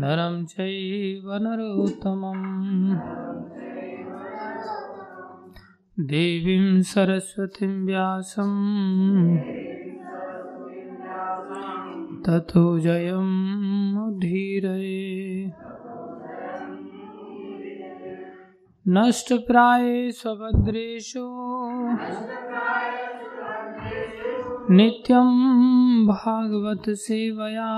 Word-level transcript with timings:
नरं 0.00 0.34
चैव 0.44 1.30
नरोत्तमम् 1.42 2.42
देवीं 6.06 6.82
सरस्वतीं 6.82 7.86
व्यासं 7.86 8.52
ततो 12.26 12.64
जयमुद्धीरये 12.78 13.82
नष्टप्राये 18.88 20.10
स्वभद्रेषु। 20.12 21.26
नित्यं 24.74 25.28
भागवत 26.06 26.90
सेवया 26.90 27.70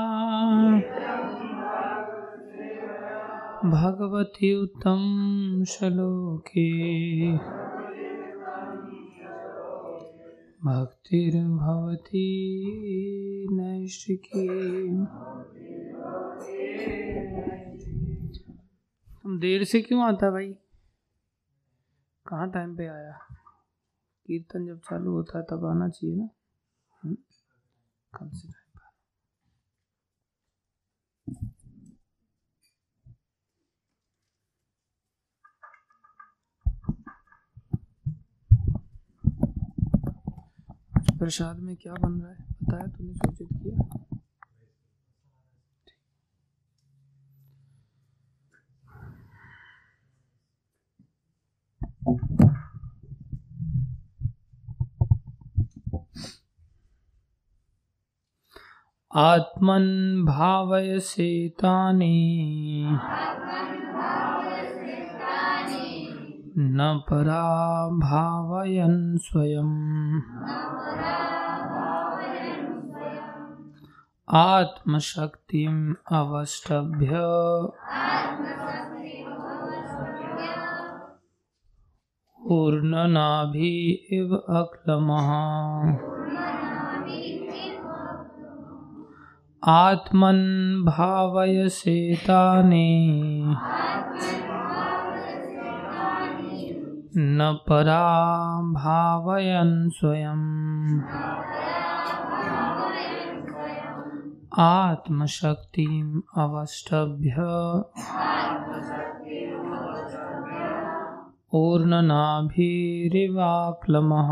भगवति 3.65 4.55
उत्तम 4.55 5.65
श्लोके। 5.69 6.71
भक्तिर्भवती 10.65 12.23
नैष्टिकी 13.51 14.49
तुम 19.23 19.39
देर 19.39 19.65
से 19.65 19.83
क्यों 19.83 20.03
आता 20.03 20.31
भाई? 20.31 20.53
कहाँ 22.27 22.51
टाइम 22.51 22.77
पे 22.77 22.87
आया? 22.87 23.19
कीर्तन 24.27 24.67
जब 24.67 24.79
चालू 24.79 25.11
होता 25.11 25.39
है, 25.39 25.45
तब 25.51 25.65
आना 25.65 25.89
चाहिए 25.89 26.17
ना? 26.17 26.29
हम्म? 27.05 27.17
कम 28.21 28.29
से 28.29 28.49
टाइम 28.49 28.63
पे 28.65 28.87
आज 28.87 29.01
प्रसाद 41.21 41.59
में 41.59 41.77
क्या 41.77 41.93
बन 41.93 42.13
रहा 42.21 42.33
है? 42.33 42.47
बताया 42.63 42.87
तूने 42.87 43.15
सूचित 43.15 43.49
किया। 43.53 44.07
आत्मन 59.17 60.25
भावयसेतानि 60.25 62.17
न 66.61 67.01
परा 67.11 67.87
भावयन् 67.89 69.19
स्वयम् 69.19 70.21
आत्मशक्तिम् 74.35 75.95
अवष्टभ्य। 76.13 77.11
ऊर्णनाभि 82.47 83.91
इव 84.13 84.37
अक्लमः। 84.37 85.29
आत्मन् 89.65 90.85
भावयसेतानि 90.85 91.97
न 97.17 97.59
परा 97.69 98.03
भावयन् 98.73 99.91
स्वयम् 99.91 101.01
आत्मशक्तिम् 104.59 106.21
अवष्टभ्य। 106.37 107.35
ऊर्णनाभिरिवाक्लमः 111.55 114.31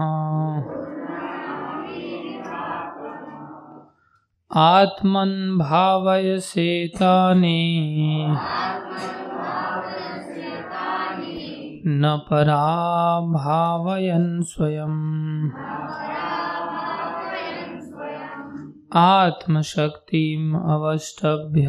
आत्मन् 4.57 5.59
भावयसेतानि 5.59 7.61
न 11.87 12.21
परा 12.31 13.21
भावयन् 13.21 14.43
स्वयम् 14.43 15.51
आत्मशक्तिम् 18.97 20.55
अवष्टभ्य। 20.55 21.69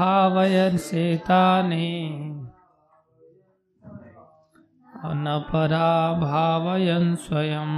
न 5.25 5.39
परा 5.53 5.91
भावयन् 6.21 7.17
स्वयम् 7.25 7.77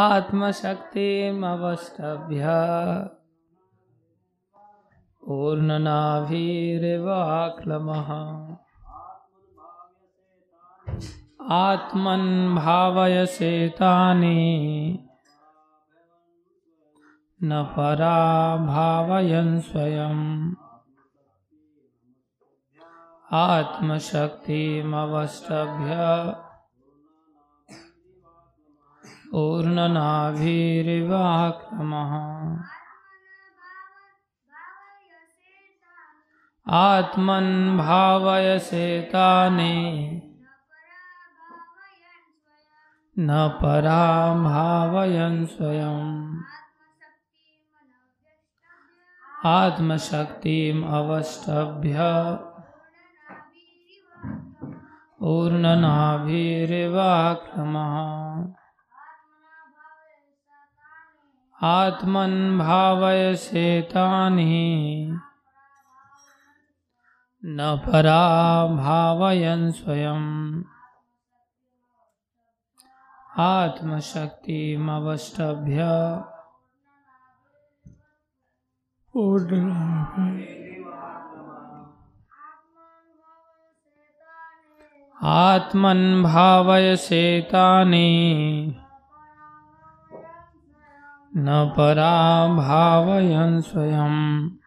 आत्मशक्तिमवष्टभ्य 0.00 2.44
ऊर्णनाभिरिवाक्लमः 5.30 8.08
आत्मन् 11.56 12.54
भावयसेतानि 12.56 14.40
न 17.44 17.62
परा 17.76 18.18
भावयन् 18.66 19.60
स्वयम्। 19.60 20.54
आत्मशक्तिमवष्टभ्य 23.32 25.96
ऊर्णनाभिरिवाक्रमः 29.34 30.38
आत्मन् 36.70 37.78
भावयसेतानि 37.78 39.70
न 43.18 43.58
परा 43.62 44.34
भावयन् 44.44 45.46
स्वयम् 45.46 46.42
आत्मशक्तिम् 49.46 50.84
अवष्टभ्य। 50.84 51.96
आत्मन् 61.62 62.58
भावयसेतानि 62.58 64.44
न 67.44 67.82
परा 67.86 68.66
भावयन् 68.66 69.72
स्वयम्। 69.72 70.62
आत्मशक्तिमवष्टभ्य। 73.38 75.82
आत्मन् 85.22 86.22
भावयसेतानि 86.22 88.06
न 91.36 91.74
परा 91.76 92.54
भावयन् 92.54 93.62
स्वयम्। 93.62 94.57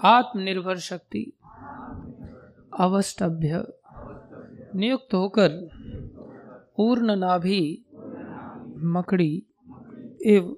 आत्मनिर्भर 0.05 0.77
शक्ति। 0.77 1.33
अवस्टभ्य 2.81 3.73
नियुक्त 4.75 5.15
होकर 5.15 5.49
पूर्ण 6.77 7.17
नाभि, 7.17 7.85
मकड़ी 8.79 9.47
एव 10.27 10.57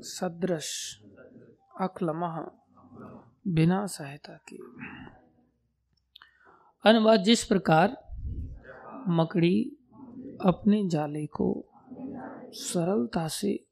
सदृश 0.00 1.02
अक्लमह 1.80 2.50
बिना 3.48 3.86
सहायता 3.86 4.40
के। 4.52 4.58
अनुवाद 6.90 7.20
जिस 7.20 7.44
प्रकार 7.44 8.08
मकड़ी 9.08 9.76
अपने 10.44 10.88
जाले 10.88 11.26
को 11.26 11.64
सरलता 12.52 13.28
से 13.28 13.64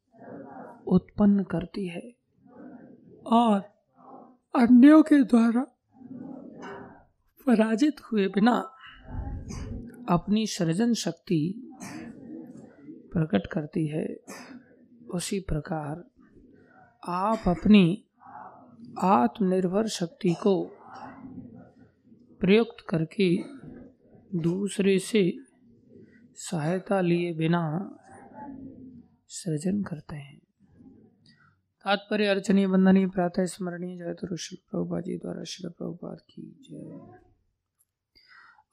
उत्पन्न 0.87 1.43
करती 1.43 1.87
है 1.89 2.15
और 3.27 3.59
अन्यों 4.57 5.03
के 5.03 5.23
द्वारा 5.23 5.67
पराजित 7.47 7.97
हुए 8.01 8.29
बिना 8.29 8.73
अपनी 10.09 10.47
सृजन 10.47 10.95
शक्ति 10.95 11.63
प्रकट 13.13 13.47
करती 13.47 13.87
है। 13.87 14.17
उसी 15.11 15.41
प्रकार 15.41 16.05
आप 17.09 17.43
अपनी 17.47 18.05
आत्मनिर्भर 18.99 19.87
शक्ति 19.87 20.35
को 20.35 20.65
प्रयुक्त 22.41 22.85
करके 22.89 23.45
दूसरे 24.39 24.99
से 24.99 25.39
सहायता 26.35 27.01
लिए 27.01 27.33
बिना 27.33 27.97
सृजन 29.29 29.83
करते 29.83 30.17
हैं। 30.17 30.39
तात्पर्य 31.85 32.27
अर्चनीय 32.27 32.67
बंदनीय 32.67 33.07
प्रातः 33.07 33.47
स्मरणीय 33.47 33.97
जय 33.99 34.15
तो 34.15 34.37
शिल 34.37 34.59
प्रभुपा 34.71 35.01
जी 35.01 35.17
द्वारा 35.17 35.45
शिल 35.45 35.71
प्रभुपाद 35.71 36.19
की 36.21 36.43
जय। 36.43 37.21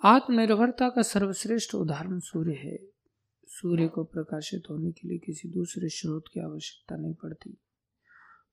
आत्मनिर्भरता 0.04 0.90
का 0.90 1.02
सर्वश्रेष्ठ 1.02 1.76
उदाहरण 1.76 2.20
सूर्य 2.20 2.54
है। 2.54 2.78
सूर्य 3.48 3.88
को 3.88 4.04
प्रकाशित 4.04 4.64
होने 4.70 4.92
के 4.92 5.08
लिए 5.08 5.18
किसी 5.18 5.50
दूसरे 5.50 5.90
स्रोत 5.90 6.24
की 6.34 6.40
आवश्यकता 6.40 6.96
नहीं 6.96 7.14
पड़ती। 7.14 7.58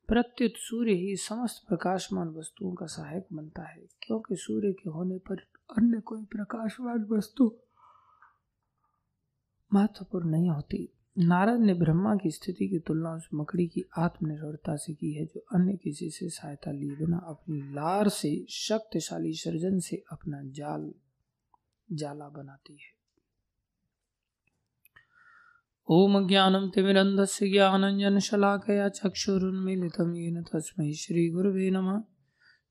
प्रत्युत 0.08 0.52
सूर्य 0.56 0.92
ही 0.92 1.16
समस्त 1.16 1.68
प्रकाशमान 1.68 2.28
वस्तुओं 2.28 2.74
का 2.74 2.86
सहायक 2.86 3.26
बनता 3.32 3.62
है, 3.62 3.86
क्योंकि 4.02 4.36
सूर्य 4.36 4.72
के 4.72 4.90
होने 4.90 5.18
पर 5.18 5.40
अन्य 5.78 6.00
कोई 6.00 6.24
प्रकाशमान 6.24 7.06
वस्तु 7.10 7.56
महत्वपूर्ण 9.72 10.30
नहीं 10.30 10.50
होती। 10.50 10.92
नारद 11.18 11.60
ने 11.60 11.74
ब्रह्मा 11.74 12.16
की 12.16 12.30
स्थिति 12.30 12.68
की 12.68 12.78
तुलना 12.78 13.14
उस 13.14 13.28
मकड़ी 13.34 13.66
की 13.66 13.84
आत्मनिर्भरता 13.98 14.76
से 14.76 14.94
की 14.94 15.12
है, 15.12 15.26
जो 15.26 15.40
अन्य 15.54 15.76
किसी 15.76 16.10
से 16.10 16.28
सहायता 16.28 16.72
लिए 16.72 16.96
बिना 16.96 17.16
अपनी 17.16 17.58
लार 17.58 18.08
से 18.08 18.46
शक्तिशाली 18.50 19.32
सर्जन 19.32 19.78
से 19.78 20.02
अपना 20.12 20.42
जाल, 20.42 20.94
जाला 21.92 22.28
बनाती 22.28 22.72
है। 22.72 23.00
ओम 25.88 26.28
ज्ञानम 26.28 26.70
तिमिरंधस्य 26.70 27.50
ज्ञानंजन 27.50 28.18
शलाकया 28.18 28.88
चक्षुरुन्मीलितं 28.88 30.16
येन 30.16 30.42
तस्मै 30.42 30.92
श्रीगुरुवे 30.92 31.70
नमः। 31.70 32.02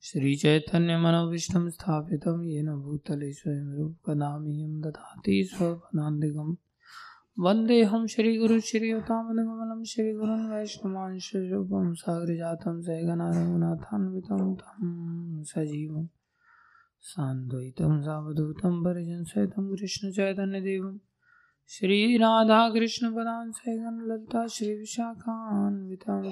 श्रीचैतन्यमनोविष्णं 0.02 1.70
स्थापितं 1.70 2.44
येन 2.44 2.76
भूतले 2.76 3.34
स्वयं 3.34 3.78
रूपकदामियं 3.78 4.82
ददाति 4.82 5.44
स्वपदान्तिकम्। 5.44 6.56
वन्देऽहं 7.44 8.06
श्रीगुरु 8.12 8.60
श्रीयुतामनुकमलं 8.68 9.84
श्रीगुरुन् 9.92 10.50
वैष्णवांशरूपं 10.52 11.94
सागरजातं 12.02 12.82
सैगनारघुनाथान्वितं 12.88 14.42
तं 14.62 15.44
सजीवं 15.52 16.06
सान्द्वैतं 17.12 18.02
सावधूतं 18.02 18.76
परिजनसहितं 18.84 19.70
कृष्णचैतन्यदेवं 19.76 20.98
श्रीराधाकृष्णपदान् 21.76 23.52
सैगनललिता 23.62 24.46
श्रीविशाखान्वितं 24.56 26.32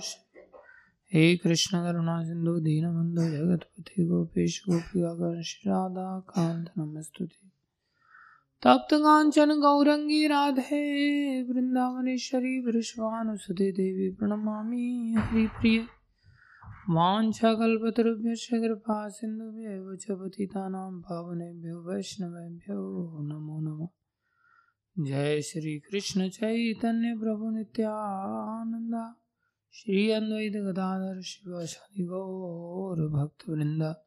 हे 1.13 1.25
कृष्ण 1.37 1.83
करुणा 1.83 2.23
सिन्धु 2.23 2.59
दीनबन्धु 2.59 3.21
जगत्पति, 3.21 4.05
गोपेश, 4.05 4.63
गोपिका 4.69 5.41
श्री 5.41 5.69
राधा 5.69 6.07
कान्त 6.19 6.71
नमस्तुते 6.77 7.46
तप्त 8.63 8.93
कांचन 8.93 9.49
गौरंगी 9.49 10.27
राधे 10.27 11.43
वृंदावनेश्वरी 11.43 12.59
वृषभानुसुते 12.59 13.71
देवी 13.71 14.15
प्रणमामि। 14.15 15.15
हरिप्रिय 15.19 15.79
वाञ्छाकल्पतरुभ्यश्च 16.89 18.49
कृपा 18.53 19.09
सिन्धुभ्येव 19.09 19.95
च 19.95 20.05
पतितानां 20.11 21.01
पावनेभ्यो, 21.01 21.81
वैष्णवेभ्यो, 21.81 23.17
नमो 23.21 23.59
नमः। 23.59 23.87
जय 25.05 25.41
श्री 25.41 25.79
कृष्ण 25.79 26.29
चैतन्य 26.29 27.19
प्रभु 27.19 27.49
नित्यानंदा 27.49 29.21
श्री 29.73 30.11
अद्वैत 30.11 30.53
गदाधर 30.53 31.21
शिव 31.21 31.65
शनि 31.65 32.05
गौर 32.05 33.09
भक्त 33.09 33.49
वृंदा 33.49 34.06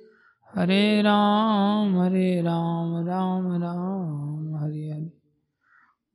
हरे 0.55 1.01
राम 1.01 1.99
हरे 1.99 2.41
राम 2.41 3.07
राम 3.07 3.63
राम, 3.63 4.55
हरे 4.55 4.91
हरे। 4.91 5.21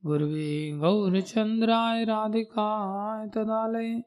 गुरुवे 0.05 0.71
गौरचंद्राय 0.77 2.03
राधिकाय 2.03 3.27
तदालय। 3.27 4.03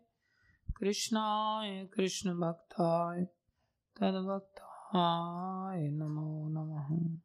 कृष्णाय 0.76 1.86
कृष्ण 1.86 2.30
भक्ताय 2.40 3.24
तद्भक्ताय 4.00 5.88
नमो 5.88 6.48
नमः। 6.48 7.18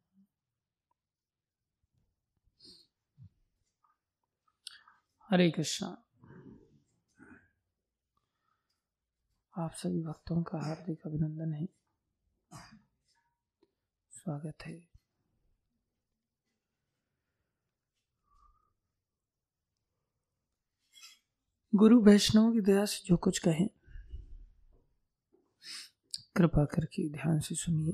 हरे 5.32 5.52
कृष्णा। 5.52 6.04
आप 9.58 9.72
सभी 9.74 10.04
भक्तों 10.04 10.44
का 10.44 10.58
हार्दिक 10.58 11.00
अभिनंदन 11.06 11.54
है। 11.54 11.85
स्वागत 14.26 14.64
है। 14.66 14.88
गुरु 21.74 22.02
वैष्णव 22.02 22.54
की 22.54 22.62
दया 22.62 22.86
से 22.86 23.04
जो 23.06 23.18
कुछ 23.18 23.40
कहें, 23.40 23.68
कृपा 26.36 26.66
करके 26.66 27.10
ध्यान 27.10 27.40
से 27.40 27.56
सुनिए। 27.56 27.94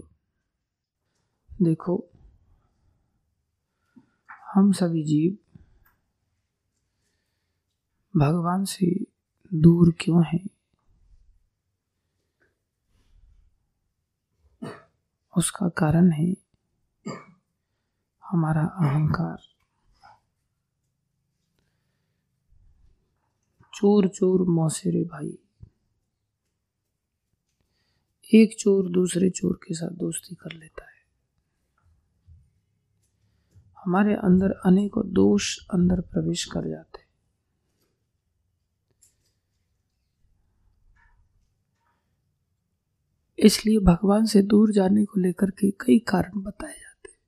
देखो, 1.62 2.10
हम 4.54 4.72
सभी 4.72 5.04
जीव 5.04 5.38
भगवान 8.20 8.66
से 8.66 8.96
दूर 9.54 9.96
क्यों 10.00 10.24
हैं? 10.26 10.48
उसका 15.38 15.70
कारण 15.70 16.12
है 16.12 16.36
हमारा 18.24 18.66
अहंकार। 18.66 19.38
चोर 23.74 24.08
चोर, 24.08 24.42
मौसेरे 24.48 25.04
भाई। 25.04 25.38
एक 28.34 28.58
चोर 28.60 28.90
दूसरे 28.90 29.30
चोर 29.30 29.60
के 29.68 29.74
साथ 29.74 29.90
दोस्ती 29.90 30.36
कर 30.36 30.52
लेता 30.52 30.86
है। 30.86 30.92
हमारे 33.86 34.16
अंदर 34.16 34.52
अनेकों 34.52 35.14
दोष 35.14 35.58
अंदर 35.74 36.02
प्रवेश 36.02 36.46
कर 36.46 36.70
जाते 36.70 37.00
हैं। 37.00 37.01
इसलिए 43.42 43.80
भगवान 43.80 44.26
से 44.26 44.42
दूर 44.42 44.72
जाने 44.72 45.06
को 45.06 45.20
लेकर 45.20 45.50
के 45.50 45.72
कई 45.72 46.00
कारण 46.00 46.42
बताए 46.42 46.74
जाते 46.74 47.10
हैं। 47.10 47.20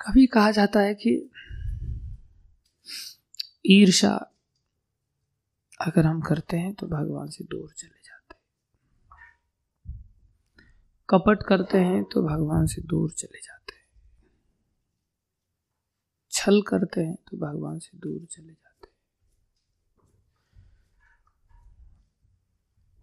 कभी 0.00 0.26
कहा 0.26 0.50
जाता 0.50 0.80
है 0.80 0.94
कि 0.94 1.30
ईर्षा 3.66 4.12
अगर 5.80 6.06
हम 6.06 6.20
करते 6.20 6.56
हैं 6.56 6.74
तो 6.74 6.86
भगवान 6.86 7.28
से 7.28 7.44
दूर 7.44 7.72
चले 7.76 8.00
जाते 8.04 8.34
हैं। 8.34 8.44
कपट 11.08 11.42
करते 11.42 11.78
हैं 11.78 12.04
तो 12.04 12.22
भगवान 12.22 12.66
से 12.66 12.82
दूर 12.82 13.10
चले 13.10 13.40
जाते 13.40 13.76
हैं। 13.76 13.86
छल 16.30 16.62
करते 16.62 17.00
हैं 17.00 17.16
तो 17.30 17.36
भगवान 17.36 17.78
से 17.78 17.98
दूर 17.98 18.24
चले 18.24 18.52
जाते 18.52 18.67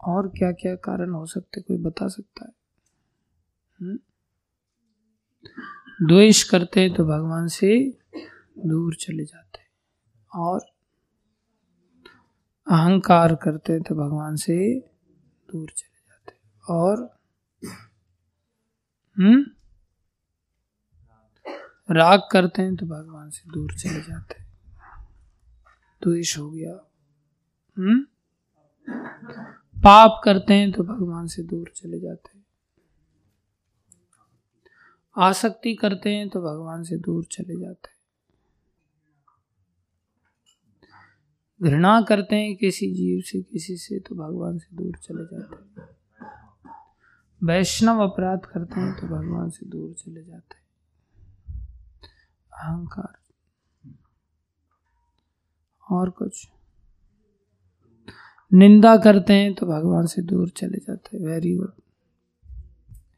और 0.01 0.27
क्या 0.27 0.51
क्या 0.51 0.75
कारण 0.75 1.11
हो 1.11 1.25
सकते, 1.25 1.61
कोई 1.61 1.77
बता 1.77 2.07
सकता 2.07 2.45
है? 2.45 2.51
हम्म? 3.81 3.99
द्वेष 6.07 6.43
करते 6.43 6.79
हैं 6.79 6.93
तो 6.93 7.05
भगवान 7.05 7.47
से 7.47 7.97
दूर 8.65 8.95
चले 8.95 9.25
जाते 9.25 9.57
हैं। 9.57 9.67
और 10.35 10.59
अहंकार 12.71 13.35
करते 13.35 13.73
हैं 13.73 13.81
तो 13.81 13.95
भगवान 13.95 14.35
से 14.35 14.79
दूर 15.51 15.69
चले 15.69 15.99
जाते 16.07 16.31
हैं। 16.31 16.61
और 16.69 17.19
हम्म? 19.19 19.45
राग 21.91 22.21
करते 22.31 22.61
हैं 22.61 22.75
तो 22.75 22.85
भगवान 22.85 23.29
से 23.29 23.51
दूर 23.51 23.73
चले 23.73 24.01
जाते 24.01 24.41
हैं। 24.41 24.45
द्वेष 26.03 26.37
हो 26.37 26.51
गया। 26.51 26.91
हम्म? 27.77 28.05
पाप 29.85 30.21
करते 30.23 30.53
हैं 30.53 30.71
तो 30.71 30.83
भगवान 30.83 31.27
से 31.27 31.43
दूर 31.43 31.71
चले 31.75 31.99
जाते 31.99 32.37
हैं। 32.37 32.45
आसक्ति 35.17 35.75
करते 35.75 36.09
हैं 36.09 36.29
तो 36.29 36.41
भगवान 36.41 36.83
से 36.83 36.97
दूर 36.97 37.25
चले 37.25 37.59
जाते 37.59 37.89
हैं। 37.89 37.95
घृणा 41.61 42.01
करते 42.01 42.35
हैं 42.35 42.55
किसी 42.55 42.91
जीव 42.91 43.21
से, 43.21 43.41
किसी 43.41 43.77
से 43.77 43.99
तो 43.99 44.15
भगवान 44.15 44.57
से 44.57 44.75
दूर 44.75 44.97
चले 44.97 45.23
जाते 45.23 45.81
हैं। 45.81 45.87
वैष्णव 47.43 47.99
अपराध 47.99 48.39
करते 48.39 48.79
हैं 48.79 49.01
तो 49.01 49.07
भगवान 49.07 49.49
से 49.49 49.65
दूर 49.65 49.93
चले 49.93 50.23
जाते 50.23 50.55
हैं। 50.55 50.65
अहंकार। 52.53 53.17
और 55.91 56.09
कुछ? 56.09 56.47
निंदा 58.55 58.95
करते 58.97 59.33
हैं 59.33 59.53
तो 59.53 59.65
भगवान 59.65 60.05
से 60.05 60.21
दूर 60.21 60.49
चले 60.49 60.77
जाते 60.77 61.17
हैं। 61.17 61.25
वेरी 61.25 61.55
गुड 61.55 61.73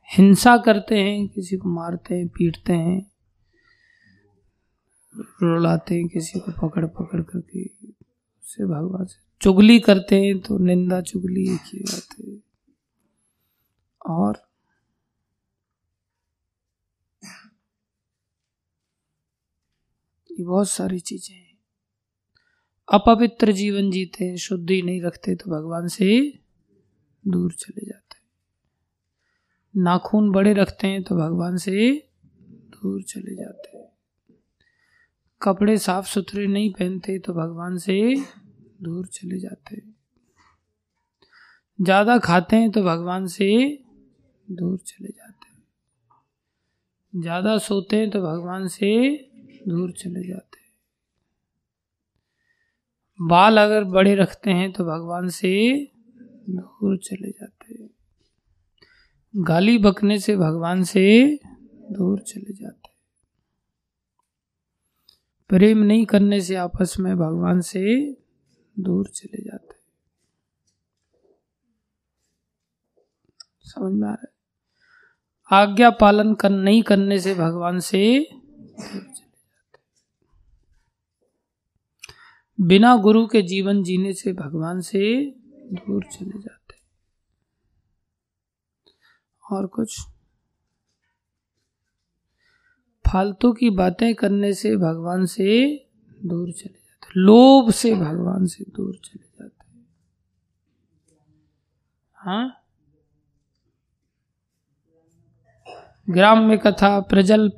हिंसा 0.10 0.58
करते 0.58 1.00
हैं, 1.00 1.28
किसी 1.28 1.58
को 1.58 1.70
मारते 1.70 2.16
हैं, 2.16 2.28
पीटते 2.28 2.74
हैं, 2.74 3.00
रुलाते 5.44 5.96
हैं, 5.96 6.08
किसी 6.08 6.40
को 6.40 6.52
पकड़ 6.60 6.86
पकड़ 6.88 7.22
करके 7.22 7.64
उससे 7.64 8.66
भगवान 8.66 9.06
से 9.06 9.20
चुगली 9.42 9.80
करते 9.80 10.22
हैं 10.22 10.40
तो 10.40 10.58
निंदा 10.58 11.02
चुगली 11.02 11.44
एक 11.54 11.62
ही 11.66 11.80
बात 11.82 12.20
है। 12.20 12.38
और 14.02 14.42
ये 20.30 20.44
बहुत 20.46 20.70
सारी 20.70 21.00
चीज़ें 21.00 21.36
हैं। 21.36 21.47
अपवित्र 22.90 23.52
जीवन 23.52 23.90
जीते 23.92 24.26
हैं 24.26 24.36
शुद्धि 24.38 24.82
नहीं 24.82 25.02
रखते 25.02 25.36
तो 25.36 25.50
भगवान 25.52 25.88
से 25.88 26.08
दूर 27.24 27.52
चले 27.54 27.86
जाते 27.86 28.16
हैं। 28.16 29.84
नाखून 29.84 30.32
बड़े 30.32 30.54
रखते 30.54 30.88
हैं 30.88 31.02
तो 31.04 31.16
भगवान 31.16 31.58
से 31.58 31.90
दूर 32.74 33.02
चले 33.04 33.36
जाते 33.36 33.78
हैं। 33.78 33.86
कपड़े 35.42 35.78
साफ़ 35.78 36.06
सुथरे 36.06 36.46
नहीं 36.48 36.70
पहनते 36.74 37.18
तो 37.20 37.34
भगवान 37.34 37.78
से 37.78 38.00
दूर 38.82 39.06
चले 39.08 39.40
जाते 39.40 39.76
हैं। 39.76 39.96
ज़्यादा 41.80 42.18
खाते 42.18 42.56
हैं 42.56 42.70
तो 42.72 42.84
भगवान 42.84 43.28
से 43.28 43.50
दूर 44.48 44.78
चले 44.78 45.08
जाते 45.08 45.50
हैं। 45.50 45.64
ज़्यादा 47.14 47.58
सोते 47.58 47.98
हैं 47.98 48.10
तो 48.10 48.22
भगवान 48.22 48.68
से 48.68 48.90
दूर 49.68 49.92
चले 49.92 50.28
जाते 50.28 50.60
हैं। 50.60 50.67
बाल 53.22 53.58
अगर 53.58 53.84
बड़े 53.84 54.16
रखते 54.16 54.52
हैं 54.52 54.72
तो 54.72 54.86
भगवान 54.86 55.30
से 55.30 55.84
दूर 56.50 56.98
चले 56.98 57.30
जाते 57.30 57.74
हैं। 57.74 57.90
गाली 59.36 59.78
बकने 59.78 60.20
से 60.20 60.38
भगवान 60.38 60.84
से 60.84 61.40
दूर 61.92 62.20
चले 62.20 62.54
जाते 62.54 62.90
हैं। 62.90 62.96
प्रेम 65.50 65.78
नहीं 65.78 66.06
करने 66.06 66.42
से 66.42 66.56
आपस 66.56 66.96
में 67.00 67.18
भगवान 67.18 67.62
से 67.62 68.12
दूर 68.80 69.08
चले 69.08 69.44
जाते 69.44 69.68
हैं। 69.74 69.78
समझ 73.64 73.94
में 73.94 74.08
आ 74.08 74.12
रहा 74.12 74.28
है? 74.28 74.38
आज्ञा 75.52 75.90
पालन 75.90 76.34
कर, 76.34 76.50
नहीं 76.50 76.84
करने 76.84 77.20
से 77.20 77.36
भगवान 77.36 77.80
से 77.80 78.30
दूर 78.32 79.17
बिना 82.60 82.96
गुरु 82.98 83.26
के 83.28 83.42
जीवन 83.42 83.82
जीने 83.84 84.14
से 84.14 84.34
भगवान 84.34 84.80
से 84.82 85.02
दूर 85.74 86.04
चले 86.12 86.40
जाते 86.40 86.76
और 89.44 89.68
कुछ 89.68 90.00
फालतू 93.06 93.52
की 93.54 93.70
बातें 93.70 94.14
करने 94.16 94.54
से 94.54 94.76
भगवान 94.78 95.26
से 95.26 95.46
दूर 96.22 96.52
चले 96.52 96.74
जाते 96.74 97.20
लोभ 97.20 97.72
से 97.72 97.94
भगवान 97.96 98.46
से 98.46 98.66
दूर 98.76 98.96
चले 98.96 99.24
जाते 99.24 99.66
हाँ। 102.18 102.64
ग्राम 106.08 106.40
में 106.40 106.58
कथा 106.58 107.00
प्रजल 107.00 107.50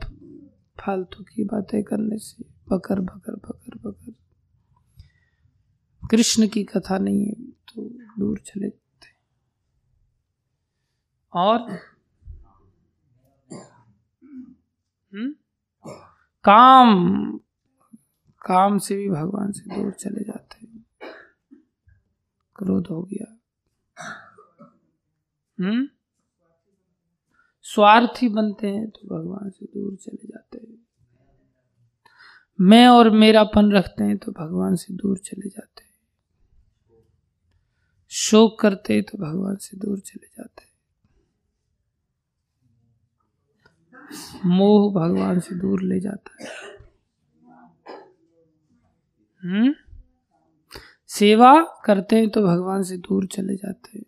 फालतू 0.77 1.23
की 1.23 1.43
बातें 1.43 1.81
करने 1.83 2.17
से 2.17 2.43
बकर 2.69 2.99
बकर 2.99 3.35
बकर 3.35 3.77
बकर 3.77 4.18
कृष्ण 6.09 6.47
की 6.47 6.63
कथा 6.63 6.97
नहीं 6.97 7.25
है 7.25 7.33
तो 7.33 7.81
दूर 8.19 8.39
चले 8.39 8.69
जाते 8.69 8.89
और? 11.33 11.71
हुँ? 15.13 15.33
काम। 16.43 17.37
काम 18.45 18.77
से 18.77 18.95
भी 18.95 19.09
भगवान 19.09 19.51
से 19.51 19.75
दूर 19.75 19.91
चले 19.91 20.23
जाते 20.23 20.67
हैं। 20.67 20.85
क्रोध 22.55 22.87
हो 22.87 23.03
गया। 23.03 23.39
हम्म? 25.59 25.87
स्वार्थी 27.61 28.29
बनते 28.29 28.67
हैं 28.67 28.89
तो 28.89 29.19
भगवान 29.19 29.49
से 29.49 29.65
दूर 29.65 29.95
चले 29.95 30.27
जाते 30.27 30.57
हैं। 30.57 30.85
मैं 32.61 32.87
और 32.87 33.09
मेरापन 33.09 33.71
रखते 33.71 34.03
हैं 34.03 34.17
तो 34.17 34.31
भगवान 34.31 34.75
से 34.75 34.93
दूर 34.93 35.17
चले 35.17 35.49
जाते 35.49 35.83
हैं। 35.83 35.88
शोक 38.09 38.59
करते 38.59 38.93
हैं 38.93 39.03
तो 39.03 39.17
भगवान 39.17 39.55
से 39.55 39.77
दूर 39.77 39.99
चले 39.99 40.27
जाते। 40.27 40.69
मोह 44.45 44.93
भगवान 44.93 45.39
से 45.39 45.55
दूर 45.55 45.81
ले 45.83 45.99
जाता 45.99 46.43
है। 46.43 46.49
हम्म? 49.43 49.73
सेवा 51.07 51.81
करते 51.85 52.15
हैं 52.15 52.29
तो 52.29 52.41
भगवान 52.43 52.83
से 52.83 52.97
दूर 52.97 53.27
चले 53.27 53.55
जाते 53.55 53.97
हैं। 53.97 54.05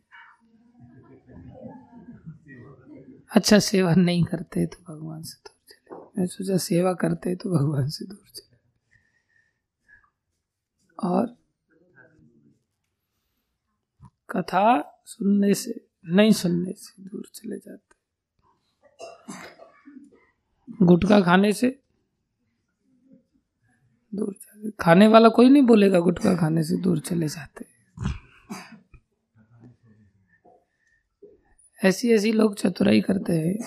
अच्छा 3.36 3.60
सेवा 3.60 3.96
नहीं 3.96 4.24
करते 4.24 4.66
तो 4.66 4.96
भगवान 4.96 5.24
से 5.24 5.38
दूर 5.38 5.56
चले 5.70 6.12
मैं 6.18 6.28
सोचा 6.28 6.58
सेवा 6.58 6.94
करते 6.94 7.36
तो 7.36 7.50
भगवान 7.50 7.90
से 7.90 8.06
दूर 8.06 8.30
चले 8.36 8.58
और 11.10 11.41
कथा 14.32 14.98
सुनने 15.06 15.54
से, 15.54 15.88
नहीं 16.06 16.32
सुनने 16.32 16.74
से 16.74 17.04
दूर 17.04 17.30
चले 17.34 17.58
जाते। 17.58 17.96
गुटखा 20.86 21.22
खाने 21.22 21.54
से 21.54 21.80
दूर 24.16 24.34
चले, 24.34 24.72
खाने 24.72 25.08
वाला 25.08 25.30
कोई 25.30 25.50
नहीं 25.50 25.64
बोलेगा 25.64 26.00
गुटखा 26.00 26.36
खाने 26.36 26.64
से 26.64 26.78
दूर 26.82 27.00
चले 27.00 27.28
जाते। 27.28 27.66
ऐसी 31.84 32.12
ऐसी 32.12 32.32
लोग 32.32 32.56
चतुराई 32.56 33.02
करते 33.02 33.34
हैं। 33.34 33.58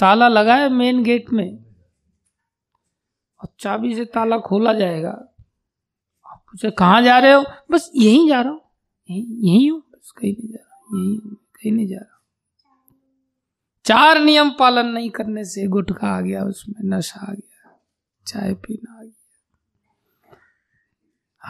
ताला 0.00 0.28
लगा 0.28 0.54
है 0.56 0.68
मेन 0.68 1.02
गेट 1.02 1.30
में। 1.30 1.63
और 3.44 3.52
चाबी 3.60 3.94
से 3.94 4.04
ताला 4.04 4.38
खोला 4.38 4.72
जाएगा। 4.72 5.10
आप 6.26 6.44
पूछे 6.50 6.70
कहाँ 6.70 7.02
जा 7.02 7.18
रहे 7.18 7.32
हो? 7.32 7.44
बस 7.70 7.90
यहीं 7.96 8.28
जा 8.28 8.40
रहा 8.40 8.52
हूँ। 8.52 8.60
यहीं 9.10 9.70
हूँ। 9.70 9.80
बस 9.80 10.10
कहीं 10.18 10.32
नहीं 10.32 10.48
जा 10.48 10.58
रहा। 10.58 10.98
यहीं 10.98 11.18
हूँ। 11.18 11.34
कहीं 11.34 11.72
नहीं 11.72 11.86
जा 11.88 11.98
रहा। 11.98 12.10
चार 13.84 14.18
नियम 14.20 14.50
पालन 14.50 14.86
नहीं 14.86 15.10
करने 15.10 15.44
से 15.44 15.66
गुटखा 15.66 16.08
आ 16.08 16.20
गया, 16.20 16.44
उसमें 16.44 16.96
नशा 16.96 17.20
आ 17.20 17.32
गया, 17.32 17.78
चाय 18.26 18.54
पीना 18.54 18.98
आ 18.98 19.02
गया। 19.02 20.36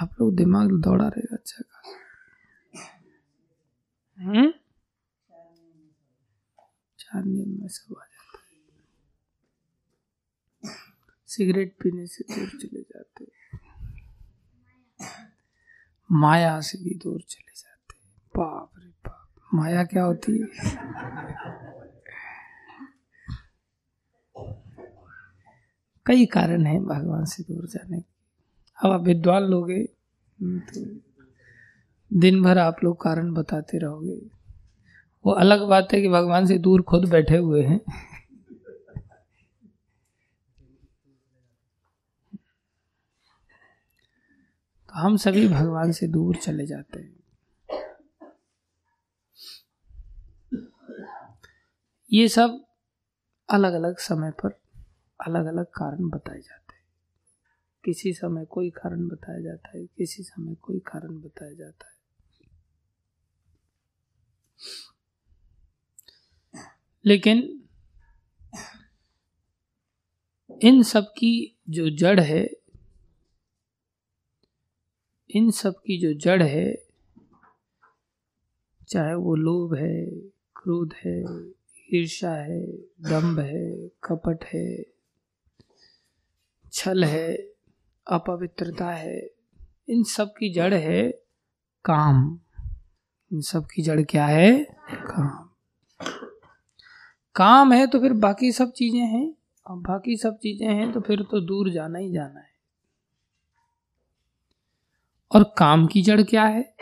आप 0.03 0.11
लोग 0.21 0.35
दिमाग 0.37 0.71
दौड़ा 0.81 1.09
रहे 1.09 1.37
अच्छा 1.37 1.63
का 1.63 1.83
हम्म? 4.19 4.51
चार 6.99 7.25
नियम 7.25 7.61
में 7.61 7.69
सब 7.69 7.95
आ 8.03 8.05
जाता 8.05 8.39
है 10.65 10.75
सिगरेट 11.35 11.76
पीने 11.83 12.07
से 12.07 12.25
दूर 12.31 12.49
चले 12.61 12.81
जाते 12.81 13.26
माया 16.11 16.61
से 16.61 16.79
भी 16.79 16.95
दूर 16.95 17.21
चले 17.21 17.53
जाते 17.57 17.97
बाप 18.35 18.71
रे 18.79 18.88
बाप। 19.07 19.55
माया 19.55 19.85
क्या 19.85 20.03
होती 20.05 20.33
है? 20.33 20.47
कई 26.07 26.27
कारण 26.27 26.66
है 26.66 26.79
भगवान 26.81 27.25
से 27.25 27.42
दूर 27.42 27.66
जाने 27.66 28.01
के। 28.01 28.12
अब 28.79 28.92
आप 28.92 29.01
विद्वान 29.01 29.42
लोग 29.42 29.70
तो 30.68 30.85
दिन 32.11 32.42
भर 32.42 32.59
आप 32.59 32.83
लोग 32.85 33.01
कारण 33.03 33.33
बताते 33.35 33.79
रहोगे। 33.79 34.16
वो 35.25 35.33
अलग 35.33 35.66
बात 35.68 35.92
है 35.92 36.01
कि 36.03 36.09
भगवान 36.09 36.47
से 36.47 36.59
दूर 36.59 36.83
खुद 36.83 37.09
बैठे 37.11 37.37
हुए 37.37 37.62
हैं। 37.62 37.81
हम 44.94 45.16
सभी 45.16 45.48
भगवान 45.48 45.92
से 45.92 46.07
दूर 46.07 46.37
चले 46.37 46.66
जाते 46.66 47.00
हैं। 47.00 47.22
ये 52.12 52.28
सब 52.28 52.64
अलग 53.50 53.72
अलग 53.72 53.98
समय 53.98 54.30
पर 54.30 54.61
अलग 55.26 55.46
अलग 55.46 55.64
कारण 55.64 56.09
बताए 56.09 56.40
जाते 56.40 56.76
हैं। 56.76 56.85
किसी 57.85 58.12
समय 58.12 58.44
कोई 58.44 58.70
कारण 58.70 59.09
बताया 59.09 59.40
जाता 59.40 59.78
है, 59.78 59.87
किसी 59.87 60.22
समय 60.22 60.54
कोई 60.54 60.78
कारण 60.78 61.20
बताया 61.20 61.54
जाता 61.54 61.87
है। 61.87 61.94
लेकिन 67.04 67.62
इन 70.62 70.83
सब 70.83 71.04
की 71.04 71.61
जो 71.68 71.90
जड़ 71.90 72.20
है 72.20 72.63
इन 75.35 75.51
सब 75.51 75.75
की 75.77 75.97
जो 75.99 76.12
जड़ 76.14 76.42
है, 76.42 76.75
चाहे 78.88 79.14
वो 79.14 79.35
लोभ 79.35 79.75
है, 79.75 80.05
क्रोध 80.57 80.94
है 81.05 81.20
ईर्षा 81.94 82.35
है, 82.35 82.61
दम्भ 83.03 83.40
है, 83.40 83.88
कपट 84.05 84.44
है, 84.44 84.85
छल 86.73 87.05
है, 87.05 87.35
अपवित्रता 88.07 88.90
है, 88.90 89.18
इन 89.88 90.03
सब 90.05 90.35
की 90.38 90.53
जड़ 90.53 90.75
है 90.75 91.11
काम। 91.85 92.40
इन 93.31 93.40
सब 93.40 93.66
की 93.66 93.83
जड़ 93.83 94.01
क्या 94.03 94.27
है? 94.27 94.53
काम। 94.90 95.49
काम 97.35 97.73
है 97.73 97.87
तो 97.87 98.01
फिर 98.01 98.12
बाकी 98.12 98.53
सब 98.53 98.73
चीज़ें 98.73 99.01
हैं, 99.01 99.35
और 99.66 99.77
बाकी 99.79 100.16
सब 100.16 100.38
चीज़ें 100.38 100.68
हैं 100.68 100.92
तो 100.92 101.01
फिर 101.01 101.23
तो 101.23 101.40
दूर 101.40 101.70
जाना 101.70 101.99
ही 101.99 102.12
जाना 102.12 102.40
है। 102.40 102.54
और 105.35 105.55
काम 105.59 105.87
की 105.87 106.03
जड़ 106.03 106.23
क्या 106.23 106.44
है? 106.44 106.77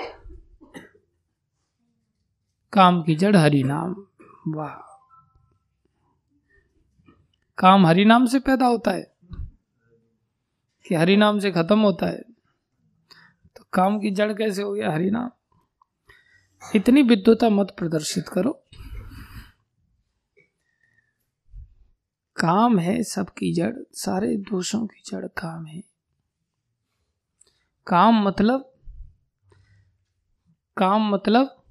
काम 2.72 3.02
की 3.02 3.14
जड़ 3.14 3.36
हरि 3.36 3.62
नाम 3.62 4.06
वाह। 4.48 4.92
काम 7.58 7.86
हरि 7.86 8.04
नाम 8.04 8.26
से 8.26 8.38
पैदा 8.38 8.66
होता 8.66 8.90
है 8.90 9.16
कि 10.86 10.94
हरि 10.94 11.16
नाम 11.16 11.38
से 11.38 11.52
खत्म 11.52 11.78
होता 11.80 12.06
है। 12.06 12.22
तो 13.56 13.64
काम 13.72 14.00
की 14.00 14.10
जड़ 14.10 14.32
कैसे 14.32 14.62
हो 14.62 14.72
गया 14.72 14.92
हरि 14.92 15.10
नाम 15.10 15.30
इतनी 16.74 17.02
विद्वता 17.02 17.48
मत 17.48 17.74
प्रदर्शित 17.78 18.28
करो। 18.28 18.64
काम 22.36 22.78
है 22.78 23.02
सबकी 23.02 23.54
जड़, 23.54 23.74
सारे 23.92 24.36
दोषों 24.36 24.86
की 24.86 25.02
जड़ 25.06 25.26
काम 25.26 25.66
है। 25.66 25.91
काम 27.86 28.22
मतलब 28.22 28.74
काम 30.76 31.10
मतलब 31.10 31.64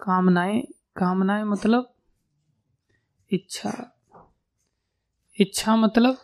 कामनाएँ 0.00 0.62
कामनाएँ 0.96 1.44
मतलब 1.44 1.94
इच्छा। 3.32 4.00
इच्छा 5.40 5.76
मतलब 5.76 6.18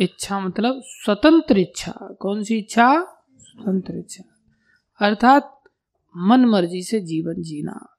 इच्छा 0.00 0.40
मतलब 0.40 0.82
स्वतंत्र 0.84 1.58
इच्छा। 1.58 1.92
कौन 2.20 2.42
सी 2.42 2.58
इच्छा? 2.58 3.18
स्वतंत्र 3.38 3.98
इच्छा। 3.98 4.24
अर्थात 5.06 5.62
मन 6.16 6.44
मर्ज़ी 6.44 6.82
से 6.82 7.00
जीवन 7.00 7.42
जीना। 7.42 7.96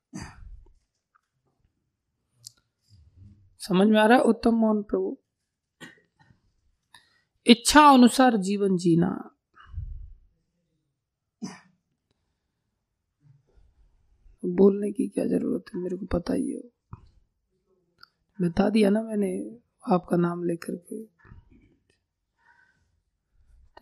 समझ 3.60 3.88
में 3.88 4.00
आ 4.00 4.06
रहा 4.06 4.18
है? 4.18 4.24
उत्तम 4.24 4.56
मोहन 4.56 4.82
प्रभु। 4.84 5.23
इच्छा 7.46 7.82
अनुसार 7.90 8.38
जीवन 8.38 8.78
जीना। 8.78 9.10
बोलने 14.44 14.92
की 14.92 15.08
क्या 15.08 15.26
ज़रूरत 15.26 15.66
है, 15.74 15.80
मेरे 15.82 15.98
को 15.98 16.06
पता 16.06 16.34
ही 16.34 16.52
है। 16.52 16.62
बता 18.40 18.70
दिया 18.70 18.90
ना 18.90 19.02
मैंने 19.02 19.32
आपका 19.84 20.18
नाम 20.18 20.44
लेकर 20.44 20.76
के। 20.76 21.02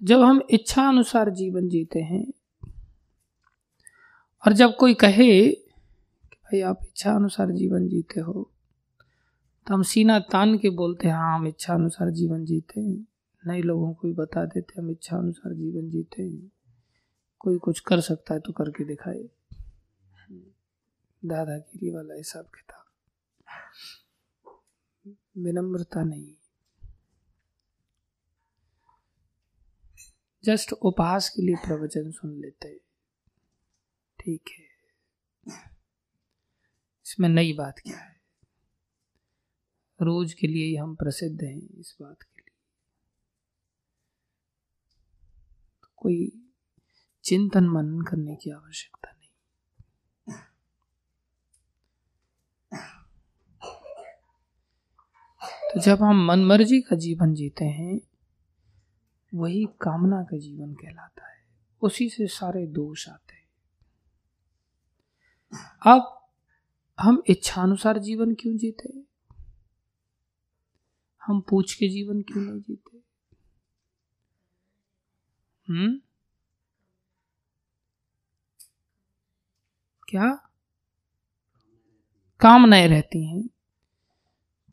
जब 0.02 0.21
हम 0.21 0.41
इच्छा 0.52 0.88
अनुसार 0.89 1.30
जीवन 1.30 1.67
जीते 1.69 2.00
हैं, 2.02 2.26
और 4.43 4.54
जब 4.54 4.76
कोई 4.76 4.93
कहे 4.93 5.32
कि 5.50 6.36
भाई 6.36 6.62
आप 6.62 6.80
इच्छा 6.84 7.12
अनुसार 7.12 7.52
जीवन 7.52 7.88
जीते 7.88 8.19
हो 8.19 8.50
तो 9.67 9.74
हम 9.74 9.84
सीना 9.84 10.19
तान 10.32 10.58
के 10.58 10.69
बोलते 10.71 11.08
हैं 11.08 11.15
हाँ 11.15 11.38
हम 11.38 11.47
इच्छा 11.47 11.74
अनुसार 11.74 12.10
जीवन 12.12 12.45
जीते 12.45 12.80
हैं। 12.82 13.08
नए 13.47 13.62
लोगों 13.62 13.93
को 13.93 14.08
भी 14.08 14.13
बता 14.13 14.45
देते, 14.45 14.82
हम 14.82 14.91
इच्छा 14.91 15.17
अनुसार 15.17 15.54
जीवन 15.54 15.89
जीते 15.89 16.49
कोई 17.39 17.58
कुछ 17.58 17.80
कर 17.80 18.01
सकता 18.01 18.34
है 18.34 18.39
तो 18.39 18.54
करके 18.54 18.84
दिखाए। 18.86 19.23
दादागिरी 21.25 21.91
वाला 21.91 22.15
हिसाब 22.15 22.45
किताब। 22.45 22.86
विनम्रता 25.38 26.04
नहीं। 26.04 26.36
जस्ट 30.43 30.73
उपहास 30.73 31.30
के 31.30 31.41
लिए 31.41 31.56
प्रवचन 31.56 32.12
सुन 32.12 32.41
लेते 32.41 32.67
हैं। 32.67 32.80
ठीक 34.19 34.49
है। 34.49 34.71
इसमें 37.06 37.30
नई 37.30 37.54
बात 37.54 37.80
क्या 37.80 37.97
है? 37.97 38.21
रोज 40.01 40.34
के 40.34 40.47
लिए 40.47 40.65
ही 40.65 40.75
हम 40.75 40.95
प्रसिद्ध 40.95 41.43
हैं 41.43 41.80
इस 41.80 41.97
बात 42.01 42.21
के 42.21 42.41
लिए 42.41 42.56
तो 45.84 45.90
कोई 46.01 46.49
चिंतन 47.23 47.63
मनन 47.63 48.01
करने 48.01 48.35
की 48.35 48.49
आवश्यकता 48.49 49.11
नहीं। 49.11 49.27
तो 55.73 55.79
जब 55.79 56.03
हम 56.03 56.25
मनमर्जी 56.25 56.81
का 56.81 56.95
जीवन 56.95 57.33
जीते 57.33 57.65
हैं, 57.65 57.99
वही 59.35 59.65
कामना 59.81 60.23
का 60.23 60.37
जीवन 60.37 60.73
कहलाता 60.73 61.31
है। 61.31 61.45
उसी 61.81 62.09
से 62.09 62.27
सारे 62.27 62.67
दोष 62.67 63.09
आते 63.09 63.33
हैं। 63.33 63.41
अब 65.87 66.29
हम 66.99 67.23
इच्छानुसार 67.29 67.99
जीवन 67.99 68.33
क्यों 68.33 68.57
जीते 68.57 69.03
हम 71.21 71.41
पूछ 71.41 71.73
के 71.73 71.87
जीवन 71.89 72.21
क्यों 72.21 72.43
नहीं 72.43 72.61
जीते? 72.61 72.90
हम्म? 75.71 75.99
क्या? 80.10 80.47
कामनाएँ 82.41 82.88
रहती 82.88 83.25
हैं। 83.25 83.47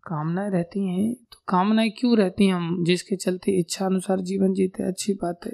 कामनाएँ 0.07 0.51
रहती 0.51 0.89
हैं? 0.89 1.15
तो 1.15 1.43
कामनाएँ 1.49 1.91
क्यों 1.91 2.19
रहती 2.19 2.47
हैं 2.47 2.55
हम, 2.55 2.85
जिसके 2.85 3.17
चलते 3.17 3.53
इच्छा 3.53 3.87
अनुसार 3.87 4.21
जीवन 4.21 4.55
जीते, 4.55 4.83
अच्छी 4.83 5.13
बात 5.13 5.41
है। 5.47 5.53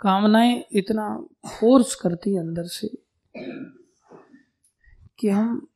कामनाएँ 0.00 0.64
इतना 0.72 1.26
फोर्स 1.46 1.94
करती 1.94 2.36
अंदर 2.36 2.64
से 2.64 2.88
कि 5.18 5.28
हम 5.28 5.68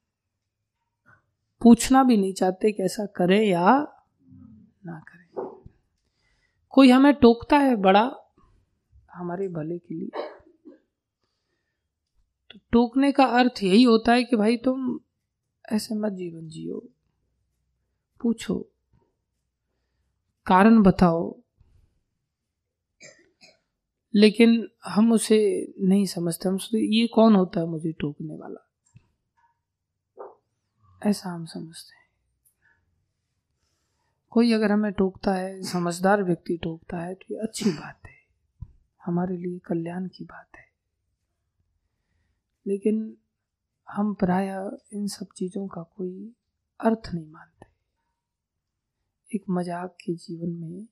पूछना 1.62 2.05
भी 2.05 2.16
नहीं 2.16 2.33
चाहते 2.33 2.72
कि 2.72 2.83
ऐसा 2.83 3.07
करें 3.07 3.46
या 3.46 3.94
ना 4.87 4.99
करें। 4.99 5.15
कोई 6.77 6.91
हमें 6.91 7.15
टोकता 7.15 7.59
है 7.59 7.77
बड़ा 7.77 8.17
हमारे 9.15 9.49
भले 9.49 9.79
के 9.79 9.95
लिए? 9.95 10.09
तो 12.51 12.59
टोकने 12.73 13.12
का 13.12 13.25
अर्थ 13.25 13.62
यही 13.62 13.83
होता 13.83 14.12
है 14.12 14.25
कि 14.25 14.37
भाई 14.37 14.57
तुम 14.57 15.01
ऐसे 15.73 15.95
मत 15.95 16.12
जीवन 16.12 16.49
जियो। 16.49 16.89
पूछो। 18.21 18.69
कारण 20.47 20.83
बताओ। 20.83 21.41
लेकिन 24.15 24.69
हम 24.87 25.12
उसे 25.12 25.73
नहीं 25.81 26.07
समझते। 26.07 26.49
हम 26.49 26.59
सोचते, 26.59 26.79
ये 26.79 27.07
कौन 27.07 27.35
होता 27.35 27.61
है 27.61 27.67
मुझे 27.67 27.93
टोकने 27.93 28.37
वाला? 28.37 28.71
ऐसा 31.03 31.31
हम 31.31 31.47
समझते 31.47 31.97
हैं। 31.97 32.06
कोई 34.37 34.53
अगर 34.53 34.72
हमें 34.72 34.92
टोकता 34.92 35.35
है, 35.35 35.62
समझदार 35.62 36.22
व्यक्ति 36.22 36.57
टोकता 36.57 36.99
है 36.99 37.14
तो 37.14 37.35
ये 37.35 37.40
अच्छी 37.40 37.70
बात 37.70 38.07
है। 38.07 38.16
हमारे 39.05 39.37
लिए 39.37 39.59
कल्याण 39.59 40.09
की 40.09 40.25
बात 40.25 40.57
है। 40.57 40.66
लेकिन 42.66 43.16
हम 43.90 44.14
प्राय 44.14 44.49
इन 44.92 45.07
सब 45.07 45.27
चीज़ों 45.37 45.68
का 45.68 45.83
कोई 45.83 46.35
अर्थ 46.81 47.14
नहीं 47.14 47.31
मानते। 47.31 47.66
एक 49.37 49.44
मज़ाक 49.51 49.96
के 50.05 50.14
जीवन 50.14 50.51
में 50.51 50.85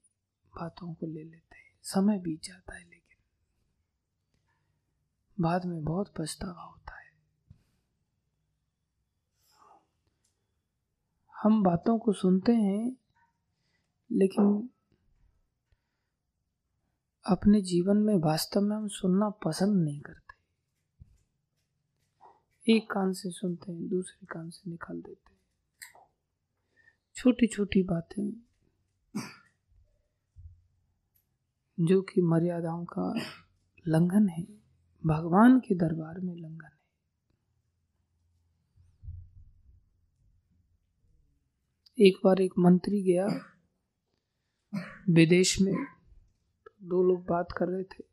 बातों 0.53 0.95
को 0.95 1.07
ले 1.07 1.25
लेते 1.25 1.59
हैं। 1.59 1.79
समय 1.83 2.19
बीत 2.19 2.43
जाता 2.43 2.75
है 2.75 2.85
लेकिन 2.85 3.19
बाद 5.41 5.65
में 5.65 5.85
बहुत 5.85 6.15
पछतावा 6.19 6.63
होता 6.63 7.01
है। 7.01 7.13
हम 11.43 11.63
बातों 11.63 11.99
को 11.99 12.13
सुनते 12.13 12.53
हैं 12.53 13.04
लेकिन 14.15 14.69
अपने 17.27 17.61
जीवन 17.63 17.97
में 17.97 18.15
वास्तव 18.15 18.61
में 18.61 18.77
हम 18.77 18.89
सुनना 18.89 19.31
पसंद 19.31 19.85
नहीं 19.85 20.01
करते। 20.01 20.25
एक 22.77 22.91
कान 22.91 23.13
से 23.13 23.31
सुनते 23.31 23.73
हैं, 23.73 23.89
दूसरे 23.89 24.27
कान 24.27 24.51
से 24.51 24.71
निकाल 24.71 25.01
देते 25.01 25.33
हैं। 25.33 25.41
छोटी 27.15 27.47
छोटी 27.47 27.83
बातें 27.83 28.33
जो 31.81 32.03
कि 32.03 32.21
मर्यादाओं 32.21 32.85
का 32.85 33.15
लंघन 33.89 34.29
है, 34.29 34.45
भगवान 35.07 35.61
के 35.61 35.75
दरबार 35.75 36.21
में 36.21 36.37
लंघन 36.37 36.65
है। 36.65 36.85
एक 42.07 42.17
बार 42.25 42.41
एक 42.41 42.53
मंत्री 42.59 43.03
गया 43.03 43.54
विदेश 45.11 45.61
में 45.61 45.75
दो 46.83 47.03
लोग 47.03 47.25
बात 47.27 47.53
कर 47.53 47.69
रहे 47.69 47.83
थे। 47.85 48.05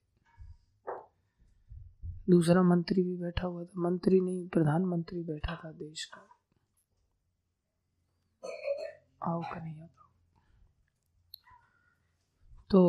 दूसरा 2.29 2.61
मंत्री 2.63 3.03
भी 3.03 3.15
बैठा 3.15 3.47
हुआ 3.47 3.63
था। 3.63 3.81
मंत्री 3.81 4.19
नहीं, 4.19 4.47
प्रधानमंत्री 4.47 5.23
बैठा 5.23 5.55
था 5.55 5.71
देश 5.71 6.05
का। 6.05 6.27
आओ 9.23 9.41
कन्हैया 9.43 9.87
तो 12.69 12.81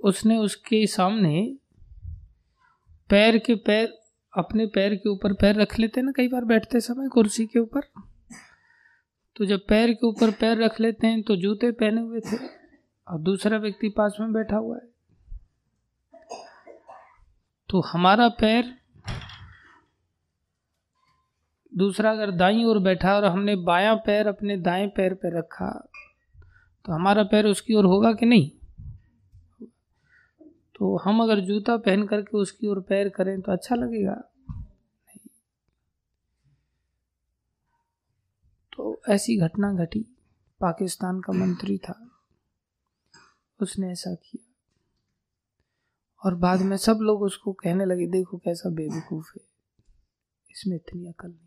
उसने 0.00 0.36
उसके 0.36 0.86
सामने 0.86 1.58
पैर 3.10 3.38
के 3.38 3.54
पैर, 3.56 3.88
अपने 4.32 4.66
पैर 4.66 4.94
के 4.94 5.08
ऊपर 5.08 5.32
पैर 5.32 5.54
रख 5.54 5.78
लेते 5.78 6.02
ना 6.02 6.12
कई 6.16 6.28
बार 6.28 6.44
बैठते 6.44 6.80
समय 6.80 7.08
कुर्सी 7.08 7.46
के 7.46 7.58
ऊपर? 7.58 7.80
तो 9.36 9.44
जब 9.44 9.66
पैर 9.68 9.92
के 9.92 10.06
ऊपर 10.06 10.30
पैर 10.30 10.62
रख 10.62 10.80
लेते 10.80 11.06
हैं 11.06 11.22
तो 11.22 11.36
जूते 11.36 11.70
पहने 11.72 12.00
हुए 12.00 12.20
थे। 12.20 12.65
और 13.08 13.18
दूसरा 13.18 13.58
व्यक्ति 13.58 13.88
पास 13.88 14.16
में 14.20 14.32
बैठा 14.32 14.56
हुआ 14.56 14.76
है। 14.76 14.94
तो 17.68 17.80
हमारा 17.80 18.28
पैर 18.28 18.74
दूसरा 21.72 22.10
अगर 22.10 22.30
दाई 22.30 22.64
ओर 22.64 22.78
बैठा 22.78 23.14
और 23.14 23.24
हमने 23.24 23.56
बायां 23.56 23.96
पैर 23.96 24.26
अपने 24.26 24.56
दाएँ 24.56 24.88
पैर 24.88 25.14
पर 25.14 25.38
रखा 25.38 25.88
तो 26.84 26.92
हमारा 26.92 27.22
पैर 27.22 27.46
उसकी 27.46 27.74
ओर 27.74 27.84
होगा 27.84 28.12
कि 28.12 28.26
नहीं? 28.26 28.50
तो 30.74 30.96
हम 30.96 31.22
अगर 31.22 31.40
जूता 31.40 31.76
पहन 31.76 32.06
करके 32.06 32.36
उसकी 32.38 32.66
ओर 32.66 32.80
पैर 32.80 33.08
करें 33.08 33.40
तो 33.40 33.52
अच्छा 33.52 33.74
लगेगा। 33.74 34.14
तो 38.72 39.00
ऐसी 39.08 39.36
घटना 39.36 39.72
घटी। 39.72 40.00
पाकिस्तान 40.60 41.20
का 41.20 41.32
मंत्री 41.32 41.78
था। 41.78 42.15
उसने 43.62 43.92
ऐसा 43.92 44.14
किया। 44.14 44.52
और 46.24 46.34
बाद 46.34 46.60
में 46.60 46.76
सब 46.76 46.98
लोग 47.02 47.22
उसको 47.22 47.52
कहने 47.52 47.84
लगे, 47.84 48.06
देखो 48.06 48.38
कैसा 48.38 48.70
बेवकूफ़ 48.70 49.26
है। 49.36 49.44
इसमें 50.50 50.76
इतनी 50.76 51.06
अकल 51.06 51.28
नहीं 51.28 51.46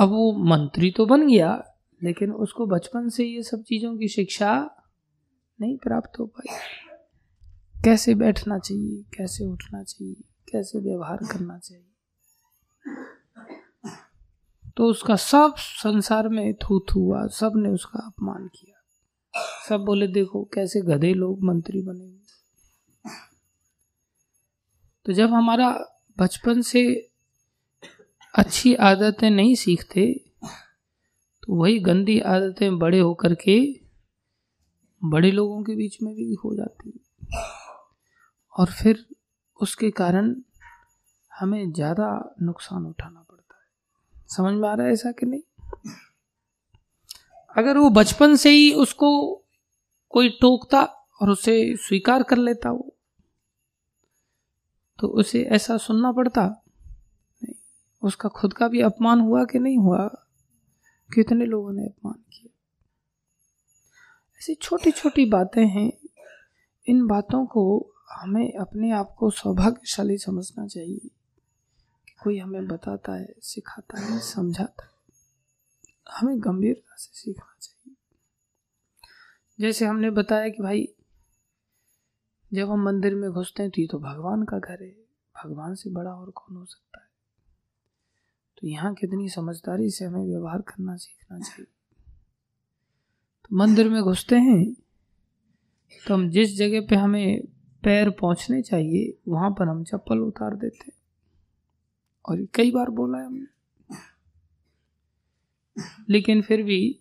अब 0.00 0.08
वो 0.08 0.32
मंत्री 0.32 0.90
तो 0.90 1.06
बन 1.06 1.28
गया, 1.28 1.76
लेकिन 2.02 2.32
उसको 2.32 2.66
बचपन 2.66 3.08
से 3.08 3.24
ये 3.24 3.42
सब 3.42 3.62
चीज़ों 3.62 3.98
की 3.98 4.08
शिक्षा 4.08 4.76
नहीं 5.60 5.76
प्राप्त 5.76 6.18
हो 6.18 6.26
पाई। 6.26 6.56
कैसे 7.84 8.14
बैठना 8.14 8.58
चाहिए, 8.58 9.02
कैसे 9.02 9.44
उठना 9.44 9.82
चाहिए, 9.82 10.14
कैसे 10.52 10.78
व्यवहार 10.78 11.16
करना 11.16 11.58
चाहिए? 11.58 11.91
तो 14.76 14.86
उसका 14.86 15.16
सब 15.16 15.54
संसार 15.58 16.28
में 16.28 16.54
थू 16.54 16.78
हुआ 16.94 17.26
सबने 17.26 17.68
उसका 17.68 18.06
अपमान 18.06 18.46
किया। 18.46 18.78
सब 19.68 19.80
बोले, 19.80 20.06
देखो 20.06 20.44
कैसे 20.54 20.80
गधे 20.80 21.14
लोग 21.14 21.44
मंत्री 21.44 21.82
बने 21.82 22.10
तो 25.06 25.12
जब 25.12 25.32
हमारा 25.32 25.68
बचपन 26.18 26.60
से 26.62 26.82
अच्छी 28.34 28.74
आदतें 28.74 29.30
नहीं 29.30 29.54
सीखते 29.54 30.04
तो 31.42 31.54
वही 31.54 31.78
गंदी 31.78 32.18
आदतें 32.20 32.78
बड़े 32.78 32.98
होकर 32.98 33.34
के 33.34 33.58
बड़े 35.02 35.30
लोगों 35.30 35.62
के 35.62 35.74
बीच 35.76 35.96
में 36.02 36.14
भी 36.14 36.34
हो 36.34 36.54
जाती 36.54 36.92
और 38.58 38.70
फिर 38.72 39.04
उसके 39.60 39.90
कारण 39.90 40.34
हमें 41.32 41.72
ज़्यादा 41.72 42.08
नुकसान 42.42 42.86
उठाना 42.86 43.20
पड़ता 43.20 43.31
समझ 44.36 44.54
में 44.54 44.68
आ 44.68 44.74
रहा 44.74 44.86
है 44.86 44.92
ऐसा 44.92 45.12
कि 45.12 45.26
नहीं? 45.26 45.42
अगर 47.56 47.78
वो 47.78 47.90
बचपन 47.90 48.36
से 48.36 48.50
ही 48.50 48.72
उसको 48.72 49.42
कोई 50.08 50.28
टोकता 50.28 50.82
और 51.22 51.30
उसे 51.30 51.76
स्वीकार 51.76 52.22
कर 52.22 52.36
लेता 52.36 52.70
वो 52.70 52.96
तो 54.98 55.08
उसे 55.08 55.42
ऐसा 55.42 55.76
सुनना 55.76 56.12
पड़ता। 56.12 56.46
नहीं, 57.42 57.54
उसका 58.02 58.28
खुद 58.28 58.52
का 58.52 58.68
भी 58.68 58.80
अपमान 58.80 59.20
हुआ 59.20 59.44
कि 59.44 59.58
नहीं 59.58 59.78
हुआ? 59.78 60.08
कितने 61.14 61.44
लोगों 61.44 61.72
ने 61.72 61.82
अपमान 61.82 62.24
किया? 62.32 62.58
ऐसी 64.38 64.54
छोटी 64.54 64.90
छोटी 64.90 65.24
बातें 65.24 65.66
हैं। 65.66 65.92
इन 66.86 67.06
बातों 67.06 67.46
को 67.46 67.94
हमें 68.10 68.52
अपने 68.52 68.90
आप 68.90 69.14
को 69.18 69.30
सौभाग्यशाली 69.30 70.18
समझना 70.18 70.66
चाहिए। 70.66 71.10
कोई 72.22 72.38
हमें 72.38 72.66
बताता 72.66 73.12
है, 73.12 73.34
सिखाता 73.42 74.00
है, 74.00 74.18
समझाता 74.20 74.84
है। 74.84 74.90
हमें 76.10 76.40
गंभीरता 76.40 76.94
से 76.96 77.10
सीखना 77.14 77.56
चाहिए। 77.60 77.94
जैसे 79.60 79.86
हमने 79.86 80.10
बताया 80.10 80.48
कि 80.48 80.62
भाई, 80.62 80.88
जब 82.54 82.70
हम 82.70 82.82
मंदिर 82.82 83.14
में 83.14 83.30
घुसते 83.30 83.62
हैं 83.62 83.72
तो 83.72 83.80
ये 83.80 83.86
तो 83.86 83.98
भगवान 83.98 84.42
का 84.42 84.58
घर 84.58 84.82
है। 84.82 85.02
भगवान 85.34 85.74
से 85.74 85.90
बड़ा 85.90 86.10
और 86.10 86.30
कौन 86.30 86.56
हो 86.56 86.64
सकता 86.64 87.00
है? 87.00 87.08
तो 88.58 88.68
यहाँ 88.68 88.94
कितनी 88.94 89.28
समझदारी 89.28 89.90
से 89.90 90.04
हमें 90.04 90.24
व्यवहार 90.24 90.60
करना, 90.60 90.96
सीखना 90.96 91.38
चाहिए। 91.38 91.66
तो 93.44 93.56
मंदिर 93.56 93.88
में 93.88 94.02
घुसते 94.02 94.36
हैं 94.36 94.74
तो 96.06 96.14
हम 96.14 96.30
जिस 96.30 96.56
जगह 96.56 96.86
पे 96.86 96.96
हमें 96.96 97.46
पैर 97.82 98.10
पहुँचने 98.10 98.62
चाहिए, 98.62 99.18
वहाँ 99.28 99.50
पर 99.50 99.68
हम 99.68 99.84
चप्पल 99.84 100.18
उतार 100.18 100.54
देते 100.54 100.84
हैं। 100.86 101.01
और 102.28 102.46
कई 102.54 102.70
बार 102.70 102.90
बोला 102.90 103.18
है 103.18 103.26
हमने। 103.26 103.46
लेकिन 106.08 106.42
फिर 106.42 106.62
भी 106.62 106.98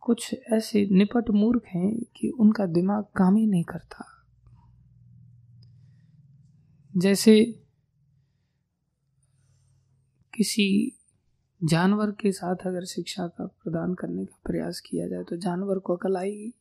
कुछ 0.00 0.34
ऐसे 0.52 0.86
निपट 0.90 1.30
मूर्ख 1.30 1.64
हैं 1.66 2.02
कि 2.16 2.28
उनका 2.28 2.66
दिमाग 2.66 3.04
काम 3.04 3.36
ही 3.36 3.46
नहीं 3.46 3.64
करता। 3.64 4.04
जैसे 6.96 7.64
किसी 10.34 10.96
जानवर 11.64 12.10
के 12.10 12.32
साथ 12.32 12.56
अगर 12.66 12.84
शिक्षा 12.84 13.26
का 13.26 13.46
प्रदान 13.46 13.94
करने 13.94 14.24
का 14.24 14.40
प्रयास 14.44 14.80
किया 14.80 15.08
जाए 15.08 15.24
तो 15.24 15.36
जानवर 15.36 15.78
को 15.78 15.96
अकल 15.96 16.16
आएगी। 16.16 16.54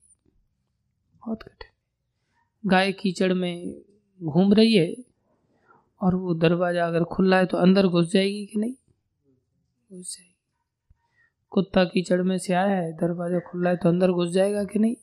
बहुत 1.15 1.43
कठिन। 1.43 2.69
गाय 2.69 2.91
कीचड़ 2.91 3.33
में 3.33 3.81
घूम 4.23 4.53
रही 4.53 4.73
है 4.73 5.10
और 6.01 6.15
वो 6.15 6.33
दरवाज़ा 6.33 6.87
अगर 6.87 7.03
खुला 7.03 7.37
है 7.37 7.45
तो 7.45 7.57
अंदर 7.57 7.87
घुस 7.87 8.11
जाएगी 8.11 8.45
कि 8.45 8.59
नहीं? 8.59 8.73
घुस 9.91 10.17
जाएगी। 10.17 10.35
कुत्ता 11.49 11.83
कीचड़ 11.83 12.21
में 12.21 12.37
से 12.37 12.53
आया 12.53 12.75
है, 12.75 12.93
दरवाज़ा 12.93 13.39
खुला 13.39 13.69
है 13.69 13.77
तो 13.77 13.89
अंदर 13.89 14.11
घुस 14.11 14.29
जाएगा 14.29 14.63
कि 14.63 14.79
नहीं? 14.79 14.95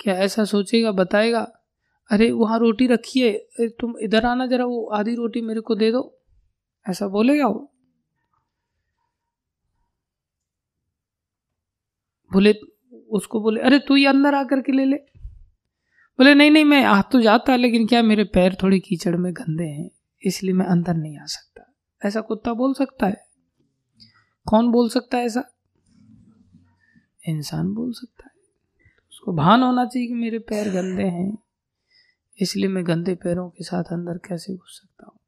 क्या 0.00 0.14
ऐसा 0.14 0.44
सोचेगा, 0.44 0.92
बताएगा? 0.92 1.52
अरे, 2.10 2.30
वहाँ 2.30 2.58
रोटी 2.58 2.86
रखी 2.86 3.20
है। 3.20 3.46
तुम 3.60 3.94
इधर 3.98 4.26
आना 4.26 4.46
जरा, 4.46 4.64
वो 4.64 4.86
आधी 4.86 5.14
रोटी 5.14 5.40
मेरे 5.40 5.60
को 5.60 5.74
दे 5.74 5.92
दो। 5.92 6.18
ऐसा 6.88 7.08
बोलेगा 7.08 7.46
वो? 7.46 7.72
बोले, 12.32 12.54
उसको 13.10 13.40
बोले, 13.40 13.60
अरे, 13.60 13.78
तू 13.78 13.94
ही 13.94 14.06
अंदर 14.06 14.34
आकर 14.34 14.60
के 14.60 14.72
ले 14.72 14.84
ले। 14.84 15.13
बोले, 16.18 16.34
नहीं 16.34 16.50
नहीं, 16.50 16.64
मैं 16.64 16.84
आ 16.84 17.02
तो 17.02 17.20
जाता, 17.20 17.56
लेकिन 17.56 17.86
क्या 17.86 18.02
मेरे 18.02 18.24
पैर 18.24 18.56
थोड़ी 18.62 18.80
कीचड़ 18.80 19.16
में 19.16 19.32
गंदे 19.34 19.64
हैं, 19.64 19.90
इसलिए 20.24 20.52
मैं 20.52 20.66
अंदर 20.66 20.94
नहीं 20.94 21.18
आ 21.18 21.24
सकता। 21.26 21.72
ऐसा 22.08 22.20
कुत्ता 22.20 22.52
बोल 22.52 22.74
सकता 22.74 23.06
है। 23.06 23.26
कौन 24.46 24.70
बोल 24.70 24.88
सकता 24.88 25.18
है 25.18 25.24
ऐसा? 25.24 25.42
इंसान 27.28 27.74
बोल 27.74 27.92
सकता 27.92 28.24
है। 28.24 28.32
उसको 29.12 29.32
भान 29.32 29.62
होना 29.62 29.84
चाहिए 29.86 30.08
कि 30.08 30.14
मेरे 30.14 30.38
पैर 30.38 30.68
गंदे 30.68 31.02
हैं, 31.02 31.38
इसलिए 32.38 32.68
मैं 32.68 32.86
गंदे 32.86 33.14
पैरों 33.14 33.48
के 33.50 33.64
साथ 33.64 33.84
अंदर 33.84 34.18
कैसे 34.18 34.54
घुस 34.54 34.80
सकता 34.80 35.06
हूँ? 35.06 35.18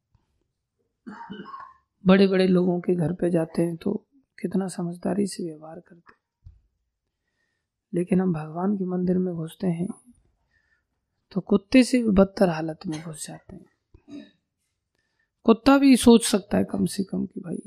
बड़े 2.06 2.26
बड़े 2.26 2.46
लोगों 2.46 2.80
के 2.80 2.94
घर 2.94 3.12
पे 3.12 3.30
जाते 3.30 3.62
हैं 3.62 3.76
तो 3.76 4.06
कितना 4.40 4.68
समझदारी 4.68 5.26
से 5.26 5.44
व्यवहार 5.44 5.80
करते 5.80 6.12
हैं। 6.12 6.52
लेकिन 7.94 8.20
हम 8.20 8.32
भगवान 8.32 8.76
के 8.76 8.84
मंदिर 8.84 9.18
में 9.18 9.34
घुसते 9.34 9.66
हैं 9.66 9.88
तो 11.32 11.40
कुत्ते 11.40 11.84
से 11.84 12.02
भी 12.02 12.08
बदतर 12.08 12.48
हालत 12.48 12.78
में 12.86 13.02
घुस 13.02 13.26
जाते 13.26 13.56
हैं। 13.56 13.66
कुत्ता 15.44 15.78
भी 15.78 15.96
सोच 15.96 16.24
सकता 16.24 16.58
है 16.58 16.64
कम 16.64 16.86
से 16.86 17.04
कम 17.04 17.26
कि 17.26 17.40
भाई, 17.40 17.62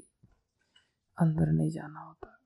अंदर 1.18 1.46
नहीं 1.46 1.72
जाना 1.72 2.00
होता। 2.00 2.42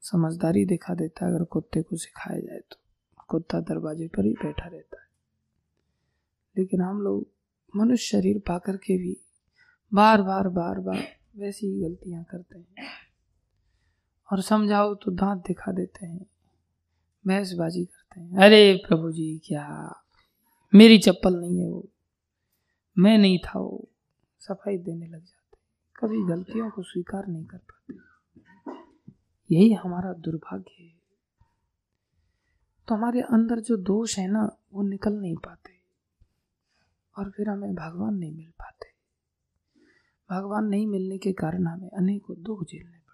समझदारी 0.00 0.64
दिखा 0.64 0.94
देता 0.94 1.26
है 1.26 1.34
अगर 1.34 1.44
कुत्ते 1.44 1.82
को 1.82 1.96
सिखाया 1.96 2.40
जाए 2.40 2.58
तो। 2.58 2.76
कुत्ता 3.28 3.60
दरवाजे 3.60 4.08
पर 4.08 4.24
ही 4.24 4.32
बैठा 4.32 4.66
रहता 4.66 5.00
है। 5.00 5.08
लेकिन 6.58 6.80
हम 6.80 7.02
लोग 7.02 7.28
मनुष्य 7.76 8.06
शरीर 8.06 8.38
पा 8.38 8.58
के 8.58 8.98
भी 8.98 9.20
बार 9.94 10.22
बार 10.22 10.48
बार 10.48 10.80
बार 10.80 11.16
वैसी 11.36 11.66
ही 11.66 11.80
गलतियाँ 11.80 12.24
करते 12.24 12.58
हैं। 12.58 12.88
और 14.32 14.40
समझाओ 14.42 14.94
तो 14.94 15.10
दांत 15.10 15.42
दिखा 15.46 15.72
देते 15.72 16.06
हैं। 16.06 16.26
बहसबाजी 17.26 17.84
करते 17.84 18.20
हैं। 18.20 18.36
अरे 18.38 18.82
प्रभु 18.88 19.12
जी, 19.12 19.38
क्या 19.38 19.94
मेरी 20.74 20.98
चप्पल 20.98 21.40
नहीं 21.40 21.60
है 21.60 21.68
वो। 21.68 21.88
मैं 22.98 23.18
नहीं 23.18 23.38
था 23.38 23.58
वो। 23.58 23.88
सफ़ाई 24.40 24.78
देने 24.78 25.06
लग 25.06 25.24
जाते। 25.24 25.58
कभी 25.96 26.22
गलतियों 26.22 26.70
को 26.70 26.82
स्वीकार 26.82 27.26
नहीं 27.26 27.44
कर 27.44 27.58
पाते। 27.58 27.94
यही 29.54 29.72
हमारा 29.72 30.12
दुर्भाग्य 30.12 30.82
है। 30.82 30.96
तो 32.88 32.94
हमारे 32.94 33.20
अंदर 33.20 33.60
जो 33.60 33.76
दोष 33.76 34.18
है 34.18 34.28
ना, 34.28 34.58
वो 34.72 34.82
निकल 34.82 35.12
नहीं 35.12 35.36
पाते। 35.36 35.76
और 37.18 37.30
फिर 37.30 37.48
हमें 37.48 37.74
भगवान 37.74 38.14
नहीं 38.14 38.32
मिल 38.32 38.50
पाते। 38.50 38.86
भगवान 40.30 40.64
नहीं 40.64 40.86
मिलने 40.86 41.18
के 41.18 41.32
कारण 41.32 41.66
हमें 41.66 41.90
अनेकों 41.90 42.42
दुख 42.42 42.64
झेलने 42.64 42.98
पड़ते 42.98 43.06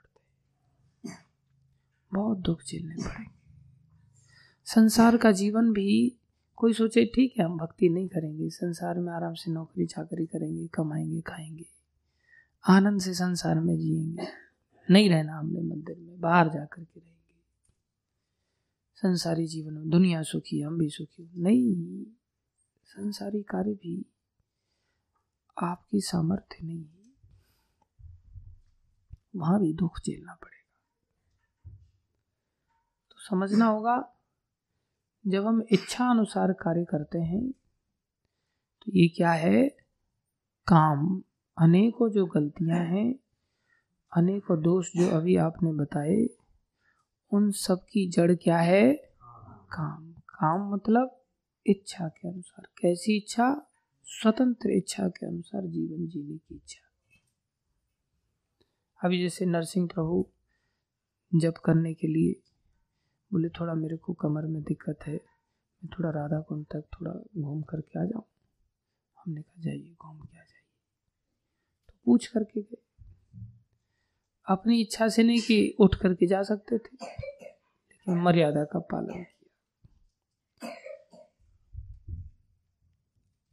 बहुत 2.13 2.39
दुख 2.39 2.63
झेलने 2.63 2.95
पड़ेंगे। 2.97 3.43
संसार 4.65 5.17
का 5.17 5.33
जीवन 5.33 5.73
भी 5.73 6.19
कोई 6.63 6.73
सोचे, 6.73 7.05
ठीक 7.15 7.35
है, 7.39 7.45
हम 7.45 7.59
भक्ति 7.59 7.89
नहीं 7.89 8.09
करेंगे, 8.09 8.51
संसार 8.51 8.99
में 8.99 9.13
आराम 9.13 9.35
से 9.35 9.51
नौकरी 9.51 9.87
चाकरी 9.87 10.27
करेंगे, 10.27 10.67
कमाएँगे, 10.67 11.21
खाएँगे, 11.21 11.67
आनंद 12.69 13.01
से 13.01 13.15
संसार 13.15 13.61
में 13.61 13.79
जिएँगे, 13.79 14.27
नहीं 14.91 15.11
रहना 15.11 15.39
हमने 15.39 15.61
मंदिर 15.61 15.99
में, 15.99 16.21
बाहर 16.21 16.49
जाकर 16.49 16.85
के 16.85 17.01
रहेंगे। 17.01 17.35
संसारी 18.95 19.47
जीवन 19.47 19.75
में, 19.75 19.91
दुनिया 19.91 20.23
सुखी, 20.23 20.61
हम 20.61 20.79
भी 20.79 20.91
सुखी 20.91 21.31
नहीं, 21.37 22.05
संसारी 22.85 23.43
कार्य 23.43 23.73
भी 23.73 24.07
आपकी 25.63 26.01
सामर्थ्य 26.01 26.67
नहीं 26.67 26.85
है। 26.85 27.13
वहाँ 29.37 29.61
भी 29.61 29.73
दुख 29.73 29.99
झेलना 29.99 30.35
पड़ेगा। 30.35 30.63
तो 33.11 33.17
समझना 33.19 33.67
होगा 33.67 34.12
जब 35.27 35.47
हम 35.47 35.65
इच्छा 35.71 36.11
अनुसार 36.11 36.53
कार्य 36.53 36.85
करते 36.85 37.19
हैं 37.19 37.51
तो 38.83 38.93
ये 38.95 39.09
क्या 39.09 39.33
है? 39.33 39.69
काम। 40.67 41.23
अनेकों 41.59 42.11
जो 42.11 42.27
गलतियाँ 42.27 42.79
हैं, 42.79 43.15
अनेकों 44.17 44.63
दोष 44.63 44.93
जो 44.97 45.09
अभी 45.09 45.37
आपने 45.37 45.73
बताए, 45.73 46.27
उन 47.33 47.51
सब 47.51 47.87
की 47.93 48.09
जड़ 48.11 48.35
क्या 48.35 48.59
है? 48.59 48.95
काम। 49.73 50.13
काम 50.13 50.75
मतलब 50.75 51.23
इच्छा 51.67 52.09
के 52.09 52.29
अनुसार। 52.29 52.67
कैसी 52.83 53.17
इच्छा? 53.17 53.67
स्वतंत्र 54.05 54.71
इच्छा 54.71 55.09
के 55.09 55.27
अनुसार 55.27 55.63
जीवन 55.67 56.07
जीने 56.07 56.39
की 56.39 56.55
इच्छा। 56.55 56.89
अभी 59.05 59.23
जैसे 59.23 59.47
नरसिंह 59.47 59.89
प्रभु 59.95 60.27
जब 61.35 61.53
करने 61.53 61.95
के 61.95 62.07
लिए 62.07 62.52
बोले, 63.33 63.49
थोड़ा 63.49 63.75
मेरे 63.75 63.97
को 63.97 64.13
कमर 64.13 64.47
में 64.47 64.63
दिक्कत 64.63 64.99
है, 65.07 65.15
मैं 65.15 65.89
थोड़ा 65.89 66.11
राधा 66.11 66.41
कुंड 66.41 66.65
तक 66.67 66.85
थोड़ा 66.95 67.13
घूम 67.39 67.63
करके 67.63 68.01
आ 68.01 68.05
जाऊँ? 68.05 68.25
हमने 69.19 69.43
कहा, 69.43 69.63
जाइए, 69.63 69.95
घूम 70.03 70.19
के 70.19 70.37
आ 70.37 70.41
जाइए। 70.41 70.63
तो 71.89 71.95
पूछ 72.05 72.27
करके 72.27 72.61
गए। 72.61 72.83
अपनी 74.47 74.81
इच्छा 74.81 75.09
से 75.09 75.23
नहीं 75.23 75.41
कि 75.41 75.77
उठ 75.81 75.95
करके 75.95 76.27
जा 76.27 76.43
सकते 76.43 76.79
थे, 76.79 76.97
लेकिन 77.03 78.15
मर्यादा 78.15 78.65
का 78.65 78.79
पालन 78.79 79.23
किया। 79.23 79.29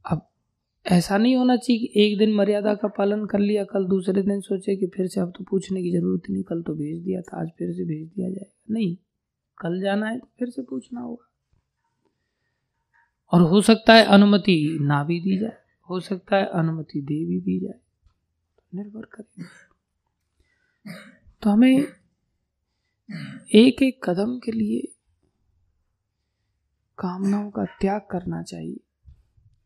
अब 0.05 0.29
ऐसा 0.85 1.17
नहीं 1.17 1.35
होना 1.35 1.55
चाहिए 1.57 1.87
कि 1.87 2.05
एक 2.05 2.17
दिन 2.17 2.33
मर्यादा 2.33 2.73
का 2.75 2.87
पालन 2.87 3.25
कर 3.25 3.39
लिया, 3.39 3.63
कल 3.63 3.85
दूसरे 3.85 4.21
दिन 4.21 4.41
सोचे 4.41 4.75
कि 4.75 4.87
फिर 4.87 5.07
से 5.07 5.19
अब 5.19 5.33
तो 5.37 5.43
पूछने 5.43 5.83
की 5.83 5.91
ज़रूरत 5.91 6.29
नहीं, 6.29 6.43
कल 6.43 6.61
तो 6.61 6.73
भेज 6.73 7.03
दिया 7.03 7.21
था, 7.21 7.41
आज 7.41 7.49
फिर 7.57 7.71
से 7.71 7.85
भेज 7.85 8.07
दिया 8.07 8.29
जाएगा। 8.29 8.73
नहीं। 8.73 8.97
कल 9.59 9.81
जाना 9.81 10.09
है 10.09 10.19
तो 10.19 10.27
फिर 10.39 10.49
से 10.49 10.61
पूछना 10.61 11.01
होगा। 11.01 11.25
और 13.31 13.41
हो 13.41 13.61
सकता 13.61 13.93
है 13.93 14.05
अनुमति 14.05 14.77
ना 14.81 15.03
भी 15.03 15.19
दी 15.19 15.37
जाए, 15.37 15.57
हो 15.89 15.99
सकता 15.99 16.35
है 16.35 16.45
अनुमति 16.45 17.01
दे 17.01 17.25
भी 17.25 17.41
दी 17.41 17.59
जाए। 17.59 17.79
तो 18.57 18.77
निर्भर 18.77 19.01
करेगा। 19.01 19.49
तो 21.41 21.49
हमें 21.49 21.77
एक 23.55 23.81
एक 23.83 24.09
कदम 24.09 24.39
के 24.39 24.51
लिए 24.51 24.81
कामनाओं 26.97 27.51
का 27.51 27.65
त्याग 27.65 28.01
करना 28.11 28.43
चाहिए। 28.43 28.79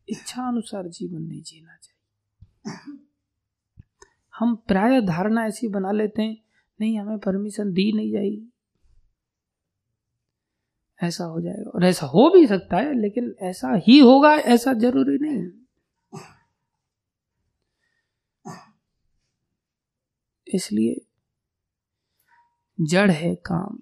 इच्छा 0.08 0.48
अनुसार 0.48 0.88
जीवन 0.88 1.22
नहीं 1.22 1.42
जीना 1.42 1.76
चाहिए। 1.76 2.98
हम 4.38 4.54
प्राय 4.56 5.00
धारणा 5.00 5.46
ऐसी 5.46 5.68
बना 5.68 5.92
लेते 5.92 6.22
हैं, 6.22 6.36
नहीं, 6.80 6.98
हमें 6.98 7.18
परमिशन 7.18 7.72
दी 7.72 7.92
नहीं 7.92 8.12
जाएगी। 8.12 8.50
ऐसा 11.02 11.24
हो 11.24 11.40
जाएगा। 11.40 11.70
और 11.70 11.84
ऐसा 11.84 12.06
हो 12.06 12.30
भी 12.30 12.46
सकता 12.46 12.76
है, 12.76 12.94
लेकिन 12.94 13.36
ऐसा 13.40 13.80
ही 13.88 13.98
होगा, 13.98 14.34
ऐसा 14.34 14.72
ज़रूरी 14.72 15.18
नहीं। 15.20 15.50
इसलिए 20.54 21.06
जड़ 22.80 23.10
है 23.10 23.34
काम। 23.34 23.78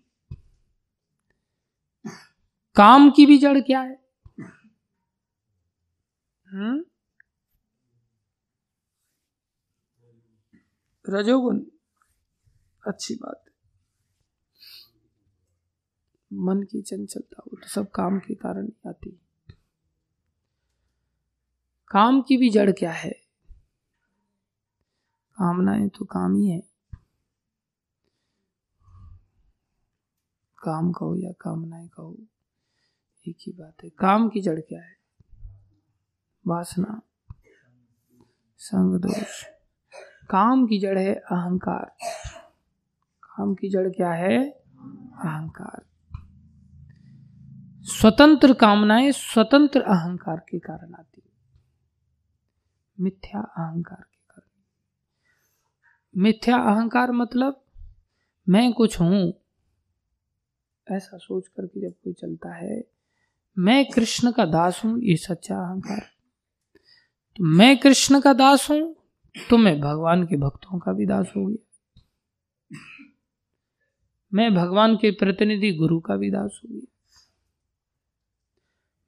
काम 2.74 3.10
की 3.10 3.26
भी 3.26 3.38
जड़ 3.38 3.60
क्या 3.60 3.80
है? 3.80 4.04
हम्म? 6.46 6.84
रजोगुण। 11.08 11.60
अच्छी 12.86 13.14
बात। 13.14 13.41
मन 16.32 16.62
की 16.62 16.82
चंचलता 16.82 17.42
वो 17.46 17.60
तो 17.60 17.68
सब 17.68 17.90
काम 17.90 18.18
के 18.18 18.34
कारण 18.34 18.66
ही 18.66 18.88
आती। 18.88 19.10
काम 21.88 22.22
की 22.22 22.36
भी 22.36 22.50
जड़ 22.50 22.70
क्या 22.70 22.92
है? 22.92 23.10
कामनाएँ 25.38 25.88
तो 25.88 26.04
काम 26.04 26.34
ही 26.34 26.48
है। 26.48 26.62
काम 30.58 30.92
कहो 30.92 31.16
या 31.16 31.32
कामनाएँ 31.32 31.88
कहो, 31.88 32.16
एक 33.28 33.36
ही 33.40 33.52
बात 33.52 33.84
है। 33.84 33.90
काम 33.90 34.28
की 34.28 34.40
जड़ 34.40 34.60
क्या 34.60 34.82
है? 34.82 34.96
वासना, 36.46 37.02
संग 38.58 39.00
दोष। 39.00 39.44
काम 40.30 40.66
की 40.66 40.80
जड़ 40.80 40.98
है 40.98 41.14
अहंकार। 41.14 41.96
काम 43.24 43.54
की 43.54 43.70
जड़ 43.70 43.88
क्या 43.88 44.12
है? 44.12 44.50
अहंकार। 44.50 45.91
स्वतंत्र 48.02 48.52
कामनाएँ 48.52 49.12
स्वतंत्र 49.12 49.80
अहंकार 49.80 50.36
के 50.36 50.58
कारण 50.58 50.94
आती 50.94 51.22
मिथ्या 53.00 53.40
अहंकार 53.40 54.00
के 54.00 54.18
कारण। 54.28 54.62
मिथ्या 56.22 56.56
अहंकार 56.56 57.12
मतलब 57.12 57.64
मैं 58.48 58.72
कुछ 58.72 59.00
हूँ। 59.00 59.32
ऐसा 60.90 61.18
सोच 61.18 61.48
करके 61.48 61.80
जब 61.80 61.94
कोई 62.04 62.12
चलता 62.12 62.54
है, 62.54 62.84
मैं 63.58 63.90
कृष्ण 63.90 64.32
का 64.32 64.44
दास 64.44 64.82
हूँ, 64.84 64.98
ये 65.00 65.16
सच्चा 65.16 65.56
अहंकार। 65.56 66.00
तो 67.36 67.44
मैं 67.44 67.78
कृष्ण 67.78 68.20
का 68.20 68.32
दास 68.32 68.70
हूँ 68.70 68.96
तो 69.50 69.58
मैं 69.58 69.80
भगवान 69.80 70.26
के 70.26 70.36
भक्तों 70.36 70.78
का 70.78 70.92
भी 70.92 71.06
दास 71.06 71.32
हो 71.36 71.46
गया। 71.46 72.00
मैं 74.34 74.54
भगवान 74.54 74.96
के 74.96 75.10
प्रतिनिधि 75.10 75.72
गुरु 75.72 76.00
का 76.00 76.16
भी 76.16 76.30
दास 76.30 76.60
हो 76.64 76.74
गया। 76.74 76.91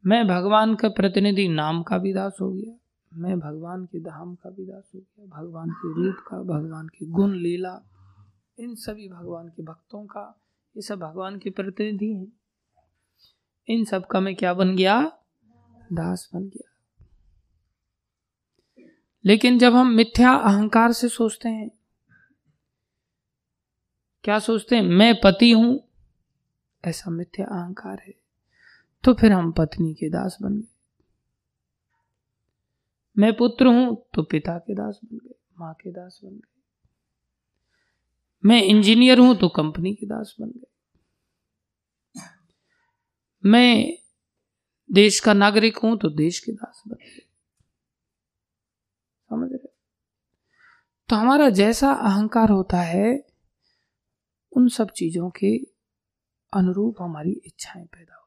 मैं 0.06 0.28
भगवान 0.28 0.74
का 0.74 0.88
प्रतिनिधि, 0.88 1.48
नाम 1.48 1.82
का 1.82 1.98
भी 1.98 2.12
दास 2.12 2.36
हो 2.40 2.50
गया। 2.50 2.74
मैं 3.14 3.40
भगवान 3.40 3.84
के 3.84 4.00
धाम 4.00 4.34
का 4.34 4.50
भी 4.50 4.64
दास 4.64 4.90
हो 4.94 5.00
गया। 5.00 5.24
भगवान 5.26 5.70
के 5.70 5.94
रूप 5.94 6.16
का, 6.28 6.42
भगवान 6.42 6.88
के 6.88 7.06
गुण, 7.06 7.34
लीला, 7.34 7.82
इन 8.60 8.74
सभी 8.74 9.08
भगवान 9.08 9.48
के 9.48 9.62
भक्तों 9.62 10.06
का, 10.06 10.40
ये 10.76 10.82
सब 10.82 10.98
भगवान 10.98 11.38
के 11.38 11.50
प्रतिनिधि 11.50 12.14
हैं। 12.14 12.32
इन 13.68 13.84
सब 13.84 14.06
का 14.06 14.20
मैं 14.20 14.36
क्या 14.36 14.54
बन 14.54 14.76
गया? 14.76 15.18
दास 15.92 16.30
बन 16.34 16.44
गया। 16.44 16.70
लेकिन 19.24 19.58
जब 19.58 19.72
हम 19.72 19.86
मिथ्या 19.86 20.32
अहंकार 20.32 20.92
से 20.92 21.08
सोचते 21.08 21.48
हैं, 21.48 21.70
क्या 24.24 24.38
सोचते 24.38 24.76
हैं? 24.76 24.82
मैं 24.82 25.14
पति 25.24 25.52
हूँ, 25.52 25.88
ऐसा 26.84 27.10
मिथ्या 27.10 27.46
अहंकार 27.46 28.02
है। 28.06 28.23
तो 29.04 29.12
फिर 29.14 29.32
हम 29.32 29.50
पत्नी 29.52 29.92
के 29.94 30.08
दास 30.10 30.36
बन 30.42 30.54
गए। 30.54 30.68
मैं 33.16 33.32
पुत्र 33.36 33.66
हूँ 33.66 33.96
तो 34.14 34.22
पिता 34.22 34.56
के 34.58 34.74
दास 34.74 35.00
बन 35.04 35.18
गए, 35.18 35.34
माँ 35.58 35.72
के 35.74 35.90
दास 35.92 36.20
बन 36.24 36.30
गए। 36.30 36.52
मैं 38.44 38.62
इंजीनियर 38.62 39.18
हूँ 39.18 39.34
तो 39.36 39.48
कंपनी 39.50 39.94
के 39.94 40.06
दास 40.06 40.34
बन 40.40 40.48
गए। 40.48 40.72
मैं 43.44 43.96
देश 44.90 45.20
का 45.20 45.32
नागरिक 45.32 45.78
हूँ 45.78 45.96
तो 45.98 46.08
देश 46.12 46.38
के 46.38 46.52
दास 46.52 46.82
बन 46.88 46.96
गए। 46.96 47.20
समझ 49.30 49.50
रहे 49.52 49.72
तो 51.08 51.16
हमारा 51.16 51.48
जैसा 51.50 51.92
अहंकार 51.92 52.50
होता 52.50 52.80
है, 52.80 53.24
उन 54.52 54.68
सब 54.70 54.90
चीज़ों 54.90 55.30
के 55.30 55.56
अनुरूप 56.52 57.02
हमारी 57.02 57.32
इच्छाएँ 57.46 57.84
पैदा 57.86 58.20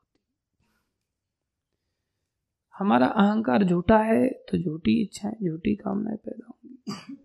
हमारा 2.80 3.08
अहंकार 3.08 3.63
झूठा 3.63 3.98
है 3.98 4.30
तो 4.30 4.58
झूठी 4.58 5.02
इच्छाएँ 5.02 5.50
झूठी 5.50 5.76
कामनाएँ 5.76 6.18
पैदा 6.18 6.48
होंगी। 6.48 7.16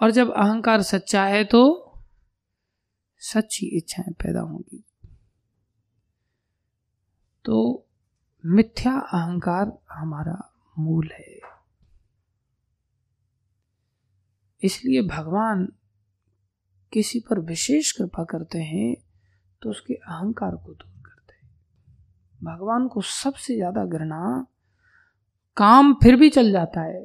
और 0.00 0.10
जब 0.10 0.32
अहंकार 0.32 0.82
सच्चा 0.82 1.24
है 1.24 1.44
तो 1.44 1.92
सच्ची 3.18 3.66
इच्छाएँ 3.66 4.12
पैदा 4.12 4.40
होंगी। 4.40 4.84
तो 7.44 7.86
मिथ्या 8.46 8.92
अहंकार 8.92 9.78
हमारा 9.92 10.52
मूल 10.78 11.10
है। 11.12 11.40
इसलिए 14.62 15.02
भगवान 15.02 15.72
किसी 16.92 17.20
पर 17.20 17.40
विशेष 17.40 17.92
कृपा 17.92 18.24
करते 18.24 18.58
हैं 18.58 18.96
तो 19.62 19.70
उसके 19.70 19.94
अहंकार 19.94 20.56
को 20.56 20.74
दूर 20.74 20.95
भगवान 22.46 22.86
को 22.88 23.00
सबसे 23.00 23.54
ज़्यादा 23.56 23.84
घृणा, 23.86 24.46
काम 25.56 25.92
फिर 25.94 26.16
भी 26.16 26.28
चल 26.30 26.50
जाता 26.52 26.80
है, 26.80 27.02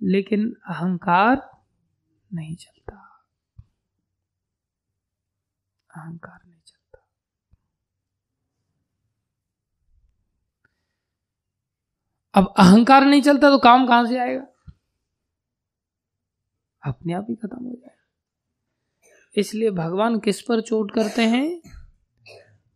लेकिन 0.00 0.52
अहंकार 0.68 1.48
नहीं 2.30 2.54
चलता। 2.56 2.96
अहंकार 5.90 6.38
नहीं 6.46 6.60
चलता। 6.66 7.06
अब 12.34 12.52
अहंकार 12.58 13.04
नहीं 13.04 13.22
चलता 13.22 13.50
तो 13.50 13.58
काम 13.58 13.86
कहाँ 13.86 14.06
से 14.06 14.18
आएगा? 14.18 14.46
अपने 16.82 17.12
आप 17.12 17.26
ही 17.30 17.34
खत्म 17.34 17.64
हो 17.64 17.70
जाएगा। 17.70 17.96
इसलिए 19.34 19.70
भगवान 19.70 20.18
किस 20.18 20.40
पर 20.42 20.60
चोट 20.60 20.94
करते 20.94 21.22
हैं? 21.24 21.79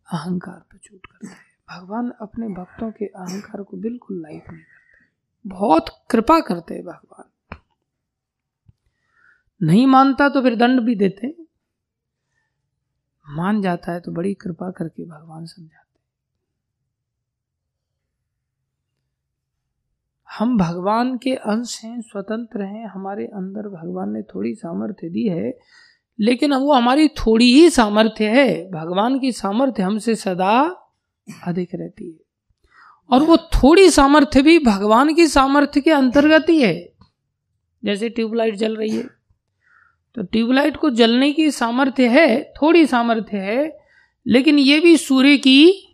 अहंकार 0.07 0.59
पर 0.71 0.77
चोट 0.77 1.05
करते 1.05 1.27
हैं। 1.27 1.37
भगवान 1.69 2.11
अपने 2.21 2.47
भक्तों 2.47 2.91
के 2.91 3.05
अहंकार 3.05 3.63
को 3.63 3.77
बिल्कुल 3.77 4.21
लाइक 4.21 4.49
नहीं 4.49 4.61
करते। 4.61 5.49
बहुत 5.49 5.89
कृपा 6.09 6.39
करते 6.39 6.73
हैं 6.73 6.83
भगवान। 6.83 7.29
नहीं 9.61 9.87
मानता 9.87 10.29
तो 10.29 10.41
फिर 10.41 10.55
दंड 10.55 10.81
भी 10.81 10.95
देते 10.95 11.35
मान 13.25 13.61
जाता 13.61 13.91
है 13.91 13.99
तो 13.99 14.11
बड़ी 14.11 14.33
कृपा 14.33 14.71
करके 14.71 15.05
भगवान 15.05 15.45
समझाते 15.45 15.83
हम 20.29 20.57
भगवान 20.57 21.17
के 21.17 21.35
अंश 21.35 21.83
हैं, 21.83 22.01
स्वतंत्र 22.01 22.61
हैं। 22.61 22.87
हमारे 22.87 23.25
अंदर 23.27 23.67
भगवान 23.69 24.09
ने 24.09 24.21
थोड़ी 24.23 24.53
सामर्थ्य 24.55 25.09
दी 25.09 25.27
है 25.27 25.51
लेकिन 26.19 26.53
वो 26.53 26.73
हमारी 26.73 27.07
थोड़ी 27.07 27.53
ही 27.53 27.69
सामर्थ्य 27.69 28.25
है। 28.25 28.71
भगवान 28.71 29.19
की 29.19 29.31
सामर्थ्य 29.31 29.83
हमसे 29.83 30.15
सदा 30.15 30.81
अधिक 31.47 31.69
रहती 31.75 32.07
है। 32.07 32.25
और 33.09 33.23
वो 33.23 33.37
थोड़ी 33.37 33.89
सामर्थ्य 33.89 34.41
भी 34.41 34.59
भगवान 34.59 35.13
की 35.13 35.27
सामर्थ्य 35.27 35.81
के 35.81 35.91
अंतर्गत 35.91 36.45
ही 36.49 36.61
है। 36.61 36.93
जैसे 37.85 38.09
ट्यूबलाइट 38.09 38.55
जल 38.55 38.75
रही 38.75 38.89
है। 38.89 39.03
तो 40.15 40.23
ट्यूबलाइट 40.23 40.77
को 40.77 40.89
जलने 40.89 41.31
की 41.31 41.51
सामर्थ्य 41.51 42.07
है, 42.07 42.53
थोड़ी 42.61 42.85
सामर्थ्य 42.85 43.37
है, 43.37 43.79
लेकिन 44.27 44.59
ये 44.59 44.79
भी 44.79 44.97
सूर्य 44.97 45.37
की 45.37 45.87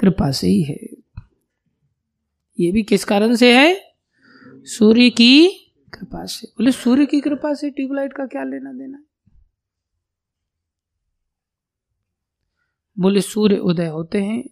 कृपा 0.00 0.30
से 0.30 0.46
ही 0.46 0.62
है। 0.62 0.88
ये 2.60 2.72
भी 2.72 2.82
किस 2.82 3.04
कारण 3.04 3.34
से 3.34 3.58
है? 3.58 3.94
सूर्य 4.44 5.10
की 5.10 5.48
कृपा 5.94 6.24
से। 6.24 6.46
बोले, 6.46 6.72
सूर्य 6.72 7.06
की 7.06 7.20
कृपा 7.20 7.54
से 7.54 7.70
ट्यूबलाइट 7.70 8.12
का 8.12 8.26
क्या 8.26 8.44
लेना 8.44 8.72
देना 8.72 8.98
बोले, 12.98 13.20
सूर्य 13.20 13.58
उदय 13.58 13.86
होते 13.86 14.22
हैं। 14.22 14.50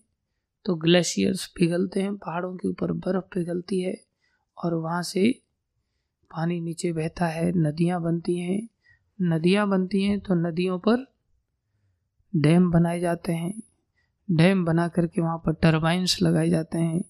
तो 0.64 0.74
ग्लेशियर्स 0.74 1.46
पिघलते 1.46 2.02
हैं, 2.02 2.16
पहाड़ों 2.16 2.56
के 2.56 2.68
ऊपर 2.68 2.92
बर्फ़ 2.92 3.24
पिघलती 3.24 3.80
है 3.80 4.04
और 4.64 4.74
वहाँ 4.74 5.02
से 5.02 5.40
पानी 6.30 6.60
नीचे 6.60 6.92
बहता 6.92 7.26
है, 7.26 7.52
नदियाँ 7.52 8.02
बनती 8.02 8.38
हैं। 8.38 8.68
नदियाँ 9.22 9.68
बनती 9.68 10.02
हैं 10.02 10.20
तो 10.20 10.34
नदियों 10.34 10.78
पर 10.78 11.12
डैम 12.36 12.70
बनाए 12.70 13.00
जाते 13.00 13.32
हैं। 13.32 13.62
डैम 14.30 14.64
बना 14.64 14.88
करके 14.88 15.20
वहाँ 15.20 15.38
पर 15.38 15.52
टरबाइंस 15.52 16.18
लगाए 16.22 16.48
जाते 16.48 16.78
हैं। 16.78 17.00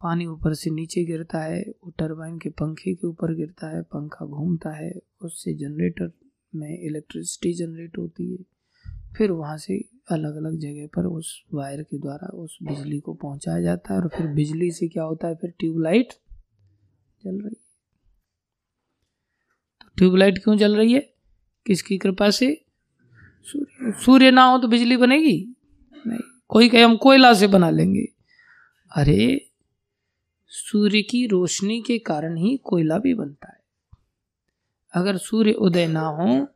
पानी 0.00 0.26
ऊपर 0.26 0.54
से 0.54 0.70
नीचे 0.70 1.04
गिरता 1.04 1.38
है, 1.38 1.64
वो 1.84 1.90
टरबाइन 1.90 2.38
के 2.38 2.48
पंखे 2.48 2.94
के 2.94 3.06
ऊपर 3.06 3.34
गिरता 3.34 3.76
है, 3.76 3.82
पंखा 3.82 4.26
घूमता 4.26 4.70
है, 4.70 4.92
उससे 5.22 5.54
जनरेटर 5.54 6.12
में 6.54 6.78
इलेक्ट्रिसिटी 6.78 7.52
जनरेट 7.52 7.98
होती 7.98 8.36
है। 8.36 8.38
फिर 9.16 9.30
वहाँ 9.30 9.56
से 9.56 9.97
अलग 10.10 10.36
अलग 10.36 10.58
जगह 10.58 10.86
पर 10.86 11.06
उस 11.06 11.44
वायर 11.54 11.82
के 11.82 11.98
द्वारा 11.98 12.28
उस 12.28 12.58
बिजली 12.62 13.00
को 13.00 13.14
पहुँचाया 13.14 13.60
जाता 13.60 13.94
है 13.94 14.00
और 14.00 14.08
फिर 14.08 14.26
बिजली 14.26 14.70
से 14.70 14.88
क्या 14.88 15.02
होता 15.02 15.28
है? 15.28 15.34
फिर 15.34 15.54
ट्यूबलाइट 15.58 16.08
जल 17.24 17.34
रही 17.34 17.56
है। 17.60 17.68
तो 19.80 19.90
ट्यूबलाइट 19.96 20.38
क्यों 20.38 20.56
जल 20.56 20.76
रही 20.76 20.92
है? 20.92 21.14
किसकी 21.66 21.98
कृपा 21.98 22.30
से? 22.30 22.64
सूर्य। 23.42 23.92
सूर्य 23.92 24.30
ना 24.30 24.44
हो 24.44 24.58
तो 24.58 24.68
बिजली 24.68 24.96
बनेगी? 24.96 25.54
नहीं। 26.06 26.20
कोई 26.48 26.68
कहे, 26.68 26.82
हम 26.82 26.96
कोयला 26.96 27.34
से 27.34 27.46
बना 27.46 27.70
लेंगे। 27.70 28.08
अरे, 28.96 29.48
सूर्य 30.46 31.02
की 31.02 31.26
रोशनी 31.26 31.82
के 31.82 31.98
कारण 31.98 32.36
ही 32.36 32.56
कोयला 32.56 32.98
भी 32.98 33.14
बनता 33.14 33.52
है। 33.52 33.60
अगर 34.94 35.16
सूर्य 35.16 35.52
उदय 35.52 35.86
ना 35.86 36.00
हो 36.00 36.46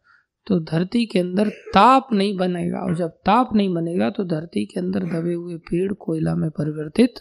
तो 0.46 0.58
धरती 0.60 1.04
के 1.06 1.18
अंदर 1.18 1.48
ताप 1.48 2.08
नहीं 2.12 2.36
बनेगा। 2.36 2.78
और 2.78 2.96
जब 2.96 3.08
ताप 3.08 3.54
नहीं 3.54 3.74
बनेगा 3.74 4.10
तो 4.10 4.24
धरती 4.24 4.64
के 4.64 4.80
अंदर 4.80 5.00
दबे 5.00 5.32
हुए 5.32 5.56
पेड़ 5.56 5.92
कोयला 5.92 6.34
में 6.34 6.50
परिवर्तित 6.50 7.14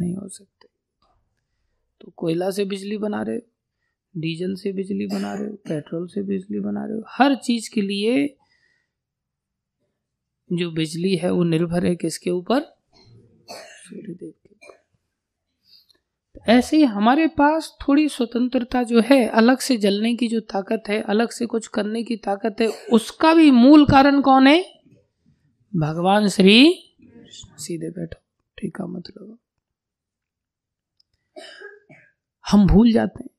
नहीं 0.00 0.14
हो 0.14 0.28
सकते। 0.28 0.68
तो 2.00 2.12
कोयला 2.16 2.50
से 2.50 2.64
बिजली 2.64 2.98
बना 2.98 3.22
रहे 3.22 3.36
हो, 3.36 3.42
डीजल 4.16 4.54
से 4.54 4.72
बिजली 4.72 5.06
बना 5.06 5.34
रहे 5.34 5.48
हो, 5.48 5.54
पेट्रोल 5.54 6.06
से 6.06 6.22
बिजली 6.22 6.60
बना 6.60 6.84
रहे 6.84 6.96
हो, 6.96 7.02
हर 7.08 7.34
चीज़ 7.34 7.70
के 7.74 7.82
लिए 7.82 8.36
जो 10.52 10.70
बिजली 10.70 11.16
है, 11.16 11.30
वो 11.30 11.44
निर्भर 11.44 11.86
है 11.86 11.96
किसके 11.96 12.30
ऊपर? 12.30 12.60
सूर्यदेव 13.50 14.32
ऐसे 16.46 16.76
ही 16.76 16.84
हमारे 16.84 17.26
पास 17.26 17.76
थोड़ी 17.82 18.08
स्वतंत्रता 18.08 18.82
जो 18.82 19.00
है, 19.00 19.28
अलग 19.28 19.58
से 19.58 19.76
जलने 19.76 20.14
की 20.14 20.28
जो 20.28 20.40
ताकत 20.40 20.82
है, 20.88 21.00
अलग 21.02 21.30
से 21.30 21.46
कुछ 21.46 21.66
करने 21.66 22.02
की 22.02 22.16
ताकत 22.16 22.56
है, 22.60 22.66
उसका 22.92 23.34
भी 23.34 23.50
मूल 23.50 23.86
कारण 23.86 24.20
कौन 24.20 24.46
है? 24.46 24.64
भगवान 25.74 26.28
श्री 26.28 26.88
सीधे 27.58 27.90
बैठो, 27.90 28.20
ठीक 28.58 28.80
है 28.80 28.86
मतलब। 28.86 29.38
हम 32.50 32.66
भूल 32.66 32.92
जाते 32.92 33.24
हैं। 33.24 33.30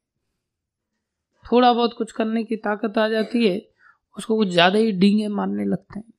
थोड़ा 1.45 1.73
बहुत 1.73 1.93
कुछ 1.93 2.11
करने 2.11 2.43
की 2.43 2.55
ताकत 2.55 2.97
आ 2.97 3.07
जाती 3.07 3.47
है, 3.47 3.61
उसको 4.17 4.37
कुछ 4.37 4.47
ज़्यादा 4.47 4.79
ही 4.79 4.91
डींगे 4.91 5.27
मारने 5.27 5.65
लगते 5.65 5.99
हैं। 5.99 6.11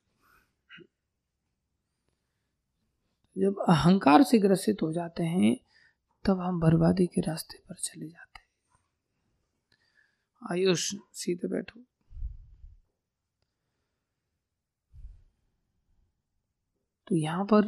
जब 3.37 3.65
अहंकार 3.69 4.23
से 4.23 4.39
ग्रसित 4.39 4.81
हो 4.81 4.91
जाते 4.93 5.23
हैं 5.23 5.57
तब 6.25 6.39
हम 6.39 6.59
बर्बादी 6.59 7.07
के 7.07 7.21
रास्ते 7.21 7.57
पर 7.57 7.75
चले 7.75 8.07
जाते 8.07 8.39
हैं। 8.39 8.45
आयुष, 10.51 10.95
सीधे 11.13 11.47
बैठो। 11.47 11.79
तो 17.07 17.15
यहाँ 17.15 17.45
पर 17.45 17.61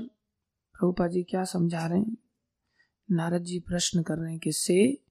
प्रभुपा 0.73 1.07
जी 1.07 1.23
क्या 1.23 1.43
समझा 1.43 1.87
रहे 1.87 1.99
हैं? 1.99 2.17
नारद 3.11 3.43
जी 3.43 3.59
प्रश्न 3.59 4.03
कर 4.03 4.17
रहे 4.17 4.31
हैं 4.31 4.39
किससे 4.39 5.01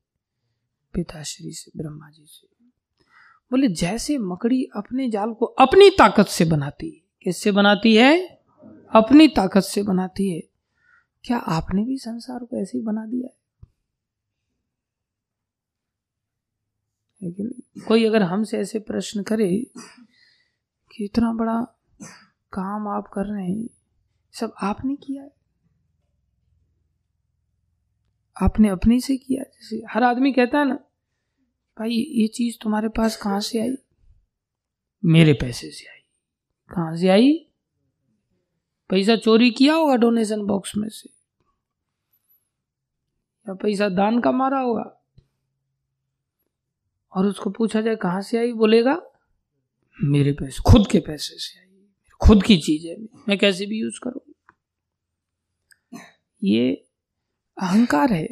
पिताश्री, 0.92 1.52
से 1.52 1.72
ब्रह्मा 1.76 2.10
जी 2.10 2.24
से। 2.26 2.48
बोले, 3.50 3.68
जैसे 3.68 4.18
मकड़ी 4.18 4.64
अपने 4.64 5.10
जाल 5.10 5.34
को 5.34 5.46
अपनी 5.46 5.90
ताकत 5.90 6.26
से 6.26 6.44
बनाती 6.44 6.90
है, 6.90 7.02
किससे 7.22 7.52
बनाती 7.52 7.96
है? 7.96 8.26
अपनी 8.94 9.28
ताकत 9.28 9.60
से 9.60 9.82
बनाती 9.82 10.34
है। 10.34 10.55
क्या 11.26 11.38
आपने 11.38 11.84
भी 11.84 11.98
संसार 11.98 12.44
को 12.44 12.56
ऐसे 12.56 12.78
ही 12.78 12.84
बना 12.84 13.06
दिया 13.06 13.28
है? 13.28 13.46
नहीं? 17.22 17.82
कोई 17.84 18.04
अगर 18.04 18.22
हमसे 18.22 18.58
ऐसे 18.58 18.78
प्रश्न 18.78 19.22
करे 19.22 19.66
कि 20.92 21.04
इतना 21.04 21.32
बड़ा 21.32 21.62
काम 22.52 22.88
आप 22.88 23.06
कर 23.06 23.24
रहे 23.24 23.46
हैं, 23.46 23.68
सब 24.32 24.54
आपने 24.62 24.96
किया 24.96 25.22
है? 25.22 25.30
आपने 28.42 28.68
अपने 28.68 29.00
से 29.00 29.16
किया 29.16 29.42
जैसे 29.42 29.82
हर 29.90 30.02
आदमी 30.02 30.32
कहता 30.32 30.58
है 30.58 30.68
ना, 30.68 30.74
भाई, 31.78 31.90
ये 31.90 32.28
चीज़ 32.28 32.56
तुम्हारे 32.62 32.88
पास 32.88 33.16
कहाँ 33.16 33.40
से 33.40 33.60
आई? 33.60 33.74
मेरे 35.04 35.32
पैसे 35.32 35.70
से 35.70 35.86
आई। 35.86 36.00
कहाँ 36.70 36.96
से 36.96 37.08
आई? 37.08 37.50
पैसा 38.88 39.16
चोरी 39.16 39.50
किया 39.50 39.74
होगा 39.74 39.96
डोनेशन 39.96 40.46
बॉक्स 40.46 40.76
में 40.76 40.88
से। 40.88 41.15
या 43.48 43.54
पैसा 43.54 43.88
दान 43.88 44.20
का 44.20 44.32
मारा 44.32 44.58
होगा 44.58 45.02
और 47.12 47.26
उसको 47.26 47.50
पूछा 47.50 47.80
जाए, 47.80 47.96
कहाँ 47.96 48.22
से 48.22 48.38
आई? 48.38 48.52
बोलेगा, 48.52 49.02
मेरे 50.04 50.32
पैसे, 50.32 50.72
खुद 50.72 50.86
के 50.90 50.98
पैसे 51.00 51.34
से 51.38 51.60
आई। 51.60 51.66
खुद 52.26 52.42
की 52.42 52.56
चीज़ 52.56 52.86
है। 52.86 53.20
मैं 53.28 53.38
कैसे 53.38 53.66
भी 53.66 53.80
यूज़ 53.80 54.00
करूँ? 54.02 54.32
ये 56.44 56.84
अहंकार 57.62 58.12
है। 58.12 58.28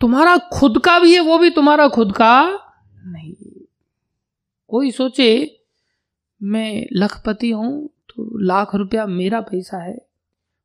तुम्हारा 0.00 0.36
खुद 0.36 0.82
का 0.84 0.98
भी 0.98 1.14
है, 1.14 1.20
वो 1.20 1.38
भी 1.38 1.50
तुम्हारा 1.50 1.88
खुद 1.88 2.12
का 2.12 2.58
नहीं। 3.04 3.64
कोई 4.68 4.90
सोचे, 4.90 5.60
मैं 6.42 6.86
लखपति 6.92 7.50
हूँ 7.50 7.86
तो 7.86 8.38
लाख 8.38 8.74
रुपया 8.74 9.06
मेरा 9.06 9.40
पैसा 9.40 9.78
है 9.78 10.08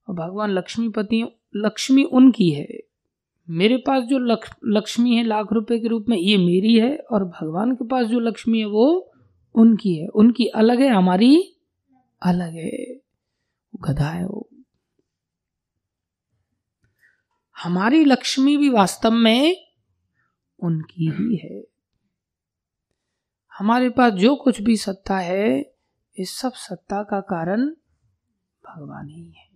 और 0.09 0.15
भगवान 0.15 0.49
लक्ष्मीपति 0.49 1.25
लक्ष्मी 1.55 2.03
उनकी 2.03 2.49
है। 2.49 2.86
मेरे 3.49 3.77
पास 3.77 4.03
जो 4.03 4.19
लक्ष 4.19 4.49
लक्ष्मी 4.65 5.15
है 5.15 5.23
लाख 5.23 5.47
रुपए 5.53 5.79
के 5.79 5.87
रूप 5.87 6.05
में, 6.09 6.17
ये 6.17 6.37
मेरी 6.37 6.79
है 6.79 6.97
और 6.97 7.25
भगवान 7.25 7.75
के 7.75 7.87
पास 7.87 8.05
जो 8.05 8.19
लक्ष्मी 8.19 8.59
है 8.59 8.65
वो 8.65 9.13
उनकी 9.55 9.95
है। 9.95 10.07
उनकी 10.07 10.45
अलग 10.45 10.79
है, 10.79 10.89
हमारी 10.89 11.55
अलग 12.21 12.53
है। 12.53 12.95
गधा 13.81 14.09
है 14.09 14.25
वो। 14.25 14.49
हमारी 17.63 18.05
लक्ष्मी 18.05 18.57
भी 18.57 18.69
वास्तव 18.69 19.11
में 19.11 19.67
उनकी 20.59 21.11
ही 21.11 21.35
है। 21.35 21.63
हमारे 23.59 23.89
पास 23.89 24.13
जो 24.13 24.35
कुछ 24.35 24.61
भी 24.61 24.77
सत्ता 24.77 25.17
है, 25.17 25.73
इस 26.17 26.37
सब 26.37 26.53
सत्ता 26.53 27.03
का 27.03 27.19
कारण 27.19 27.69
भगवान 28.65 29.09
ही 29.09 29.31
है। 29.31 29.46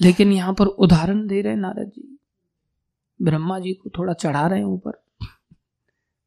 लेकिन 0.00 0.32
यहाँ 0.32 0.54
पर 0.54 0.66
उदाहरण 0.66 1.26
दे 1.26 1.42
रहे 1.42 1.54
नारद 1.54 1.88
जी। 1.88 2.18
ब्रह्मा 3.22 3.58
जी 3.58 3.72
को 3.72 3.90
थोड़ा 3.90 4.12
चढ़ा 4.12 4.46
रहे 4.46 4.58
हैं 4.58 4.66
ऊपर। 4.66 5.04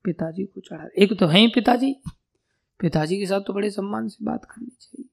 पिताजी 0.03 0.43
को 0.43 0.61
चढ़ा 0.61 0.89
एक 0.97 1.19
तो 1.19 1.27
है 1.27 1.47
पिताजी। 1.47 1.95
पिताजी 2.79 3.17
के 3.17 3.25
साथ 3.25 3.41
तो 3.41 3.53
बड़े 3.53 3.69
सम्मान 3.69 4.07
से 4.07 4.25
बात 4.25 4.45
करनी 4.45 4.71
चाहिए। 4.81 5.09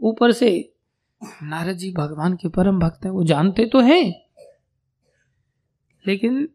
ऊपर 0.00 0.32
से 0.32 0.74
नारद 1.42 1.76
जी 1.76 1.92
भगवान 1.92 2.36
के 2.36 2.48
परम 2.48 2.78
भक्त 2.78 3.04
हैं, 3.04 3.12
वो 3.12 3.24
जानते 3.24 3.66
तो 3.66 3.80
हैं। 3.80 4.26
लेकिन 6.06 6.46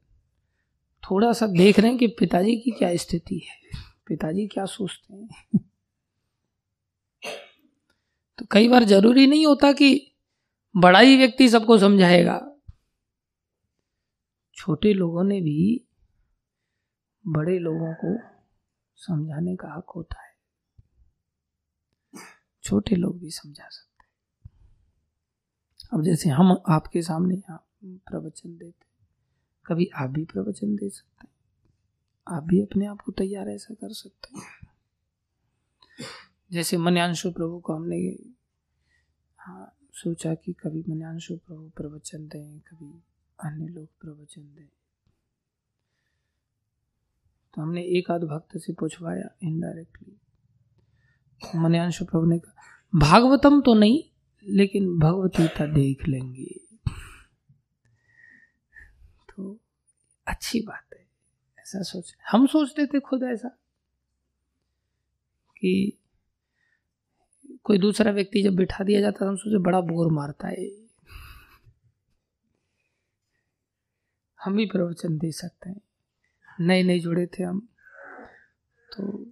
थोड़ा 1.04 1.34
सा 1.34 1.48
देख 1.48 1.80
रहे 1.80 1.90
हैं 1.90 2.00
कि 2.00 2.08
पिताजी 2.08 2.56
की 2.56 2.72
क्या 2.72 2.96
स्थिति 2.96 3.36
है। 3.36 3.82
पिताजी 4.08 4.48
क्या 4.48 4.66
सोचते 4.66 5.14
हैं? 5.14 5.30
तो 8.38 8.46
कई 8.52 8.68
बार 8.68 8.84
ज़रूरी 8.84 9.28
नहीं 9.28 9.46
होता 9.46 9.72
कि 9.72 10.12
बड़ा 10.78 11.00
ही 11.00 11.18
व्यक्ति 11.18 11.50
सबको 11.50 11.78
समझाएगा। 11.78 12.52
छोटे 14.54 14.94
लोगों 14.94 15.24
ने 15.24 15.42
भी 15.42 15.88
बड़े 17.28 17.60
लोगों 17.60 17.94
को 17.94 18.20
समझाने 18.96 19.56
का 19.56 19.74
हक 19.78 19.90
होता 19.96 20.22
है। 20.22 20.36
छोटे 22.64 22.96
लोग 22.96 23.20
भी 23.20 23.32
समझा 23.32 23.70
सकते 23.70 24.04
हैं। 24.04 24.52
अब 25.94 26.04
जैसे 26.04 26.30
हम 26.30 26.64
आपके 26.70 27.02
सामने 27.02 27.36
यहाँ 27.36 27.68
प्रवचन 27.86 28.58
देते 28.58 28.86
कभी 29.66 29.90
आप 29.96 30.10
भी 30.10 30.26
प्रवचन 30.26 30.76
दे 30.76 30.90
सकते 30.90 31.28
हैं। 31.28 31.34
आप 32.28 32.44
भी 32.44 32.62
अपने 32.62 32.86
आप 32.86 33.02
को 33.02 33.12
तैयार 33.12 33.50
ऐसा 33.50 33.74
कर 33.74 33.94
सकते 33.94 34.38
हैं। 34.38 34.65
जैसे 36.52 36.78
मन्यांशु 36.78 37.32
प्रभु 37.32 37.60
को 37.60 37.74
हमने 37.74 37.98
हाँ 39.40 39.78
सोचा 39.94 40.34
कि 40.36 40.54
कभी 40.54 40.84
मन्यांशु 40.90 41.36
प्रभु 41.38 41.70
प्रवचन 41.70 42.28
दें, 42.28 42.60
कभी 42.60 43.02
अन्य 43.40 43.68
लोग 43.68 43.88
प्रवचन 44.02 44.42
दें। 44.42 44.68
तो 47.54 47.62
हमने 47.62 47.82
एक 47.98 48.12
आध 48.12 48.22
भक्त 48.22 48.58
से 48.58 48.74
पूछवाया 48.74 49.30
इनडायरेक्टली 49.44 50.18
मन्यांशु 51.56 52.06
प्रभु 52.06 52.26
ने 52.26 52.40
कहा, 52.40 52.54
भागवतम 52.96 53.62
तो 53.62 53.74
नहीं, 53.74 54.04
लेकिन 54.46 54.98
भगवतीता 55.00 55.66
देख 55.66 56.08
लेंगे। 56.08 56.60
तो 59.30 59.60
अच्छी 60.28 60.62
बात 60.62 60.94
है, 60.94 61.06
ऐसा 61.60 61.82
सोच, 61.82 62.16
हम 62.32 62.46
सोचते 62.48 62.86
थे 62.86 63.00
खुद 63.00 63.24
ऐसा, 63.24 63.50
कि 65.58 66.02
कोई 67.66 67.78
दूसरा 67.78 68.12
व्यक्ति 68.12 68.44
जब 68.44 68.56
बिठा 68.56 68.84
दिया 68.84 69.02
जाता 69.02 69.26
था 69.26 69.36
सोचे 69.36 69.58
बड़ा 69.58 69.82
बोर 69.82 70.12
मारता 70.12 70.48
है। 70.48 70.72
हम 74.44 74.56
भी 74.56 74.66
प्रवचन 74.66 75.18
दे 75.18 75.32
सकते 75.32 75.70
हैं। 75.70 75.82
नए 76.60 76.84
नए 76.84 77.00
जुड़े 77.00 77.26
थे 77.26 77.44
हम। 77.44 77.68
तो 78.98 79.26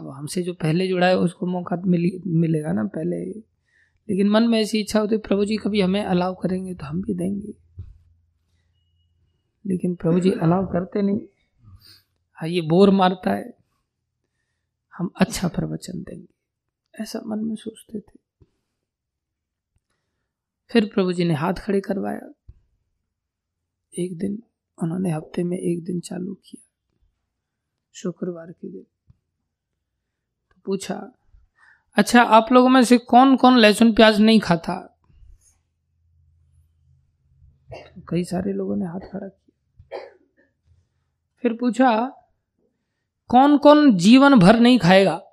अब 0.00 0.08
हमसे 0.08 0.42
जो 0.42 0.54
पहले 0.54 0.88
जुड़ा 0.88 1.06
है, 1.06 1.18
उसको 1.18 1.46
मौका 1.46 1.76
मिली, 1.86 2.22
मिलेगा 2.26 2.72
ना 2.72 2.84
पहले। 2.84 3.24
लेकिन 4.08 4.28
मन 4.28 4.42
में 4.42 4.60
ऐसी 4.60 4.80
इच्छा 4.80 5.00
होती 5.00 5.14
है, 5.14 5.20
प्रभु 5.20 5.44
जी 5.44 5.56
कभी 5.56 5.80
हमें 5.80 6.04
अलाउ 6.04 6.34
करेंगे 6.34 6.74
तो 6.74 6.86
हम 6.86 7.02
भी 7.02 7.14
देंगे। 7.14 7.54
लेकिन 9.66 9.94
प्रभु 9.94 10.20
जी 10.20 10.30
अलाउ 10.30 10.66
करते 10.66 11.02
नहीं। 11.02 11.20
हाँ 12.34 12.48
ये 12.48 12.60
बोर 12.60 12.90
मारता 12.90 13.30
है। 13.30 13.54
हम 14.98 15.10
अच्छा 15.20 15.48
प्रवचन 15.48 16.02
देंगे। 16.02 16.33
ऐसा 16.94 17.20
मन 17.26 17.38
में 17.38 17.54
सोचते 17.56 18.00
थे। 18.00 18.18
फिर 20.70 20.84
प्रभु 20.94 21.12
जी 21.12 21.24
ने 21.24 21.34
हाथ 21.34 21.54
खड़े 21.54 21.80
करवाया। 21.80 22.32
एक 23.92 24.16
दिन 24.18 24.42
उन्होंने 24.78 25.10
हफ़्ते 25.10 25.42
में 25.44 25.56
एक 25.58 25.84
दिन 25.84 26.00
चालू 26.00 26.34
किया, 26.34 26.62
शुक्रवार 27.94 28.52
के 28.52 28.68
दिन। 28.68 28.82
तो 30.50 30.60
पूछा 30.66 31.12
अच्छा 31.96 32.22
आप 32.22 32.52
लोगों 32.52 32.68
में 32.68 32.82
से 32.84 32.98
कौन 32.98 33.36
कौन 33.36 33.58
लहसुन 33.58 33.94
प्याज 33.94 34.20
नहीं 34.20 34.40
खाता? 34.40 34.74
तो 37.70 38.02
कई 38.08 38.24
सारे 38.24 38.52
लोगों 38.52 38.76
ने 38.76 38.86
हाथ 38.86 39.00
खड़ा 39.00 39.28
किया। 39.28 39.98
फिर 41.44 41.52
पूछा 41.52 41.90
कौन 43.30 43.58
कौन 43.58 43.96
जीवन 43.96 44.38
भर 44.38 44.58
नहीं 44.60 44.78
खाएगा? 44.78 45.23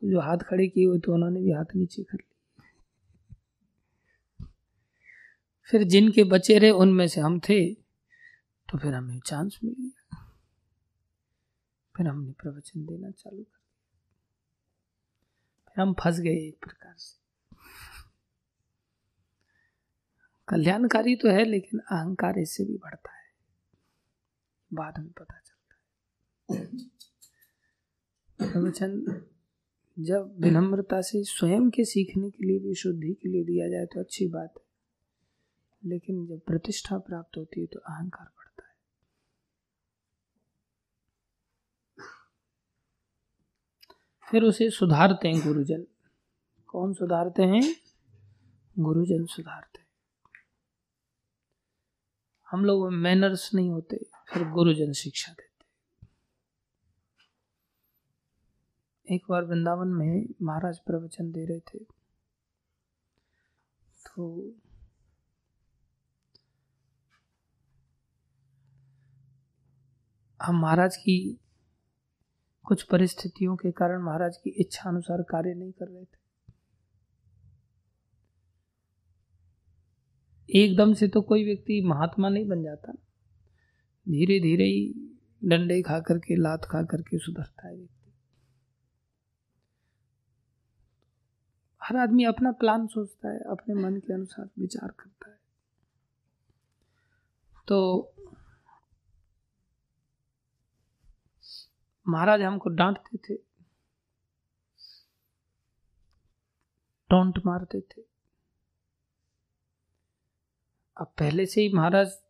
तो 0.00 0.10
जो 0.10 0.20
हाथ 0.20 0.38
खड़े 0.38 0.68
किए 0.68 0.86
हुए 0.86 0.98
तो 0.98 1.14
उन्होंने 1.14 1.40
भी 1.40 1.52
हाथ 1.52 1.76
नीचे 1.76 2.02
कर 2.02 2.18
लिया 2.18 2.24
फिर 5.70 5.82
जिनके 5.82 6.24
बचे 6.24 6.58
रहे, 6.58 6.70
उनमें 6.70 7.08
से 7.08 7.20
हम 7.20 7.40
थे 7.40 7.74
तो 8.68 8.78
फिर 8.78 8.94
हमें 8.94 9.20
चांस 9.20 9.58
मिल 9.64 9.74
गया। 9.78 10.34
फिर 11.96 12.06
हमने 12.06 12.32
प्रवचन 12.32 12.86
देना 12.86 13.10
चालू 13.10 13.42
कर 13.42 13.58
दिया। 13.58 14.02
फिर 15.68 15.82
हम 15.82 15.94
फंस 15.94 16.20
गए 16.20 16.36
एक 16.48 16.58
प्रकार 16.60 16.94
से। 16.96 17.18
कल्याणकारी 20.48 21.16
तो 21.16 21.28
है, 21.28 21.44
लेकिन 21.44 21.80
अहंकार 21.80 22.38
इससे 22.38 22.64
भी 22.64 22.76
बढ़ता 22.76 23.16
है। 23.16 23.24
बाद 24.72 24.98
में 24.98 25.12
पता 25.12 25.40
चलता 25.40 25.74
है। 26.54 26.66
प्रवचन 28.52 29.22
जब 29.98 30.40
विनम्रता 30.40 31.00
से 31.00 31.24
स्वयं 31.24 31.70
के 31.70 31.84
सीखने 31.84 32.30
के 32.30 32.46
लिए 32.46 32.58
भी, 32.58 32.74
शुद्धि 32.74 33.14
के 33.14 33.28
लिए 33.28 33.44
दिया 33.44 33.68
जाए 33.68 33.86
तो 33.86 34.00
अच्छी 34.00 34.28
बात 34.28 34.54
है। 34.56 34.64
लेकिन 35.84 36.26
जब 36.26 36.40
प्रतिष्ठा 36.40 36.98
प्राप्त 36.98 37.36
होती 37.36 37.60
है 37.60 37.66
तो 37.66 37.78
अहंकार 37.78 38.26
बढ़ता 38.26 38.68
है। 38.68 38.74
फिर 44.30 44.42
उसे 44.42 44.70
सुधारते 44.70 45.28
हैं 45.28 45.40
गुरुजन। 45.40 45.86
कौन 46.66 46.94
सुधारते 46.94 47.42
हैं? 47.42 47.76
गुरुजन 48.78 49.26
सुधारते 49.26 49.78
हैं। 49.78 49.88
हम 52.50 52.64
लोग 52.64 52.92
मैनर्स 52.92 53.54
नहीं 53.54 53.70
होते, 53.70 53.96
फिर 54.32 54.48
गुरुजन 54.48 54.92
शिक्षा 54.92 55.32
देते 55.32 55.47
एक 59.12 59.22
बार 59.30 59.44
वृंदावन 59.44 59.88
में 59.88 60.34
महाराज 60.42 60.78
प्रवचन 60.78 61.30
दे 61.32 61.44
रहे 61.46 61.60
थे। 61.60 61.78
तो 64.06 64.54
हम 70.42 70.60
महाराज 70.60 70.96
की 70.96 71.38
कुछ 72.64 72.82
परिस्थितियों 72.82 73.56
के 73.56 73.70
कारण 73.70 74.02
महाराज 74.02 74.36
की 74.36 74.50
इच्छा 74.50 74.88
अनुसार 74.90 75.22
कार्य 75.22 75.54
नहीं 75.54 75.72
कर 75.72 75.88
रहे 75.88 76.04
थे। 76.04 76.16
एकदम 80.48 80.94
से 80.94 81.08
तो 81.08 81.22
कोई 81.22 81.44
व्यक्ति 81.44 81.82
महात्मा 81.86 82.28
नहीं 82.28 82.46
बन 82.48 82.62
जाता। 82.62 82.92
धीरे 84.08 84.40
धीरे 84.40 84.64
ही 84.64 85.10
डंडे 85.44 85.82
खा 85.82 86.00
करके 86.00 86.36
लात 86.36 86.64
खा 86.64 86.82
करके 86.82 87.18
सुधरता 87.18 87.68
है 87.68 87.97
हर 91.88 91.96
आदमी 91.96 92.24
अपना 92.24 92.52
प्लान 92.52 92.86
सोचता 92.86 93.28
है, 93.28 93.38
अपने 93.38 93.74
मन 93.74 93.96
के 93.96 94.12
अनुसार 94.12 94.50
विचार 94.58 94.90
करता 94.90 95.30
है। 95.30 95.38
तो 97.68 98.12
महाराज 102.08 102.42
हमको 102.42 102.70
डांटते 102.70 103.18
थे। 103.18 103.34
टोंट 107.10 107.38
मारते 107.46 107.80
थे। 107.80 108.02
अब 110.96 111.06
पहले 111.06 111.46
से 111.46 111.60
ही 111.60 111.72
महाराज 111.72 112.20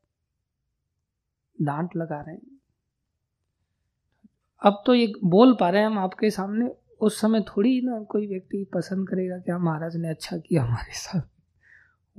डांट 1.62 1.96
लगा 1.96 2.20
रहे 2.20 2.34
हैं। 2.34 2.60
अब 4.60 4.82
तो 4.86 4.94
ये 4.94 5.12
बोल 5.24 5.56
पा 5.60 5.70
रहे 5.70 5.80
हैं 5.80 5.88
हम 5.88 5.98
आपके 5.98 6.30
सामने। 6.30 6.87
उस 7.00 7.20
समय 7.20 7.40
थोड़ी 7.48 7.80
ना 7.80 8.00
कोई 8.02 8.26
व्यक्ति 8.26 8.64
पसंद 8.74 9.08
करेगा 9.08 9.38
कि 9.38 9.52
महाराज 9.54 9.96
ने 9.96 10.08
अच्छा 10.08 10.38
किया 10.38 10.62
हमारे 10.62 10.92
साथ। 10.92 11.28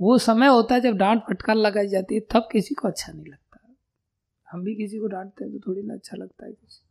वो 0.00 0.18
समय 0.18 0.46
होता 0.46 0.74
है 0.74 0.80
जब 0.80 0.96
डांट 0.96 1.22
फटकार 1.22 1.56
लगाई 1.56 1.88
जाती 1.88 2.14
है, 2.14 2.20
तब 2.20 2.48
किसी 2.52 2.74
को 2.74 2.88
अच्छा 2.88 3.12
नहीं 3.12 3.26
लगता। 3.26 3.46
हम 4.48 4.62
भी 4.64 4.74
किसी 4.76 4.98
को 4.98 5.06
डांटते 5.06 5.44
हैं 5.44 5.52
तो 5.52 5.58
थोड़ी 5.60 5.82
ना 5.82 5.94
अच्छा 5.94 6.16
लगता 6.16 6.46
है 6.46 6.52
किसी 6.52 6.82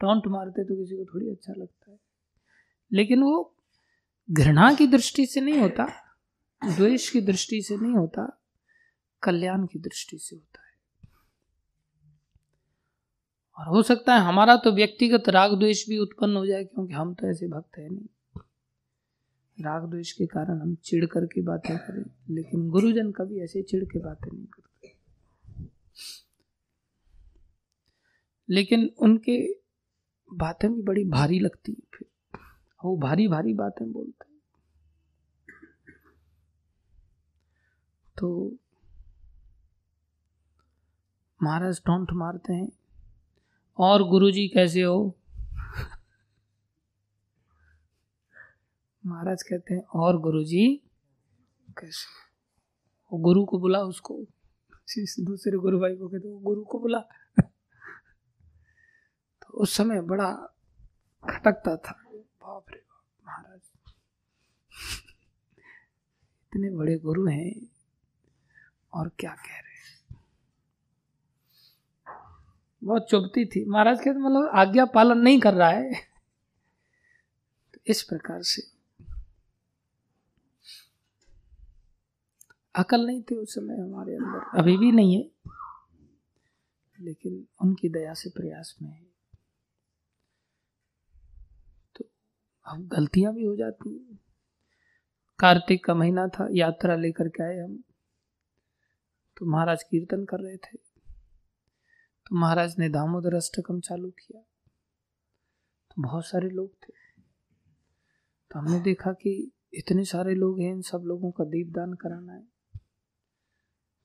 टोंट 0.00 0.26
मारते 0.26 0.64
तो 0.64 0.76
किसी 0.76 0.96
को 0.96 1.04
थोड़ी 1.04 1.30
अच्छा 1.30 1.52
लगता 1.52 1.90
है। 1.90 1.98
लेकिन 2.92 3.22
वो 3.22 3.54
घृणा 4.28 4.72
की 4.74 4.86
दृष्टि 4.86 5.26
से 5.26 5.40
नहीं 5.40 5.58
होता, 5.58 5.86
द्वेष 6.62 7.08
की 7.10 7.20
दृष्टि 7.20 7.60
से 7.62 7.76
नहीं 7.76 7.94
होता, 7.94 8.26
कल्याण 9.22 9.66
की 9.66 9.78
दृष्टि 9.78 10.18
से 10.18 10.36
होता 10.36 10.60
है 10.60 10.70
और 13.62 13.68
हो 13.68 13.82
सकता 13.82 14.14
है 14.14 14.20
हमारा 14.20 14.56
तो 14.56 14.70
व्यक्तिगत 14.72 15.28
राग 15.28 15.52
द्वेष 15.58 15.88
भी 15.88 15.98
उत्पन्न 15.98 16.36
हो 16.36 16.46
जाए, 16.46 16.64
क्योंकि 16.64 16.92
हम 16.92 17.14
तो 17.14 17.26
ऐसे 17.26 17.48
भक्त 17.48 17.78
है 17.78 17.88
नहीं। 17.88 18.06
राग 19.58 19.84
द्वेष 19.90 20.12
के 20.12 20.26
कारण 20.26 20.60
हम 20.60 20.74
चिढ़ 20.74 21.04
करके 21.06 21.42
बातें 21.42 21.76
करें, 21.78 22.34
लेकिन 22.34 22.68
गुरुजन 22.70 23.12
कभी 23.12 23.40
ऐसे 23.40 23.62
चिढ़ 23.62 23.84
के 23.84 23.98
बातें 23.98 24.30
नहीं 24.32 24.46
करते। 24.46 24.96
लेकिन 28.48 28.90
उनके 28.98 29.38
बातें 30.28 30.72
भी 30.74 30.82
बड़ी 30.82 31.04
भारी 31.04 31.38
लगती 31.38 31.72
है 31.72 31.86
फिर। 31.94 32.08
वो 32.84 32.96
भारी 32.96 33.28
भारी 33.28 33.54
बातें 33.54 33.92
बोलते 33.92 34.24
हैं। 34.24 34.40
तो 38.18 38.56
महाराज 41.42 41.80
टोंट 41.80 42.12
मारते 42.12 42.52
हैं 42.52 42.68
और 43.78 44.02
गुरुजी 44.02 44.48
कैसे 44.48 44.82
हो? 44.82 45.18
महाराज 49.06 49.42
कहते 49.42 49.74
हैं, 49.74 49.82
और 49.82 50.18
गुरुजी 50.20 50.76
कैसे? 51.78 52.06
वो 53.12 53.18
गुरु 53.18 53.44
को 53.44 53.58
बुला 53.58 53.80
उसको। 53.80 54.18
दूसरे 55.20 55.58
गुरु 55.58 55.80
भाई 55.80 55.96
को 55.96 56.08
कहते 56.08 56.28
गुरु 56.40 56.64
को 56.64 56.78
बुला। 56.78 56.98
तो 59.42 59.48
उस 59.52 59.76
समय 59.76 60.00
बड़ा 60.00 60.32
खटकता 61.24 61.76
था। 61.76 62.02
बाप 62.12 62.64
रे 62.70 62.78
बाप, 62.78 63.04
महाराज। 63.26 63.60
इतने 66.42 66.70
बड़े 66.70 66.98
गुरु 66.98 67.26
हैं 67.26 67.52
और 68.94 69.08
क्या 69.08 69.34
कह 69.34 69.60
रहे 69.60 69.71
बहुत 72.82 73.08
चुभती 73.10 73.44
थी। 73.44 73.64
महाराज 73.64 73.98
कहते 73.98 74.18
मतलब 74.18 74.50
आज्ञा 74.54 74.84
पालन 74.84 75.18
नहीं 75.18 75.40
कर 75.40 75.54
रहा 75.54 75.68
है। 75.68 75.92
तो 77.74 77.80
इस 77.86 78.02
प्रकार 78.02 78.42
से। 78.42 78.62
अकल 82.74 83.06
नहीं 83.06 83.22
थी 83.22 83.34
उस 83.34 83.54
समय 83.54 83.76
हमारे 83.76 84.14
अंदर। 84.14 84.58
अभी 84.58 84.76
भी 84.76 84.92
नहीं 84.92 85.16
है, 85.16 85.30
लेकिन 87.00 87.46
उनकी 87.62 87.88
दया 87.88 88.14
से 88.14 88.30
प्रयास 88.30 88.74
में 88.82 88.90
है। 88.90 89.06
तो 91.96 92.04
अब 92.66 92.86
गलतियाँ 92.88 93.34
भी 93.34 93.44
हो 93.44 93.56
जाती 93.56 94.18
कार्तिक 95.38 95.84
का 95.84 95.94
महीना 95.94 96.26
था, 96.28 96.48
यात्रा 96.50 96.96
लेकर 96.96 97.28
के 97.28 97.42
आए 97.42 97.58
हम। 97.58 97.82
तो 99.36 99.46
महाराज 99.46 99.82
कीर्तन 99.82 100.24
कर 100.24 100.40
रहे 100.40 100.56
थे। 100.56 100.91
तो 102.32 102.36
महाराज 102.36 102.74
ने 102.78 102.88
दामोदर 102.88 103.34
अष्टकम 103.34 103.80
चालू 103.80 104.10
किया। 104.10 104.40
तो 105.90 106.02
बहुत 106.02 106.26
सारे 106.26 106.48
लोग 106.48 106.70
थे। 106.72 106.92
तो 108.50 108.58
हमने 108.58 108.80
देखा 108.80 109.12
कि 109.12 109.52
इतने 109.74 110.04
सारे 110.04 110.34
लोग 110.34 110.60
हैं, 110.60 110.70
इन 110.72 110.80
सब 110.82 111.02
लोगों 111.06 111.30
का 111.30 111.44
दीपदान 111.44 111.92
कराना 111.92 112.32
है। 112.32 112.42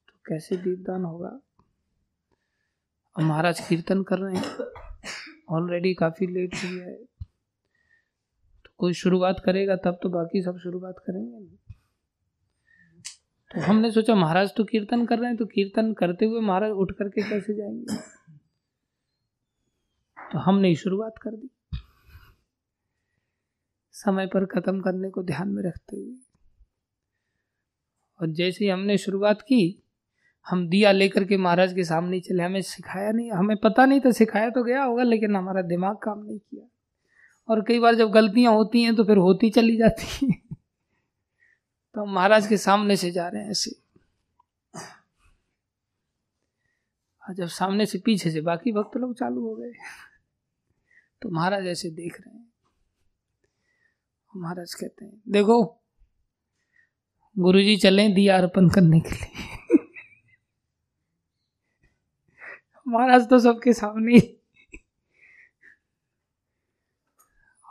तो 0.08 0.20
कैसे 0.26 0.58
दीपदान 0.58 1.04
होगा? 1.04 1.30
अब 3.16 3.24
महाराज 3.24 3.60
कीर्तन 3.60 4.04
कर 4.04 4.20
रहे 4.20 4.36
हैं। 4.36 4.44
ऑलरेडी 5.50 5.94
काफ़ी 5.94 6.28
लेट 6.28 6.56
हो 6.56 6.76
गया 6.76 6.86
है। 6.86 6.98
तो 8.66 8.70
कोई 8.78 8.94
शुरुआत 8.94 9.42
करेगा, 9.46 9.76
तब 9.76 10.00
तो 10.04 10.10
बाकी 10.10 10.42
सब 10.42 10.58
शुरुआत 10.58 11.00
करेंगे 11.00 11.46
तो 13.52 13.62
हमने 13.62 13.92
सोचा, 13.92 14.16
महाराज 14.16 14.54
तो 14.56 14.64
कीर्तन 14.64 15.06
कर 15.06 15.20
रहे 15.20 15.28
हैं 15.28 15.38
तो 15.38 15.46
कीर्तन 15.46 15.94
करते 15.94 16.26
हुए 16.26 16.42
महाराज 16.42 16.72
उठ 16.72 16.92
करके 16.92 17.30
कैसे 17.30 17.54
जाएँगे? 17.54 18.17
तो 20.32 20.40
हमने 20.40 20.68
ही 20.68 20.76
शुरुआत 20.76 21.14
कर 21.22 21.32
दी। 21.32 21.50
समय 23.92 24.28
पर 24.28 24.46
खत्म 24.46 24.82
करने 24.82 25.10
को 25.10 25.24
ध्यान 25.24 25.50
में 25.50 25.64
रखते 25.64 25.98
हुए। 25.98 26.16
और 28.22 28.28
जैसे 28.28 28.66
ही 28.66 28.72
हमने 28.72 28.98
शुरुआत 28.98 29.42
की, 29.42 29.84
हम 30.48 30.70
दिया 30.70 30.92
लेकर 30.92 31.24
के 31.24 31.38
महाराज 31.38 31.74
के 31.74 31.84
सामने 31.84 32.20
चले। 32.20 32.44
हमें 32.44 32.62
सिखाया 32.62 33.12
नहीं, 33.12 33.32
हमें 33.32 33.58
पता 33.58 33.86
नहीं 33.86 34.00
था, 34.00 34.12
सिखाया 34.12 34.50
तो 34.50 34.64
गया 34.64 34.84
होगा, 34.84 35.04
लेकिन 35.04 35.36
हमारा 35.36 35.62
दिमाग 35.62 35.96
काम 35.96 36.26
नहीं 36.26 36.40
किया। 36.40 36.68
और 37.50 37.62
कई 37.62 37.80
बार 37.80 37.96
जब 37.96 38.12
गलतियाँ 38.12 38.54
होती 38.54 38.84
हैं 38.84 38.96
तो 38.96 39.04
फिर 39.04 39.18
होती 39.18 39.50
चली 39.50 39.78
जाती 39.78 40.26
हैं। 40.26 40.44
तो 41.94 42.02
हम 42.02 42.14
महाराज 42.14 42.48
के 42.48 42.58
सामने 42.58 42.96
से 42.96 43.12
जा 43.12 43.28
रहे 43.28 43.44
हैं 43.44 43.52
ऐसे। 43.52 43.88
जब 47.34 47.48
सामने 47.48 47.86
से 47.86 48.00
पीछे 48.00 48.32
से, 48.32 48.42
बाकी 48.42 48.72
भक्त 48.72 48.98
लोग 48.98 49.20
चालू 49.20 49.42
हो 49.42 49.56
गए। 49.56 49.72
तो 51.22 51.30
महाराज 51.30 51.68
ऐसे 51.68 51.90
देख 51.90 52.22
रहे 52.22 52.38
हैं। 52.38 52.54
महाराज 54.36 54.74
कहते 54.74 55.06
हैं, 55.06 55.22
देखो, 55.28 55.82
गुरुजी 57.38 57.78
चले 57.78 58.10
दिया 58.10 58.38
अर्पण 58.38 58.70
करने 58.70 59.00
के 59.00 59.10
लिए। 59.10 59.58
महाराज 62.88 63.30
तो 63.30 63.40
सबके 63.40 63.74
सामने 63.74 64.38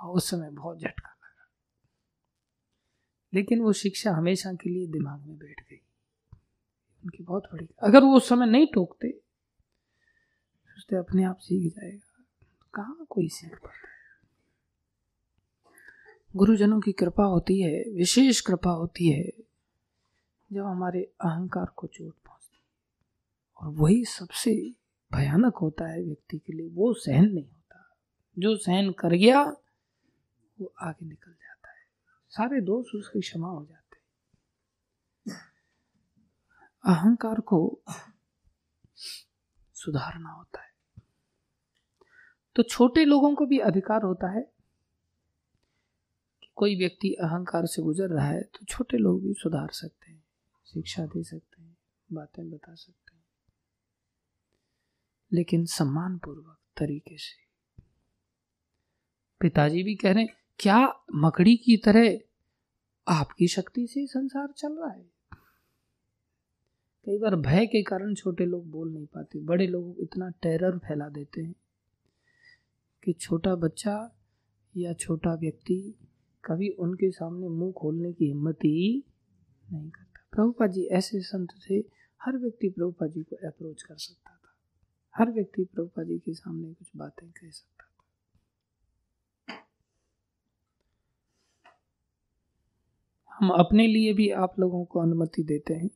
उस 0.09 0.31
समय 0.31 0.51
बहुत 0.51 0.79
झटका 0.79 1.09
लगा। 1.09 1.51
लेकिन 3.35 3.61
वो 3.61 3.73
शिक्षा 3.73 4.13
हमेशा 4.13 4.53
के 4.53 4.71
लिए 4.71 4.87
दिमाग 4.87 5.21
में 5.21 5.39
बैठ 5.39 5.61
गई। 5.61 5.81
उनकी 7.05 7.23
बहुत 7.23 7.43
बड़ी 7.53 7.69
अगर 7.83 8.01
वो 8.01 8.17
उस 8.17 8.29
समय 8.29 8.47
नहीं 8.47 8.67
टोकते 8.75 9.21
सोचते 10.67 10.97
अपने 10.97 11.25
आप 11.25 11.37
सीख 11.37 11.73
जाएगा। 11.73 11.99
तो 11.99 12.06
कहाँ 12.77 13.07
कोई 13.11 13.29
सीख 13.29 13.55
पाता 13.55 13.97
गुरुजनों 16.37 16.81
की 16.81 16.93
कृपा 16.93 17.25
होती 17.25 17.63
है, 17.63 17.85
विशेष 17.91 18.41
कृपा 18.41 18.71
होती 18.71 19.11
है, 19.11 19.33
जब 20.53 20.65
हमारे 20.65 21.03
अहंकार 21.03 21.67
को 21.77 21.87
चोट 21.87 22.15
पहुँचती 22.15 22.57
है। 22.57 22.67
और 23.57 23.75
वही 23.75 24.05
सबसे 24.05 24.75
भयानक 25.13 25.57
होता 25.57 25.93
है 25.93 26.03
व्यक्ति 26.03 26.39
के 26.39 26.53
लिए, 26.53 26.69
वो 26.69 26.95
सहन 26.95 27.25
नहीं 27.25 27.49
होता। 27.49 27.97
जो 28.39 28.57
सहन 28.57 28.93
कर 28.93 29.09
गया, 29.09 29.43
वो 30.61 30.75
आगे 30.81 31.07
निकल 31.07 31.33
जाता 31.33 31.71
है। 31.71 31.87
सारे 32.31 32.61
दोष 32.61 32.95
उसकी 32.95 33.21
क्षमा 33.21 33.49
हो 33.49 33.67
जाते 33.67 33.97
हैं। 33.97 35.41
अहंकार 36.85 37.41
को 37.41 37.81
सुधारना 39.75 40.31
होता 40.31 40.63
है। 40.63 40.66
तो 42.57 42.63
छोटे 42.63 43.05
लोगों 43.05 43.35
को 43.35 43.47
भी 43.47 43.59
अधिकार 43.59 44.03
होता 44.03 44.31
है। 44.31 44.43
कि 46.43 46.49
कोई 46.57 46.79
व्यक्ति 46.79 47.13
अहंकार 47.13 47.67
से 47.67 47.83
गुजर 47.83 48.09
रहा 48.09 48.27
है 48.27 48.43
तो 48.43 48.65
छोटे 48.65 48.97
लोग 48.97 49.23
भी 49.23 49.35
सुधार 49.35 49.69
सकते 49.69 50.13
हैं, 50.13 50.25
शिक्षा 50.67 51.07
दे 51.07 51.23
सकते 51.23 51.63
हैं, 51.63 51.77
बातें 52.13 52.51
बता 52.51 52.75
सकते 52.75 53.17
हैं। 53.17 53.25
लेकिन 55.33 55.65
सम्मान 55.65 56.19
पूर्वक 56.19 56.59
तरीके 56.77 57.19
से। 57.19 57.47
पिताजी 59.41 59.83
भी 59.83 59.95
कह 59.95 60.13
रहे 60.13 60.25
हैं, 60.25 60.35
क्या 60.59 61.05
मकड़ी 61.15 61.57
की 61.57 61.77
तरह 61.77 62.19
आपकी 63.09 63.49
शक्ति 63.49 63.87
से 63.87 64.07
संसार 64.07 64.49
चल 64.53 64.73
रहा 64.73 64.91
है? 64.91 65.11
कई 67.07 67.19
बार 67.19 67.37
भय 67.37 67.67
के 67.67 67.83
कारण 67.83 68.15
छोटे 68.15 68.45
लोग 68.45 68.71
बोल 68.71 68.93
नहीं 68.93 69.07
पाते, 69.07 69.39
बड़े 69.39 69.67
लोग 69.67 69.97
इतना 70.01 70.31
टेरर 70.31 70.79
फैला 70.79 71.09
देते 71.09 71.43
हैं। 71.43 71.55
कि 73.07 73.13
छोटा 73.13 73.55
बच्चा 73.55 74.19
या 74.77 74.93
छोटा 74.93 75.35
व्यक्ति 75.35 75.95
कभी 76.45 76.69
उनके 76.69 77.11
सामने 77.11 77.49
मुँह 77.49 77.73
खोलने 77.73 78.13
की 78.13 78.27
हिम्मत 78.27 78.57
ही 78.57 79.05
नहीं 79.73 79.91
करता। 79.91 80.29
प्रभुपा 80.33 80.67
जी 80.67 80.85
ऐसे 80.85 81.21
संत 81.21 81.49
थे, 81.71 81.75
हर 82.23 82.37
व्यक्ति 82.37 82.69
प्रभुपा 82.69 83.07
जी 83.07 83.23
को 83.23 83.37
अप्रोच 83.37 83.83
कर 83.83 83.97
सकता 83.97 84.31
था। 84.31 84.57
हर 85.17 85.33
व्यक्ति 85.33 85.65
प्रभुपा 85.65 86.03
जी 86.03 86.19
के 86.19 86.35
सामने 86.35 86.75
कुछ 86.75 86.91
बातें 86.97 87.31
कह 87.31 87.51
सकता 87.51 87.85
था। 87.85 87.93
हम 93.35 93.51
अपने 93.51 93.87
लिए 93.87 94.13
भी 94.13 94.31
आप 94.31 94.59
लोगों 94.59 94.85
को 94.85 95.01
अनुमति 95.01 95.43
देते 95.43 95.75
हैं। 95.75 95.91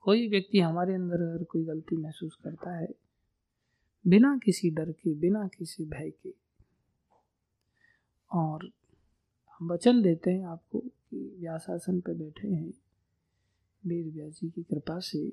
कोई 0.00 0.28
व्यक्ति 0.28 0.60
हमारे 0.60 0.94
अंदर 0.94 1.14
अगर 1.14 1.44
कोई 1.44 1.64
गलती 1.64 1.96
महसूस 1.96 2.38
करता 2.44 2.78
है 2.78 3.07
बिना 4.06 4.40
किसी 4.44 4.70
डर 4.70 4.92
के, 4.92 5.14
बिना 5.14 5.48
किसी 5.58 5.84
भय 5.84 6.10
के। 6.10 6.34
और 8.32 8.70
हम 9.52 9.72
वचन 9.72 10.02
देते 10.02 10.30
हैं 10.30 10.46
आपको 10.46 10.78
कि 10.78 11.36
व्यासासन 11.40 12.00
पर 12.00 12.14
बैठे 12.14 12.48
हैं। 12.48 12.72
वेद 13.86 14.14
व्यास 14.14 14.32
जी 14.32 14.50
की 14.50 14.62
कृपा 14.62 14.98
से 14.98 15.32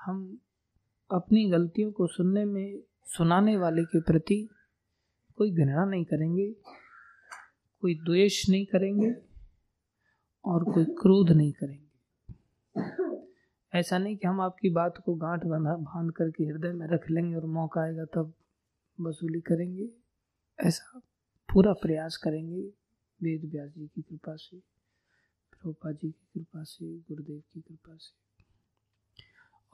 हम 0.00 0.38
अपनी 1.10 1.50
गलतियों 1.50 1.92
को 1.92 2.06
सुनने 2.06 2.44
में, 2.44 2.82
सुनाने 3.04 3.56
वाले 3.56 3.84
के 3.84 4.00
प्रति 4.00 4.48
कोई 5.36 5.50
घृणा 5.50 5.84
नहीं 5.84 6.04
करेंगे, 6.04 6.52
कोई 7.80 7.94
द्वेष 7.94 8.48
नहीं 8.48 8.66
करेंगे 8.66 9.14
और 10.44 10.64
कोई 10.64 10.84
क्रोध 10.84 11.30
नहीं 11.30 11.52
करेंगे। 11.52 11.86
ऐसा 13.74 13.98
नहीं 13.98 14.16
कि 14.16 14.26
हम 14.26 14.40
आपकी 14.40 14.70
बात 14.70 14.98
को 14.98 15.14
गांठ 15.14 15.44
बंधा, 15.44 15.76
बाँध 15.76 16.12
करके 16.12 16.44
हृदय 16.44 16.72
में 16.72 16.86
रख 16.86 17.10
लेंगे 17.10 17.36
और 17.36 17.46
मौका 17.46 17.80
आएगा 17.80 18.04
तब 18.04 18.34
वसूली 19.00 19.40
करेंगे। 19.40 19.88
ऐसा 20.60 20.98
पूरा 21.52 21.72
प्रयास 21.72 22.16
करेंगे। 22.16 22.60
वेद 23.22 23.52
व्यास 23.52 23.70
जी 23.70 23.86
की 23.86 24.02
कृपा 24.02 24.36
से 24.36 24.56
प्रभुपा 25.50 25.92
जी 25.92 26.10
की 26.10 26.28
कृपा 26.34 26.62
से, 26.62 26.98
गुरुदेव 26.98 27.42
की 27.52 27.60
कृपा 27.60 27.96
से। 27.96 28.44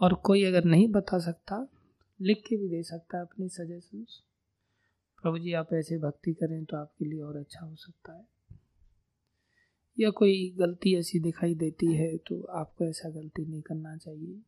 और 0.00 0.14
कोई 0.14 0.44
अगर 0.44 0.64
नहीं 0.64 0.88
बता 0.88 1.18
सकता, 1.18 1.68
लिख 2.20 2.42
के 2.48 2.56
भी 2.56 2.68
दे 2.68 2.82
सकता 2.82 3.16
है 3.16 3.22
अपनी 3.22 3.48
सजेशंस 3.48 4.22
प्रभु 5.22 5.38
जी, 5.38 5.52
आप 5.52 5.72
ऐसे 5.72 5.98
भक्ति 5.98 6.32
करें 6.32 6.64
तो 6.64 6.76
आपके 6.76 7.04
लिए 7.04 7.20
और 7.20 7.36
अच्छा 7.36 7.66
हो 7.66 7.74
सकता 7.74 8.12
है। 8.12 8.35
या 9.98 10.10
कोई 10.10 10.50
गलती 10.58 10.98
ऐसी 10.98 11.20
दिखाई 11.20 11.54
देती 11.54 11.94
है 11.94 12.16
तो 12.16 12.42
आपको 12.42 12.84
ऐसा 12.84 13.10
गलती 13.10 13.44
नहीं 13.44 13.62
करना 13.62 13.96
चाहिए। 13.96 14.42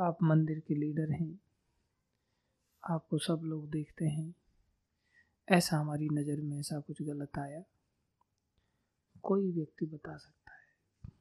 आप 0.00 0.18
मंदिर 0.22 0.60
के 0.60 0.74
लीडर 0.74 1.12
हैं। 1.12 1.40
आपको 2.90 3.18
सब 3.18 3.40
लोग 3.44 3.70
देखते 3.70 4.04
हैं। 4.04 4.34
ऐसा 5.48 5.76
हमारी 5.76 6.08
नज़र 6.08 6.40
में 6.40 6.58
ऐसा 6.58 6.80
कुछ 6.80 7.02
गलत 7.02 7.38
आया। 7.38 7.62
कोई 9.22 9.52
व्यक्ति 9.52 9.86
बता 9.86 10.16
सकता 10.16 10.52
है। 10.52 11.12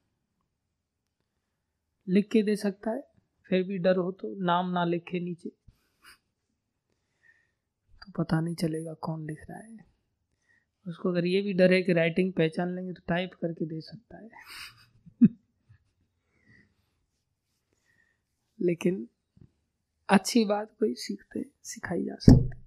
लिख 2.08 2.30
के 2.32 2.44
दे 2.44 2.56
सकता 2.56 2.92
है, 2.92 3.08
फिर 3.50 3.64
भी 3.64 3.78
डर 3.78 3.98
हो 3.98 4.12
तो 4.12 4.36
नाम 4.44 4.70
ना 4.70 4.86
लिखे 4.86 5.20
नीचे। 5.20 5.50
तो 8.02 8.12
पता 8.12 8.42
नहीं 8.42 8.56
चलेगा 8.56 8.94
कौन 8.94 9.26
लिख 9.28 9.40
रहा 9.50 9.60
है। 9.60 9.78
उसको 10.88 11.10
अगर 11.10 11.26
ये 11.26 11.42
भी 11.42 11.54
डर 11.54 11.74
है 11.74 11.82
कि 11.82 11.94
राइटिंग 11.94 12.34
पहचान 12.34 12.76
लेंगे 12.76 12.94
तो 12.94 13.02
टाइप 13.08 13.34
करके 13.34 13.66
दे 13.66 13.82
सकता 13.82 14.18
है। 14.18 14.30
लेकिन 18.62 19.08
अच्छी 20.10 20.46
बात 20.46 20.76
कोई 20.80 20.96
सीखते, 20.96 21.46
सिखाई 21.64 22.06
जा 22.06 22.16
सकती 22.16 22.62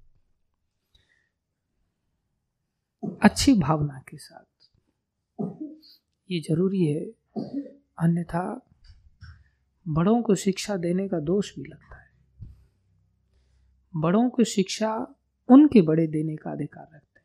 अच्छी 3.23 3.53
भावना 3.53 4.03
के 4.09 4.17
साथ। 4.17 4.71
ये 6.31 6.41
ज़रूरी 6.41 6.85
है। 6.85 7.05
अन्यथा 7.99 8.67
बड़ों 9.89 10.23
को 10.23 10.35
शिक्षा 10.35 10.77
देने 10.77 11.09
का 11.09 11.21
दोष 11.21 11.57
भी 11.57 11.65
लगता 11.65 12.03
है। 12.03 12.11
बड़ों 13.97 14.31
को 14.31 14.45
शिक्षा 14.45 15.15
उनके 15.49 15.83
बड़े 15.83 16.07
देने 16.07 16.37
का 16.37 16.51
अधिकार 16.51 16.89
रखते 16.95 17.21
हैं 17.21 17.25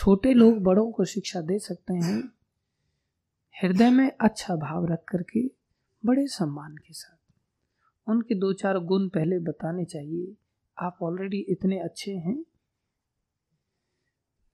छोटे 0.00 0.32
लोग 0.32 0.62
बड़ों 0.62 0.92
को 0.92 1.04
शिक्षा 1.04 1.40
दे 1.40 1.58
सकते 1.58 1.94
हैं। 1.94 2.32
हृदय 3.62 3.90
में 3.90 4.12
अच्छा 4.20 4.56
भाव 4.56 4.86
रख 4.86 5.04
करके, 5.08 5.46
बड़े 6.06 6.26
सम्मान 6.26 6.76
के 6.76 6.92
साथ। 6.92 7.32
उनके 8.10 8.34
दो 8.34 8.52
चार 8.52 8.78
गुण 8.78 9.08
पहले 9.08 9.38
बताने 9.38 9.84
चाहिए। 9.84 10.36
आप 10.78 10.98
ऑलरेडी 11.02 11.38
इतने 11.38 11.78
अच्छे 11.78 12.12
हैं। 12.12 12.44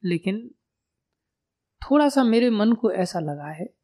लेकिन 0.05 0.55
थोड़ा 1.83 2.09
सा 2.09 2.25
मेरे 2.25 2.51
मन 2.51 2.73
को 2.73 2.93
ऐसा 2.93 3.21
लगा 3.21 3.49
है। 3.49 3.75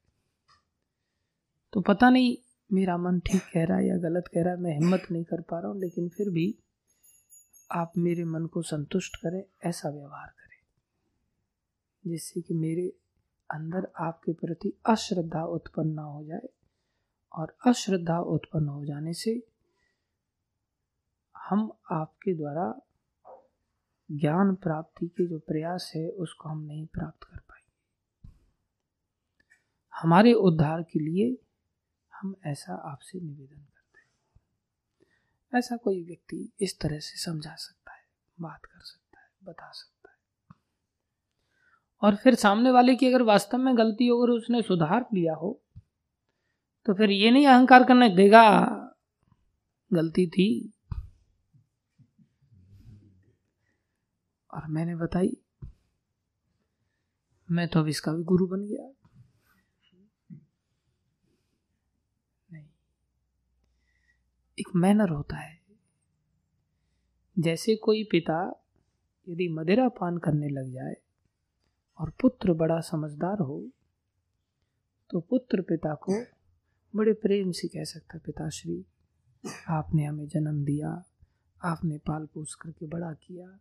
तो 1.72 1.80
पता 1.80 2.10
नहीं 2.10 2.36
मेरा 2.72 2.96
मन 2.96 3.20
ठीक 3.20 3.42
कह 3.42 3.64
रहा 3.64 3.78
है 3.78 3.88
या 3.88 3.96
गलत 3.96 4.24
कह 4.34 4.42
रहा 4.42 4.54
है, 4.54 4.60
मैं 4.60 4.72
हिम्मत 4.72 5.02
नहीं 5.10 5.24
कर 5.24 5.40
पा 5.40 5.60
रहा 5.60 5.70
हूँ, 5.70 5.80
लेकिन 5.80 6.08
फिर 6.08 6.30
भी 6.30 6.58
आप 7.72 7.92
मेरे 7.98 8.24
मन 8.24 8.46
को 8.46 8.62
संतुष्ट 8.62 9.16
करें, 9.16 9.44
ऐसा 9.64 9.88
व्यवहार 9.88 10.26
करें। 10.26 10.51
जिससे 12.06 12.40
कि 12.40 12.54
मेरे 12.54 12.96
अंदर 13.50 13.92
आपके 13.98 14.32
प्रति 14.32 14.72
अश्रद्धा 14.86 15.44
उत्पन्न 15.44 15.88
ना 15.88 16.02
हो 16.02 16.24
जाए 16.24 16.48
और 17.32 17.56
अश्रद्धा 17.66 18.18
उत्पन्न 18.18 18.68
हो 18.68 18.84
जाने 18.84 19.14
से 19.14 19.46
हम 21.38 21.72
आपके 21.90 22.34
द्वारा 22.34 22.80
ज्ञान 24.12 24.54
प्राप्ति 24.54 25.08
के 25.08 25.26
जो 25.26 25.38
प्रयास 25.38 25.92
है, 25.96 26.08
उसको 26.08 26.48
हम 26.48 26.58
नहीं 26.58 26.86
प्राप्त 26.86 27.24
कर 27.24 27.38
पाएँगे। 27.38 28.30
हमारे 29.94 30.32
उद्धार 30.32 30.82
के 30.82 30.98
लिए 30.98 31.36
हम 32.14 32.36
ऐसा 32.46 32.74
आपसे 32.74 33.20
निवेदन 33.20 33.62
करते 33.62 33.98
हैं। 33.98 34.40
ऐसा 35.58 35.76
कोई 35.76 36.04
व्यक्ति 36.04 36.52
इस 36.60 36.80
तरह 36.80 36.98
से 36.98 37.18
समझा 37.18 37.54
सकता 37.54 37.92
है, 37.92 38.02
बात 38.40 38.64
कर 38.64 38.80
सकता 38.80 39.20
है, 39.20 39.28
बता 39.44 39.70
सकता 39.70 39.96
है। 39.96 40.01
और 42.02 42.16
फिर 42.16 42.34
सामने 42.34 42.70
वाले 42.70 42.94
की 42.96 43.06
अगर 43.06 43.22
वास्तव 43.22 43.58
में 43.58 43.76
गलती 43.78 44.06
हो 44.06 44.18
अगर 44.18 44.32
उसने 44.32 44.62
सुधार 44.62 45.06
लिया 45.14 45.34
हो 45.34 45.58
तो 46.86 46.94
फिर 46.94 47.10
ये 47.10 47.30
नहीं 47.30 47.46
अहंकार 47.46 47.84
करने 47.84 48.08
देगा, 48.08 48.48
गलती 49.90 50.26
थी। 50.26 50.72
और 54.50 54.66
मैंने 54.68 54.96
बताई, 54.96 55.36
मैं 57.48 57.68
तो 57.68 57.80
अब 57.80 57.88
इसका 57.88 58.12
भी 58.12 58.22
गुरु 58.24 58.46
बन 58.46 58.64
गया। 58.64 58.88
नहीं, 62.48 62.66
एक 64.58 64.74
मैनर 64.76 65.08
होता 65.08 65.36
है। 65.36 65.60
जैसे 67.36 67.76
कोई 67.76 68.04
पिता 68.04 68.42
यदि 69.26 69.48
मदिरा 69.48 69.88
पान 69.90 70.18
करने 70.18 70.48
लग 70.48 70.72
जाए 70.72 70.94
और 72.02 72.10
पुत्र 72.10 72.52
बड़ा 72.52 72.80
समझदार 72.80 73.38
हो 73.38 73.70
तो 75.10 75.20
पुत्र 75.20 75.60
पिता 75.60 75.94
को 75.94 76.24
बड़े 76.96 77.12
प्रेम 77.12 77.50
से 77.50 77.68
कह 77.68 77.84
सकता 77.84 78.18
पिताश्री 78.18 78.86
आपने 79.68 80.04
हमें 80.04 80.28
जन्म 80.28 80.64
दिया 80.64 81.04
आपने 81.64 81.98
पाल 81.98 82.26
पोस 82.26 82.54
करके 82.54 82.86
बड़ा 82.86 83.12
किया 83.12 83.58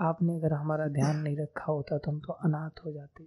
आपने 0.00 0.36
अगर 0.36 0.52
हमारा 0.52 0.86
ध्यान 0.86 1.16
नहीं 1.16 1.36
रखा 1.36 1.72
होता 1.72 1.98
तो 1.98 2.10
हम 2.10 2.20
तो 2.20 2.32
अनाथ 2.32 2.70
हो 2.84 2.92
जाते। 2.92 3.24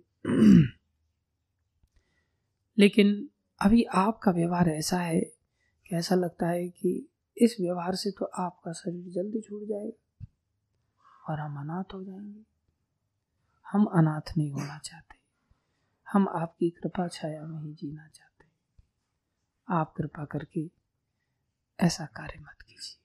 लेकिन 2.77 3.29
अभी 3.61 3.83
आपका 3.83 4.31
व्यवहार 4.31 4.69
ऐसा 4.69 4.99
है 4.99 5.21
कि 5.87 5.95
ऐसा 5.95 6.15
लगता 6.15 6.47
है 6.47 6.69
कि 6.69 7.09
इस 7.37 7.57
व्यवहार 7.59 7.95
से 7.95 8.11
तो 8.11 8.25
आपका 8.25 8.71
शरीर 8.71 9.11
जल्दी 9.13 9.41
छूट 9.41 9.63
जाएगा 9.63 10.25
और 11.29 11.39
हम 11.39 11.59
अनाथ 11.59 11.93
हो 11.93 12.03
जाएँगे। 12.03 12.48
हम 13.71 13.85
अनाथ 13.85 14.37
नहीं 14.37 14.51
होना 14.51 14.77
चाहते। 14.77 15.15
हम 16.11 16.29
आपकी 16.29 16.69
कृपा 16.69 17.07
छाया 17.07 17.43
में 17.43 17.61
ही 17.61 17.73
जीना 17.73 18.07
चाहते 18.07 18.29
आप 19.69 19.93
कृपा 19.97 20.25
करके 20.25 20.71
ऐसा 21.79 22.05
कार्य 22.05 22.39
मत 22.39 22.61
कीजिए। 22.61 22.99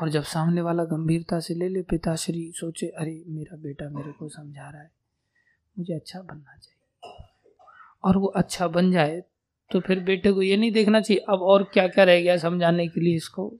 और 0.00 0.08
जब 0.08 0.22
सामने 0.22 0.60
वाला 0.60 0.84
गंभीरता 0.84 1.40
से 1.40 1.54
ले 1.54 1.68
ले, 1.68 1.82
पिताश्री 1.82 2.52
सोचे, 2.52 2.86
अरे, 2.86 3.24
मेरा 3.26 3.56
बेटा 3.56 3.88
मेरे 3.88 4.12
को 4.12 4.28
समझा 4.28 4.70
रहा 4.70 4.82
है। 4.82 4.90
मुझे 5.78 5.94
अच्छा 5.94 6.22
बनना 6.22 6.56
चाहिए। 6.56 7.14
और 8.04 8.16
वो 8.16 8.26
अच्छा 8.26 8.68
बन 8.68 8.92
जाए 8.92 9.22
तो 9.72 9.80
फिर 9.80 10.00
बेटे 10.00 10.32
को 10.32 10.42
ये 10.42 10.56
नहीं 10.56 10.72
देखना 10.72 11.00
चाहिए, 11.00 11.24
अब 11.28 11.38
और 11.42 11.64
क्या 11.64 11.88
क्या 11.88 12.04
रह 12.04 12.20
गया 12.20 12.36
समझाने 12.36 12.88
के 12.88 13.00
लिए 13.00 13.16
इसको? 13.16 13.58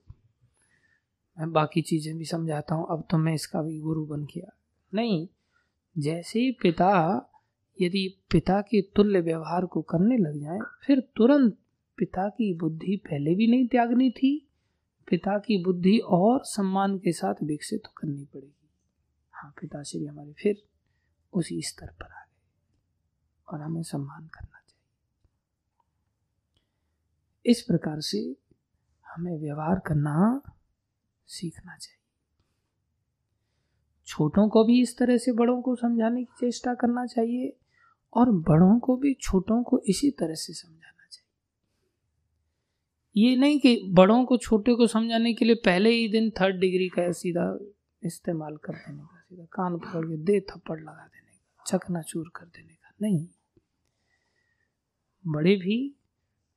मैं 1.39 1.53
बाकी 1.53 1.82
चीज़ें 1.82 2.18
भी 2.18 2.24
समझाता 2.24 2.74
हूँ, 2.74 2.87
अब 2.91 3.07
तो 3.11 3.18
मैं 3.18 3.35
इसका 3.35 3.62
भी 3.62 3.80
गुरु 3.80 4.07
बन 4.07 4.24
गया। 4.24 4.57
नहीं, 4.95 5.28
जैसे 5.99 6.41
ही 6.41 6.53
पिता, 6.53 7.30
यदि 7.80 8.18
पिता 8.30 8.61
के 8.61 8.82
तुल्य 8.82 9.20
व्यवहार 9.20 9.66
को 9.66 9.82
करने 9.82 10.16
लग 10.16 10.41
जाए, 10.41 10.59
फिर 10.87 11.01
तुरंत 11.16 11.59
पिता 11.99 12.28
की 12.28 12.55
बुद्धि 12.55 12.97
पहले 12.97 13.35
भी 13.35 13.47
नहीं 13.47 13.66
त्यागनी 13.66 14.11
थी, 14.11 14.49
पिता 15.09 15.39
की 15.39 15.64
बुद्धि 15.64 15.99
और 15.99 16.41
सम्मान 16.45 16.99
के 16.99 17.12
साथ 17.12 17.35
विकसित 17.43 17.82
करनी 17.87 18.24
पड़ेगी। 18.24 18.70
हाँ 19.32 19.55
पिताश्री 19.61 20.05
हमारे 20.07 20.32
फिर 20.32 20.62
उसी 21.32 21.62
स्तर 21.62 21.87
पर 21.87 22.05
आ 22.05 22.24
गए 22.24 22.43
और 23.49 23.61
हमें 23.61 23.82
सम्मान 23.82 24.26
करना 24.26 24.62
चाहिए। 24.68 24.72
इस 27.51 27.62
प्रकार 27.62 28.01
से 28.01 28.37
हमें 29.14 29.39
व्यवहार 29.41 29.78
करना 29.78 30.43
सीखना 31.27 31.77
चाहिए। 31.77 32.01
छोटों 34.07 34.49
को 34.49 34.64
भी 34.64 34.83
इस 34.83 34.99
तरह 34.99 35.16
से 35.16 35.33
बड़ों 35.33 35.62
को 35.62 35.77
समझाने 35.77 36.25
की 36.25 36.33
चेष्टा 36.41 36.75
करना 36.75 37.07
चाहिए 37.07 37.57
और 38.12 38.31
बड़ों 38.31 38.79
को 38.79 38.97
भी 38.97 39.14
छोटों 39.14 39.62
को 39.62 39.79
इसी 39.79 40.11
तरह 40.11 40.35
से 40.35 40.53
समझाना 40.53 41.07
चाहिए। 41.11 41.31
ये 43.16 43.37
नहीं 43.37 43.61
कि 43.61 43.83
बड़ों 43.85 44.25
को 44.25 44.37
छोटे 44.37 44.75
को 44.75 44.87
समझाने 44.87 45.35
के 45.35 45.45
लिए 45.45 45.55
पहले 45.55 45.91
ही 45.91 46.09
दिन 46.09 46.31
थर्ड 46.31 46.57
डिग्री 46.57 46.89
का 46.89 47.12
सीधा 47.12 47.59
इस्तेमाल 48.03 48.57
कर 48.57 48.72
देने 48.72 48.99
का, 48.99 49.20
सीधा 49.20 49.45
कान 49.45 49.79
पकड़ 49.79 50.07
के 50.07 50.16
दे 50.16 50.41
थप्पड़ 50.41 50.81
लगा 50.81 51.07
देने 51.07 51.33
का 51.33 51.64
चकना 51.66 52.03
चूर 52.03 52.33
कर 52.37 52.47
देने 52.47 52.75
का, 52.75 52.93
नहीं। 53.03 53.29
बड़े 55.27 55.57
भी 55.57 55.95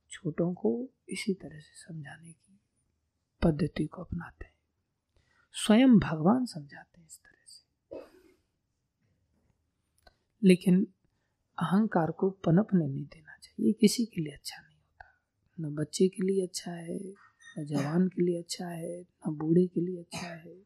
छोटों 0.10 0.54
को 0.54 0.90
इसी 1.10 1.34
तरह 1.34 1.60
से 1.60 1.76
समझाने 1.76 2.32
की 2.32 2.60
पद्धति 3.44 3.86
को 3.86 4.04
अपनाते 4.04 4.46
हैं। 4.46 4.57
स्वयं 5.66 6.00
भगवान 6.00 6.46
समझाते 6.46 7.02
हैं 7.02 7.08
इस 7.08 7.20
तरह 7.20 7.44
से। 7.46 7.68
लेकिन 10.48 10.88
अहंकार 11.60 12.12
को 12.12 12.30
पनपने 12.30 12.88
नहीं 12.88 13.06
देना 13.06 13.38
चाहिए। 13.38 13.74
किसी 13.74 14.06
के 14.06 14.22
लिए 14.22 14.34
अच्छा 14.34 14.62
नहीं 14.62 14.78
होता। 14.78 15.06
न 15.60 15.76
बच्चे 15.76 16.08
के 16.08 16.24
लिए 16.24 16.48
अच्छा 16.48 16.72
है, 16.72 17.14
न 17.60 17.66
जवान 17.66 18.08
के 18.08 18.22
लिए 18.22 18.40
अच्छा 18.40 18.68
है, 18.68 19.02
न 19.02 19.06
बूढ़े 19.28 19.68
के 19.68 19.82
लिए 19.82 20.00
अच्छा 20.00 20.28
है। 20.28 20.64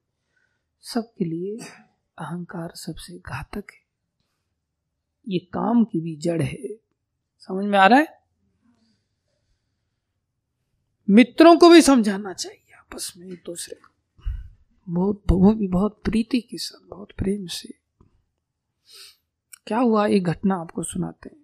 सबके 0.81 1.25
लिए 1.25 1.57
अहंकार 2.17 2.71
सबसे 2.75 3.19
घातक 3.19 3.63
है। 3.71 3.81
ये 5.27 5.39
काम 5.39 5.83
की 5.83 6.01
भी 6.01 6.15
जड़ 6.15 6.41
है। 6.41 6.75
समझ 7.39 7.65
में 7.65 7.79
आ 7.79 7.87
रहा 7.87 7.99
है? 7.99 8.23
मित्रों 11.09 11.57
को 11.57 11.69
भी 11.69 11.81
समझाना 11.81 12.33
चाहिए 12.33 12.73
आपस 12.73 13.13
में 13.17 13.27
एक 13.27 13.43
दूसरे 13.45 13.75
को। 13.75 13.90
बहुत 14.89 15.23
वो 15.31 15.53
भी 15.53 15.67
बहुत 15.67 16.01
प्रीति 16.03 16.41
के 16.41 16.57
साथ, 16.57 16.87
बहुत 16.87 17.11
प्रेम 17.11 17.47
से। 17.47 17.73
क्या 19.67 19.79
हुआ 19.79 20.07
एक 20.07 20.23
घटना 20.23 20.55
आपको 20.55 20.83
सुनाते 20.83 21.29
हैं? 21.29 21.41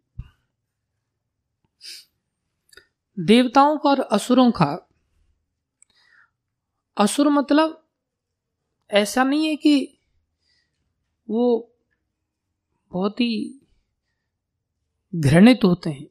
देवताओं 3.19 3.77
का 3.77 3.89
और 3.89 3.99
असुरों 3.99 4.51
का। 4.51 4.89
असुर 6.97 7.29
मतलब 7.29 7.87
ऐसा 8.91 9.23
नहीं 9.23 9.47
है 9.47 9.55
कि 9.55 9.99
वो 11.29 11.71
बहुत 12.91 13.21
ही 13.21 13.61
घृणित 15.15 15.59
होते 15.63 15.89
हैं। 15.89 16.07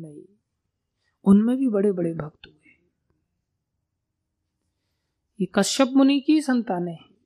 नहीं, 0.00 0.22
उनमें 1.24 1.56
भी 1.56 1.68
बड़े 1.68 1.92
बड़े 1.92 2.14
भक्त 2.14 2.46
हुए 2.46 2.55
ये 5.40 5.48
कश्यप 5.54 5.88
मुनि 5.88 6.20
की 6.20 6.42
संतानें 6.42 6.92
हैं। 6.92 7.16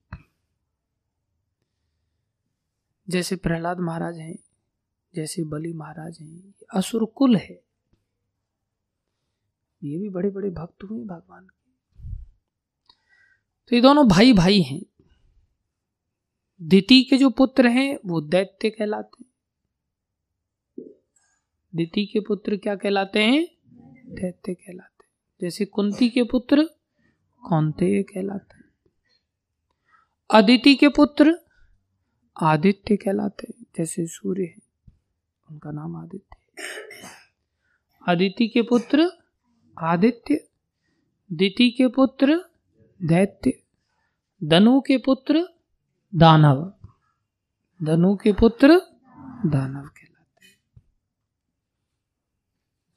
जैसे 3.09 3.37
प्रहलाद 3.37 3.79
महाराज 3.79 4.19
हैं, 4.19 4.39
जैसे 5.15 5.45
बलि 5.45 5.73
महाराज 5.73 6.19
हैं 6.21 6.55
असुर 6.75 7.05
कुल 7.05 7.37
है। 7.37 7.65
ये 9.85 9.99
भी 9.99 10.09
बड़े 10.09 10.31
बड़े 10.31 10.51
भक्त 10.51 10.85
हुए 10.85 11.05
भगवान 11.05 11.47
के। 11.47 11.61
तो 13.69 13.77
ये 13.77 13.83
दोनों 13.83 14.09
भाई 14.09 14.33
भाई 14.33 14.61
हैं। 14.61 14.83
दिति 16.63 17.03
के 17.03 17.17
जो 17.17 17.31
पुत्र 17.31 17.67
हैं, 17.67 17.99
वो 18.07 18.21
दैत्य 18.21 18.71
कहलाते 18.71 19.25
हैं। 19.25 19.31
दिति 21.75 22.07
के 22.07 22.21
पुत्र 22.21 22.57
क्या 22.57 22.77
कहलाते 22.77 23.19
हैं? 23.19 23.49
दैत्य 24.15 24.55
कहलाते 24.55 25.05
हैं। 25.05 25.11
जैसे 25.43 25.65
कुंती 25.65 26.11
के 26.11 26.23
पुत्र 26.23 26.80
कौनते 27.49 28.03
कहलाते 28.03 28.57
हैं? 28.57 28.65
अदिति 30.31 30.75
के 30.75 30.89
पुत्र 30.89 31.39
आदित्य 32.43 32.97
कहलाते 32.97 33.47
हैं, 33.51 33.67
जैसे 33.77 34.07
सूर्य 34.07 34.43
है, 34.43 34.59
उनका 35.51 35.71
नाम 35.71 35.97
आदित्य 35.97 36.37
आदित्य 38.09 38.47
के 38.47 38.63
पुत्र 38.63 39.11
आदित्य, 39.79 40.49
दिति 41.33 41.71
के 41.71 41.89
पुत्र 41.89 42.51
दैत्य, 43.03 43.63
धनु 44.45 44.81
के 44.81 44.99
पुत्र 44.99 45.49
दानव। 46.15 46.75
धनु 47.83 48.17
के 48.17 48.33
पुत्र 48.33 48.69
दानव 49.47 49.89
कहलाते 49.89 50.47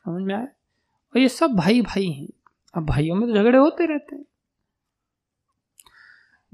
समझ 0.03 0.21
में 0.21 0.35
आया? 0.35 0.45
और 0.45 1.17
ये 1.17 1.29
सब 1.29 1.51
भाई 1.51 1.81
भाई 1.81 2.11
हैं। 2.11 2.29
अब 2.73 2.85
भाइयों 2.85 3.15
में 3.15 3.29
तो 3.29 3.35
झगड़े 3.35 3.57
होते 3.57 3.85
रहते 3.85 4.15
हैं। 4.15 4.25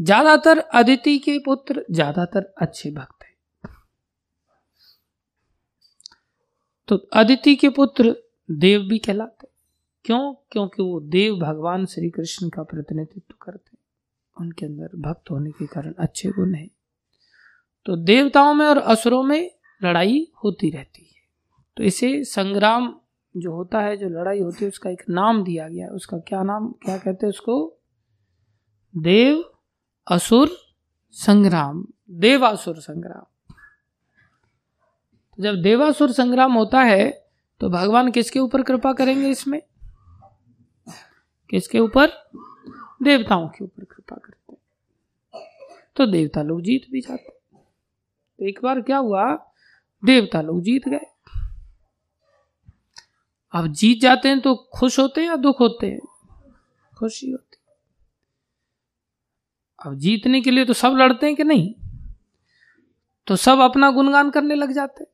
ज़्यादातर 0.01 0.59
अदिति 0.59 1.19
के 1.19 1.39
पुत्र, 1.39 1.85
ज़्यादातर 1.91 2.53
अच्छे 2.57 2.91
भक्त 2.91 3.23
हैं। 3.23 3.35
तो 6.87 6.95
अदिति 6.95 7.55
के 7.55 7.69
पुत्र 7.69 8.15
देव 8.51 8.81
भी 8.81 8.99
कहलाते 8.99 9.47
क्यों? 10.05 10.33
क्योंकि 10.51 10.83
वो 10.83 10.99
देव 10.99 11.35
भगवान 11.35 11.85
श्री 11.85 12.09
कृष्ण 12.09 12.49
का 12.49 12.63
प्रतिनिधित्व 12.63 13.35
करते 13.41 13.77
उनके 14.41 14.65
अंदर 14.65 14.89
भक्त 14.95 15.31
होने 15.31 15.51
के 15.51 15.65
कारण 15.65 15.93
अच्छे 15.99 16.29
गुण 16.29 16.53
हैं। 16.53 16.69
तो 17.85 17.95
देवताओं 17.95 18.53
में 18.53 18.65
और 18.65 18.77
असुरों 18.77 19.23
में 19.23 19.51
लड़ाई 19.83 20.31
होती 20.43 20.69
रहती 20.69 21.01
है। 21.01 21.21
तो 21.77 21.83
इसे 21.83 22.23
संग्राम 22.23 22.99
जो 23.37 23.53
होता 23.53 23.81
है, 23.81 23.97
जो 23.97 24.09
लड़ाई 24.09 24.39
होती 24.39 24.65
है, 24.65 24.67
उसका 24.67 24.89
एक 24.89 25.03
नाम 25.09 25.43
दिया 25.43 25.67
गया 25.69 25.85
है। 25.85 25.91
उसका 25.91 26.17
क्या 26.17 26.43
नाम, 26.43 26.71
क्या 26.71 26.97
कहते 26.97 27.25
हैं 27.25 27.29
उसको? 27.29 27.79
देव 28.97 29.48
असुर 30.09 30.49
संग्राम, 31.11 31.85
देवासुर 32.09 32.79
संग्राम। 32.79 33.53
तो 35.37 35.43
जब 35.43 35.61
देवासुर 35.61 36.11
संग्राम 36.11 36.53
होता 36.53 36.81
है 36.81 37.09
तो 37.61 37.69
भगवान 37.69 38.11
किसके 38.11 38.39
ऊपर 38.39 38.63
कृपा 38.63 38.93
करेंगे 38.93 39.29
इसमें? 39.29 39.61
किसके 41.49 41.79
ऊपर? 41.79 42.07
देवताओं 43.03 43.47
के 43.47 43.63
ऊपर 43.63 43.83
कृपा 43.83 44.15
करते 44.15 44.53
हैं। 44.53 44.59
तो 45.95 46.05
देवता 46.05 46.41
लोग 46.41 46.61
जीत 46.61 46.91
भी 46.91 47.01
जाते 47.01 47.29
तो 47.29 48.45
एक 48.45 48.59
बार 48.63 48.81
क्या 48.81 48.97
हुआ? 48.97 49.35
देवता 50.05 50.41
लोग 50.41 50.61
जीत 50.61 50.87
गए। 50.87 51.05
अब 53.51 53.67
जीत 53.67 54.01
जाते 54.01 54.29
हैं 54.29 54.39
तो 54.41 54.55
खुश 54.55 54.99
होते 54.99 55.21
हैं 55.21 55.27
या 55.27 55.35
दुख 55.35 55.59
होते 55.59 55.87
हैं? 55.87 56.01
खुशी 56.97 57.31
होती 57.31 57.48
अब 59.85 59.95
जीतने 59.95 60.41
के 60.41 60.51
लिए 60.51 60.65
तो 60.65 60.73
सब 60.73 60.91
लड़ते 60.91 61.25
हैं 61.25 61.35
कि 61.35 61.43
नहीं? 61.43 61.73
तो 63.27 63.35
सब 63.35 63.59
अपना 63.59 63.91
गुणगान 63.91 64.29
करने 64.29 64.55
लग 64.55 64.71
जाते 64.71 65.05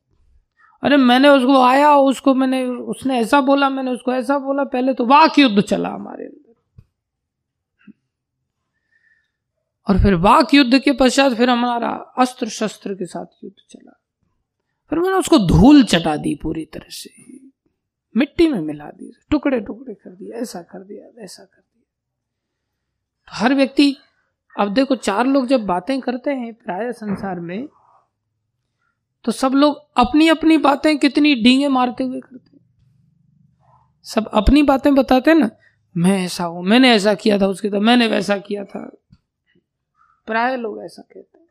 अरे 0.84 0.98
मैंने 0.98 1.30
उसको 1.30 1.62
आया, 1.62 1.96
उसको 1.96 2.36
मैंने, 2.36 2.66
उसने 2.66 3.20
ऐसा 3.20 3.42
बोला, 3.42 3.70
मैंने 3.70 3.92
उसको 3.92 4.14
ऐसा 4.14 4.38
बोला, 4.38 4.64
पहले 4.64 4.94
तो 4.94 5.06
वाक 5.06 5.40
युद्ध 5.40 5.62
चला 5.62 5.90
हमारे 5.90 6.26
अंदर। 6.26 6.56
और 9.88 10.00
फिर 10.00 10.16
वाक 10.16 10.54
युद्ध 10.54 10.80
के 10.80 10.92
पश्चात 10.92 11.34
फिर 11.34 11.50
हमारा 11.50 11.90
अस्त्र 12.18 12.50
शस्त्र 12.50 12.94
के 12.94 13.06
साथ 13.06 13.26
युद्ध 13.44 13.56
चला। 13.70 14.02
फिर 14.90 15.00
मैंने 15.00 15.16
उसको 15.16 15.38
धूल 15.38 15.84
चटा 15.84 16.16
दी 16.16 16.36
पूरी 16.36 16.66
तरह 16.66 16.90
से। 16.90 17.40
मिट्टी 18.18 18.48
में 18.48 18.60
मिला 18.60 18.86
दी 18.86 19.14
टुकड़े 19.30 19.60
टुकड़े 19.60 19.94
कर 19.94 20.10
दिया 20.10 20.38
ऐसा 20.38 20.62
कर 20.62 20.80
दिया, 20.80 21.08
वैसा 21.08 21.44
कर 21.44 21.60
दिया। 21.60 21.84
तो 23.28 23.46
हर 23.46 23.54
व्यक्ति 23.54 23.98
अब 24.60 24.74
देखो, 24.74 24.96
चार 24.96 25.26
लोग 25.26 25.48
जब 25.48 25.66
बातें 25.66 26.00
करते 26.02 26.32
हैं 26.32 26.54
प्राय 26.54 26.92
संसार 26.92 27.40
में 27.40 27.68
तो 29.26 29.32
सब 29.32 29.52
लोग 29.52 29.78
अपनी 29.98 30.28
अपनी 30.28 30.58
बातें 30.58 30.98
कितनी 30.98 31.36
डींगे 31.36 31.68
मारते 31.68 32.04
हुए 32.04 32.20
करते 32.20 32.58
सब 34.06 34.28
अपनी 34.28 34.64
बातें 34.64 34.96
बताते 34.96 35.34
ना, 35.34 35.50
मैं 35.98 36.26
ऐसा 36.26 36.44
हूँ, 36.44 36.64
मैंने 36.64 36.92
ऐसा 36.92 37.14
किया 37.14 37.40
था, 37.40 37.48
उसके 37.48 37.70
तो 37.70 37.80
मैंने 37.80 38.08
वैसा 38.08 38.38
किया 38.38 38.64
था। 38.64 38.96
प्राय 40.26 40.58
लोग 40.58 40.84
ऐसा 40.84 41.02
कहते 41.02 41.38
हैं। 41.38 41.46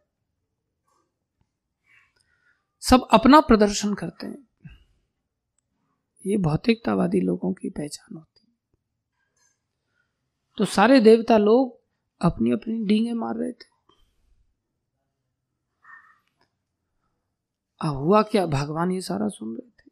सब 2.80 3.08
अपना 3.12 3.40
प्रदर्शन 3.40 3.94
करते 3.94 4.26
हैं। 4.26 4.48
ये 6.26 6.36
भौतिकतावादी 6.36 7.20
लोगों 7.20 7.52
की 7.52 7.70
पहचान 7.70 8.16
होती 8.16 8.46
है। 8.46 8.52
तो 10.58 10.64
सारे 10.64 11.00
देवता 11.00 11.38
लोग 11.38 11.83
अपनी 12.20 12.50
अपनी 12.50 12.84
डींगे 12.84 13.12
मार 13.12 13.34
रहे 13.34 13.52
थे। 13.52 13.74
अब 17.80 17.94
हुआ 17.94 18.22
क्या? 18.22 18.46
भगवान 18.46 18.90
ये 18.90 19.00
सारा 19.00 19.28
सुन 19.28 19.56
रहे 19.56 19.70
थे। 19.70 19.90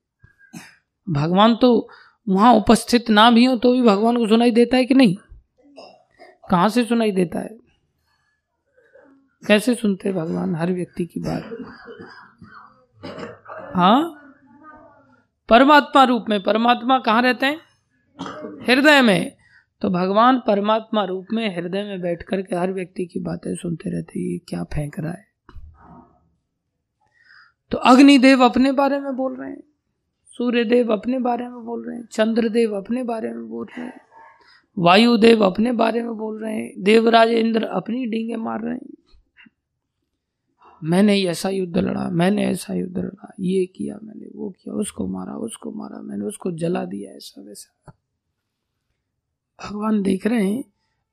भगवान 1.12 1.56
तो 1.56 1.88
वहाँ 2.28 2.54
उपस्थित 2.54 3.10
ना 3.10 3.30
भी 3.30 3.44
हो 3.44 3.56
तो 3.56 3.72
भी 3.72 3.82
भगवान 3.82 4.16
को 4.16 4.26
सुनाई 4.26 4.50
देता 4.50 4.76
है 4.76 4.84
कि 4.84 4.94
नहीं? 4.94 5.16
कहाँ 6.50 6.68
से 6.68 6.84
सुनाई 6.84 7.12
देता 7.12 7.38
है? 7.38 7.58
कैसे 9.46 9.74
सुनते 9.74 10.12
भगवान 10.12 10.54
हर 10.54 10.72
व्यक्ति 10.72 11.06
की 11.06 11.20
बात? 11.20 11.56
हाँ? 13.76 14.18
परमात्मा 15.48 16.04
रूप 16.04 16.24
में, 16.28 16.42
परमात्मा 16.42 16.98
कहाँ 16.98 17.22
रहते 17.22 17.46
हैं? 17.46 17.60
हृदय 18.66 19.02
में। 19.02 19.41
तो 19.82 19.90
भगवान 19.90 20.42
परमात्मा 20.46 21.04
रूप 21.04 21.26
में 21.32 21.56
हृदय 21.56 21.84
में 21.84 22.00
बैठ 22.00 22.22
कर 22.22 22.42
के 22.42 22.56
हर 22.56 22.72
व्यक्ति 22.72 23.06
की 23.06 23.20
बातें 23.20 23.54
सुनते 23.54 23.90
रहते 23.90 24.32
ये 24.32 24.38
क्या 24.38 24.64
फेंक 24.64 25.00
रहा 25.00 25.12
है? 25.12 25.26
तो 27.70 27.78
अग्निदेव 27.78 28.44
अपने 28.44 28.72
बारे 28.72 29.00
में 29.00 29.16
बोल 29.16 29.36
रहे 29.40 29.50
हैं 29.50 29.62
सूर्य 30.26 30.64
देव 30.64 30.92
अपने 30.92 31.18
बारे 31.18 31.48
में 31.48 31.64
बोल 31.64 31.88
रहे 31.88 31.96
हैं, 31.96 32.06
चंद्रदेव 32.06 32.76
अपने 32.76 33.02
बारे 33.02 33.28
में 33.28 33.48
बोल 33.48 33.66
रहे 33.66 33.86
हैं, 33.86 34.00
वायुदेव 34.78 35.44
अपने 35.44 35.72
बारे 35.72 36.02
में 36.02 36.16
बोल 36.16 36.42
रहे 36.42 36.54
हैं, 36.54 36.82
देवराज 36.82 37.28
इंद्र 37.28 37.64
अपनी 37.64 38.06
डींगे 38.06 38.36
मार 38.36 38.60
रहे 38.60 38.74
हैं। 38.74 38.94
मैंने 40.84 41.22
ऐसा 41.22 41.48
युद्ध 41.48 41.78
लड़ा, 41.78 42.08
मैंने 42.10 42.46
ऐसा 42.46 42.74
युद्ध 42.74 42.98
लड़ा, 42.98 43.32
ये 43.40 43.66
किया 43.66 43.98
मैंने, 44.02 44.26
वो 44.34 44.50
किया, 44.50 44.74
उसको 44.74 45.06
मारा 45.06 45.36
उसको 45.36 45.72
मारा, 45.72 46.02
मैंने 46.02 46.24
उसको 46.24 46.52
जला 46.52 46.84
दिया 46.84 47.10
ऐसा 47.10 47.42
वैसा 47.42 47.92
भगवान 49.60 50.02
देख 50.02 50.26
रहे 50.26 50.50
हैं, 50.50 50.64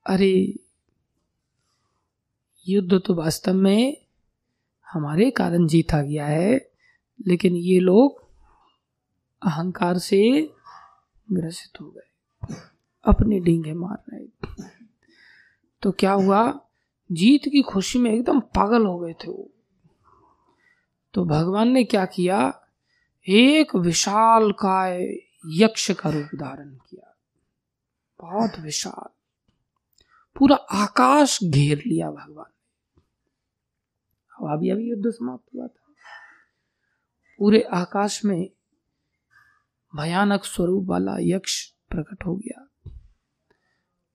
अरे, 0.06 0.54
युद्ध 2.68 3.00
तो 3.06 3.14
वास्तव 3.14 3.54
में 3.54 3.96
हमारे 4.92 5.30
कारण 5.30 5.66
जीता 5.66 6.02
गया 6.02 6.26
है, 6.26 6.70
लेकिन 7.26 7.56
ये 7.56 7.80
लोग 7.80 8.24
अहंकार 9.42 9.98
से 9.98 10.50
ग्रसित 11.32 11.80
हो 11.80 11.90
गए, 11.90 12.10
अपने 13.04 13.40
डींगे 13.40 13.72
मार 13.72 14.04
रहे 14.08 14.26
तो 15.82 15.90
क्या 15.90 16.12
हुआ? 16.12 16.60
जीत 17.12 17.42
की 17.44 17.62
खुशी 17.62 17.98
में 17.98 18.10
एकदम 18.10 18.40
पागल 18.40 18.86
हो 18.86 18.98
गए 18.98 19.12
थे 19.12 19.30
वो। 19.30 19.50
तो 21.14 21.24
भगवान 21.24 21.68
ने 21.68 21.84
क्या 21.84 22.06
किया? 22.06 22.60
एक 23.28 23.76
विशाल 23.76 24.52
काय 24.52 25.16
यक्ष 25.46 25.90
का 25.90 26.10
रूप 26.10 26.28
धारण 26.34 26.70
किया। 26.70 27.09
बहुत 28.20 28.58
विशाल। 28.58 29.08
पूरा 30.36 30.56
आकाश 30.56 31.38
घेर 31.44 31.82
लिया 31.86 32.10
भगवान 32.10 32.50
ने। 32.50 32.58
अभी 34.52 34.70
अभी 34.70 34.90
युद्ध 34.90 35.10
समाप्त 35.10 35.54
हुआ 35.54 35.66
था। 35.66 35.94
पूरे 37.38 37.60
आकाश 37.72 38.24
में 38.24 38.48
भयानक 39.94 40.44
स्वरूप 40.44 40.86
वाला 40.86 41.16
यक्ष 41.20 41.64
प्रकट 41.90 42.26
हो 42.26 42.34
गया। 42.36 42.66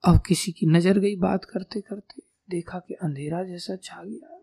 अब 0.04 0.22
किसी 0.28 0.52
की 0.52 0.66
नज़र 0.66 1.00
गई 1.00 1.16
बात 1.16 1.46
करते 1.46 1.82
करते 1.82 2.22
देखा 2.50 2.80
कि 2.80 2.94
अंधेरा 2.94 3.44
जैसा 3.44 3.76
छा 3.76 4.04
गया। 4.04 4.40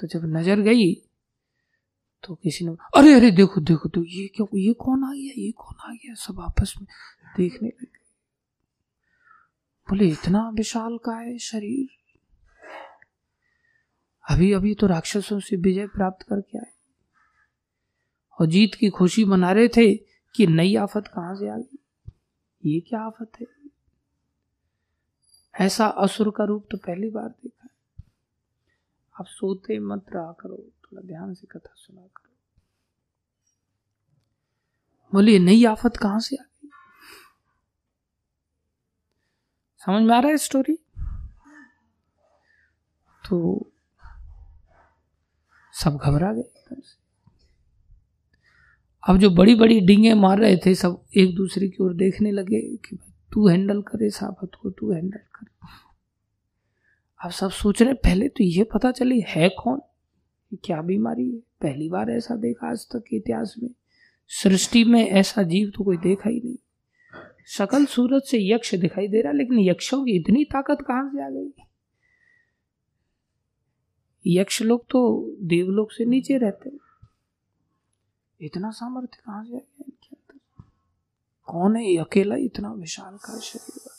तो 0.00 0.06
जब 0.06 0.24
नज़र 0.24 0.60
गई 0.60 0.94
तो 2.24 2.34
किसी 2.34 2.64
ने 2.64 2.72
अरे 2.96 3.12
अरे, 3.14 3.30
देखो 3.30 3.60
देखो 3.60 3.88
तो 3.88 4.02
ये 4.04 4.26
क्यों, 4.28 4.46
ये 4.54 4.72
कौन 4.72 5.04
आ 5.04 5.12
गया, 5.12 5.32
ये 5.36 5.50
कौन 5.50 5.90
आ 5.90 5.92
गया? 5.92 6.14
सब 6.14 6.40
आपस 6.40 6.74
में 6.80 6.86
देखने 7.36 7.68
लगे। 7.68 7.98
बोले, 9.88 10.08
इतना 10.08 10.50
विशाल 10.50 10.98
का 10.98 11.12
है 11.12 11.38
शरीर। 11.38 11.88
अभी 14.30 14.52
अभी 14.52 14.74
तो 14.74 14.86
राक्षसों 14.86 15.40
से 15.40 15.56
विजय 15.56 15.86
प्राप्त 15.86 16.26
करके 16.26 16.58
आए। 16.58 16.72
और 18.40 18.46
जीत 18.46 18.74
की 18.74 18.90
खुशी 18.90 19.24
मना 19.24 19.52
रहे 19.52 19.68
थे 19.68 19.96
कि 20.34 20.46
नई 20.46 20.76
आफत 20.76 21.06
कहाँ 21.06 21.34
से 21.34 21.48
आ 21.48 21.56
गई? 21.56 21.78
ये 22.64 22.80
क्या 22.80 23.00
आफत 23.00 23.32
है? 23.40 23.46
ऐसा 25.60 25.86
असुर 25.86 26.30
का 26.30 26.44
रूप 26.44 26.68
तो 26.70 26.76
पहली 26.76 27.10
बार 27.10 27.28
देखा 27.28 27.62
है। 27.64 28.04
आप 29.20 29.26
सोते 29.26 29.78
मत 29.78 30.06
रहा 30.12 30.32
करो, 30.32 30.56
थोड़ा 30.56 31.02
ध्यान 31.02 31.34
से 31.34 31.46
कथा 31.46 31.74
सुना 31.76 32.02
करो। 32.02 32.36
बोलिए 35.12 35.38
नई 35.38 35.64
आफत 35.64 35.96
कहाँ 35.96 36.20
से 36.20 36.36
आ 36.36 36.42
गई? 36.42 36.55
समझ 39.86 40.02
में 40.02 40.14
आ 40.16 40.20
रहा 40.20 40.30
है 40.30 40.36
स्टोरी 40.36 40.78
तो 43.28 43.70
सब 45.72 45.96
घबरा 45.96 46.32
गए। 46.32 46.76
अब 49.08 49.18
जो 49.18 49.30
बड़ी 49.30 49.54
बड़ी 49.54 49.80
डिंगे 49.80 50.14
मार 50.14 50.38
रहे 50.38 50.56
थे, 50.56 50.74
सब 50.74 51.04
एक 51.16 51.34
दूसरे 51.34 51.68
की 51.68 51.82
ओर 51.84 51.94
देखने 51.94 52.30
लगे 52.30 52.60
कि 52.76 52.96
तू 53.32 53.48
हैंडल 53.48 53.82
करे 53.82 54.10
साफत 54.10 54.50
को 54.62 54.70
तू 54.70 54.92
हैंडल 54.92 55.18
कर। 55.18 55.68
अब 57.24 57.30
सब 57.30 57.50
सोच 57.50 57.82
रहे, 57.82 57.94
पहले 57.94 58.28
तो 58.28 58.44
ये 58.44 58.64
पता 58.64 58.90
चली, 58.90 59.20
है 59.28 59.48
कौन? 59.48 59.80
क्या 60.54 60.82
बीमारी 60.82 61.30
है? 61.30 61.38
पहली 61.38 61.88
बार 61.88 62.10
ऐसा 62.10 62.36
देखा 62.36 62.70
आज 62.70 62.86
तक 62.86 63.04
इतिहास 63.12 63.54
में। 63.62 63.70
सृष्टि 64.28 64.84
में 64.84 65.08
ऐसा 65.08 65.42
जीव 65.42 65.72
तो 65.76 65.84
कोई 65.84 65.96
देखा 65.96 66.30
ही 66.30 66.40
नहीं। 66.44 66.56
सकल 67.46 67.86
सूरत 67.86 68.22
से 68.22 68.38
यक्ष 68.40 68.74
दिखाई 68.74 69.08
दे 69.08 69.22
रहा, 69.22 69.32
लेकिन 69.32 69.58
यक्षों 69.58 70.04
की 70.04 70.12
इतनी 70.12 70.44
ताकत 70.44 70.78
कहाँ 70.88 71.08
से 71.08 71.22
आ 71.24 71.28
गई? 71.28 71.52
यक्ष 74.26 74.62
लोग 74.62 74.86
तो 74.90 75.30
देवलोक 75.40 75.92
से 75.92 76.04
नीचे 76.04 76.38
रहते 76.38 76.70
इतना 78.40 78.70
सामर्थ्य 78.70 79.18
कहाँ 79.26 79.44
से 79.44 79.48
आ 79.48 79.58
गया 79.58 79.84
इनके 79.86 80.16
अंदर? 80.16 80.64
कौन 81.42 81.76
है 81.76 81.96
अकेला 81.96 82.36
इतना 82.36 82.72
विशाल 82.72 83.16
का 83.16 83.38
शरीर? 83.40 83.90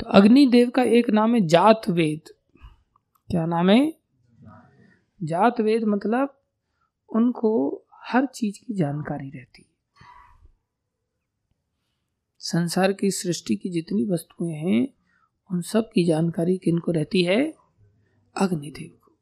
तो 0.00 0.06
अग्निदेव 0.06 0.70
का 0.70 0.82
एक 0.82 1.10
नाम 1.10 1.34
है 1.34 1.46
जात 1.46 1.88
वेद 1.88 2.34
क्या 3.30 3.46
नाम 3.46 3.70
है? 3.70 3.94
जात 5.22 5.60
वेद 5.60 5.84
मतलब 5.84 6.42
उनको 7.08 7.82
हर 7.94 8.26
चीज़ 8.26 8.58
की 8.66 8.74
जानकारी 8.74 9.30
रहती 9.30 9.66
संसार 12.46 12.92
की 12.92 13.10
सृष्टि 13.10 13.56
की 13.56 13.70
जितनी 13.70 14.04
वस्तुएँ 14.04 14.54
हैं, 14.54 14.88
उन 15.52 15.62
सब 15.62 15.90
की 15.94 16.04
जानकारी 16.04 16.58
किनको 16.58 16.92
रहती 16.92 17.22
है? 17.22 17.54
अग्निदेव 18.36 18.98
को। 19.04 19.18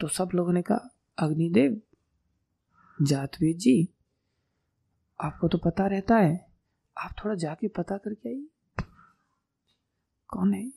तो 0.00 0.08
सब 0.08 0.28
लोगों 0.34 0.52
ने 0.52 0.62
कहा, 0.62 0.96
अग्निदेव, 1.18 1.80
जातवेद 3.02 3.56
जी, 3.56 3.88
आपको 5.20 5.48
तो 5.48 5.58
पता 5.58 5.86
रहता 5.86 6.16
है। 6.16 6.46
आप 6.98 7.14
थोड़ा 7.24 7.34
जाके 7.34 7.68
पता 7.68 7.96
करके 7.96 8.28
आइए। 8.28 8.46
कौन 10.28 10.54
है? 10.54 10.72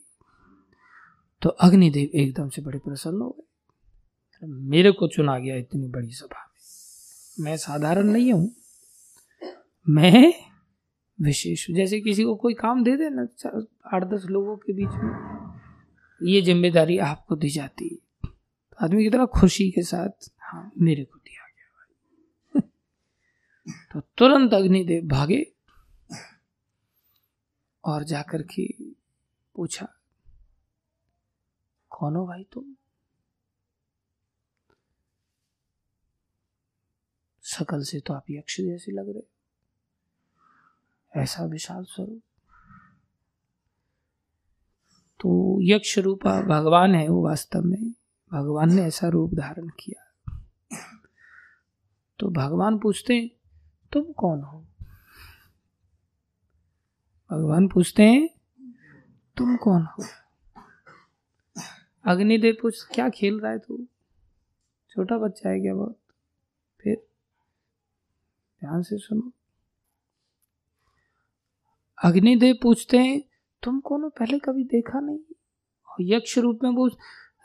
तो 1.42 1.48
अग्निदेव 1.48 2.18
एकदम 2.18 2.48
से 2.48 2.62
बड़े 2.62 2.78
प्रसन्न 2.78 3.20
हो 3.20 3.30
गए। 3.30 4.46
मेरे 4.46 4.92
को 4.92 5.08
चुना 5.08 5.38
गया 5.38 5.56
इतनी 5.56 5.88
बड़ी 5.88 6.10
सभा 6.10 6.50
में। 6.50 6.60
मैं 7.44 7.56
साधारण 7.56 8.06
नहीं 8.06 8.32
हूँ। 8.32 8.54
मैं 9.88 10.46
विशेष। 11.18 11.70
जैसे 11.70 12.00
किसी 12.00 12.24
को 12.24 12.34
कोई 12.34 12.54
काम 12.54 12.84
दे 12.84 12.96
दे 12.96 13.08
ना 13.10 13.26
आठ 13.94 14.04
दस 14.04 14.24
लोगों 14.24 14.56
के 14.56 14.72
बीच 14.72 14.88
में, 14.88 15.12
ये 16.20 16.42
ज़िम्मेदारी 16.42 16.98
आपको 16.98 17.36
दी 17.36 17.50
जाती 17.50 17.88
है। 17.88 18.30
आदमी 18.80 19.04
कितना 19.04 19.26
खुशी 19.26 19.70
के 19.70 19.82
साथ 19.82 20.30
हाँ 20.40 20.70
मेरे 20.78 21.04
को 21.04 21.18
दिया 21.18 21.46
गया 21.46 22.60
भाई। 22.60 22.62
तो 23.92 24.00
तुरंत 24.18 24.54
अग्निदेव 24.54 25.06
भागे 25.08 25.46
और 27.84 28.04
जाकर 28.04 28.42
के 28.42 28.66
पूछा, 29.54 29.88
कौन 31.90 32.16
हो 32.16 32.26
भाई 32.26 32.46
तुम? 32.52 32.74
शकल 37.44 37.82
से 37.82 38.00
तो 38.00 38.14
आप 38.14 38.24
यक्ष 38.30 38.60
जैसे 38.60 38.92
लग 38.92 39.08
रहे 39.08 39.35
ऐसा 41.16 41.44
विशाल 41.44 41.84
स्वरूप। 41.84 42.22
तो 45.20 45.58
यक्ष 45.62 45.98
रूपा 45.98 46.40
भगवान 46.40 46.94
है 46.94 47.08
वो 47.08 47.24
वास्तव 47.24 47.60
में। 47.60 47.90
भगवान 48.32 48.74
ने 48.74 48.82
ऐसा 48.82 49.08
रूप 49.08 49.34
धारण 49.34 49.68
किया। 49.68 50.02
तो 52.18 52.30
भगवान 52.30 52.78
पूछते 52.78 53.14
हैं, 53.14 53.30
तुम 53.92 54.12
कौन 54.12 54.42
हो? 54.42 54.66
भगवान 57.30 57.68
पूछते 57.68 58.02
हैं, 58.02 58.28
तुम 59.36 59.56
कौन 59.56 59.82
हो? 59.82 60.04
अग्निदेव 62.04 62.56
पूछ, 62.62 62.86
क्या 62.94 63.08
खेल 63.08 63.40
रहा 63.40 63.52
है 63.52 63.58
तू? 63.58 63.86
छोटा 64.90 65.18
बच्चा 65.18 65.50
है 65.50 65.60
क्या 65.60 65.74
बहुत? 65.74 65.98
फिर 66.80 66.96
ध्यान 68.60 68.82
से 68.82 68.98
सुनो। 68.98 69.32
अग्निदेव 71.98 72.58
पूछते 72.62 72.98
हैं, 72.98 73.20
तुम 73.62 73.80
कौन 73.80 74.02
हो 74.02 74.08
पहले 74.10 74.38
कभी 74.38 74.64
देखा 74.64 75.00
नहीं? 75.00 75.18
और 75.88 75.96
यक्ष 76.04 76.36
रूप 76.38 76.60
में 76.64 76.74
पूछ 76.74 76.92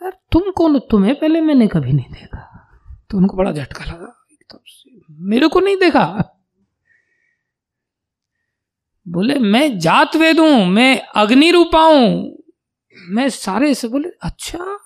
यार 0.02 0.18
तुम 0.32 0.52
कौन 0.52 0.74
हो? 0.74 0.80
तुम्हें 0.82 1.14
पहले 1.20 1.42
मैंने 1.42 1.68
कभी 1.68 1.94
नहीं 1.94 2.12
देखा। 2.12 2.48
तो 3.10 3.18
उनको 3.18 3.38
बड़ा 3.38 3.52
झटका 3.52 3.86
लगा, 3.86 4.26
एकदम 4.32 4.60
से, 4.66 5.02
मेरे 5.30 5.48
को 5.48 5.60
नहीं 5.60 5.78
देखा? 5.78 6.06
बोले, 9.06 9.36
मैं 9.36 9.80
जात 9.80 10.16
वेद 10.16 10.40
हूँ, 10.40 10.66
मैं 10.66 11.02
अग्नि 11.16 11.52
रूपा 11.52 11.82
हूँ। 11.84 12.38
मैं 12.96 13.28
सारे 13.30 13.74
से 13.74 13.88
बोले 13.88 14.10
अच्छा 14.22 14.78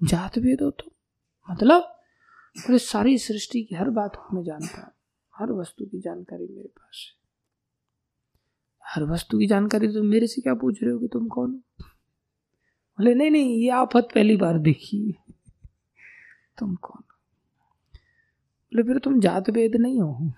जात 0.00 0.38
वेद 0.38 0.62
हो 0.62 0.70
तो 0.70 0.90
मतलब? 1.48 1.82
बोले, 2.56 2.78
सारी 2.78 3.18
सृष्टि 3.18 3.62
की 3.62 3.74
हर 3.74 3.90
बात 3.90 4.22
मैं 4.34 4.42
जानता 4.44 4.80
हूँ, 4.80 4.92
हर 5.34 5.52
वस्तु 5.52 5.84
की 5.84 6.00
जानकारी 6.00 6.46
मेरे 6.46 6.68
पास 6.68 7.06
है। 7.06 7.25
हर 8.86 9.02
वस्तु 9.02 9.38
की 9.38 9.46
जानकारी 9.46 9.88
तो 9.88 10.02
मेरे 10.02 10.26
से 10.26 10.40
क्या 10.42 10.54
पूछ 10.54 10.82
रहे 10.82 10.92
हो 10.92 10.98
कि 10.98 11.08
तुम 11.12 11.26
कौन 11.28 11.50
हो? 11.50 11.56
बोले, 12.98 13.14
नहीं 13.14 13.30
नहीं, 13.30 13.56
ये 13.62 13.70
आफत 13.70 14.08
पहली 14.14 14.36
बार 14.36 14.58
देखी 14.58 15.14
तुम 16.58 16.74
कौन 16.74 17.02
बोले, 18.72 18.82
फिर 18.82 18.98
तुम 18.98 19.20
जात 19.20 19.50
वेद 19.50 19.76
नहीं 19.76 20.00
हो? 20.00 20.32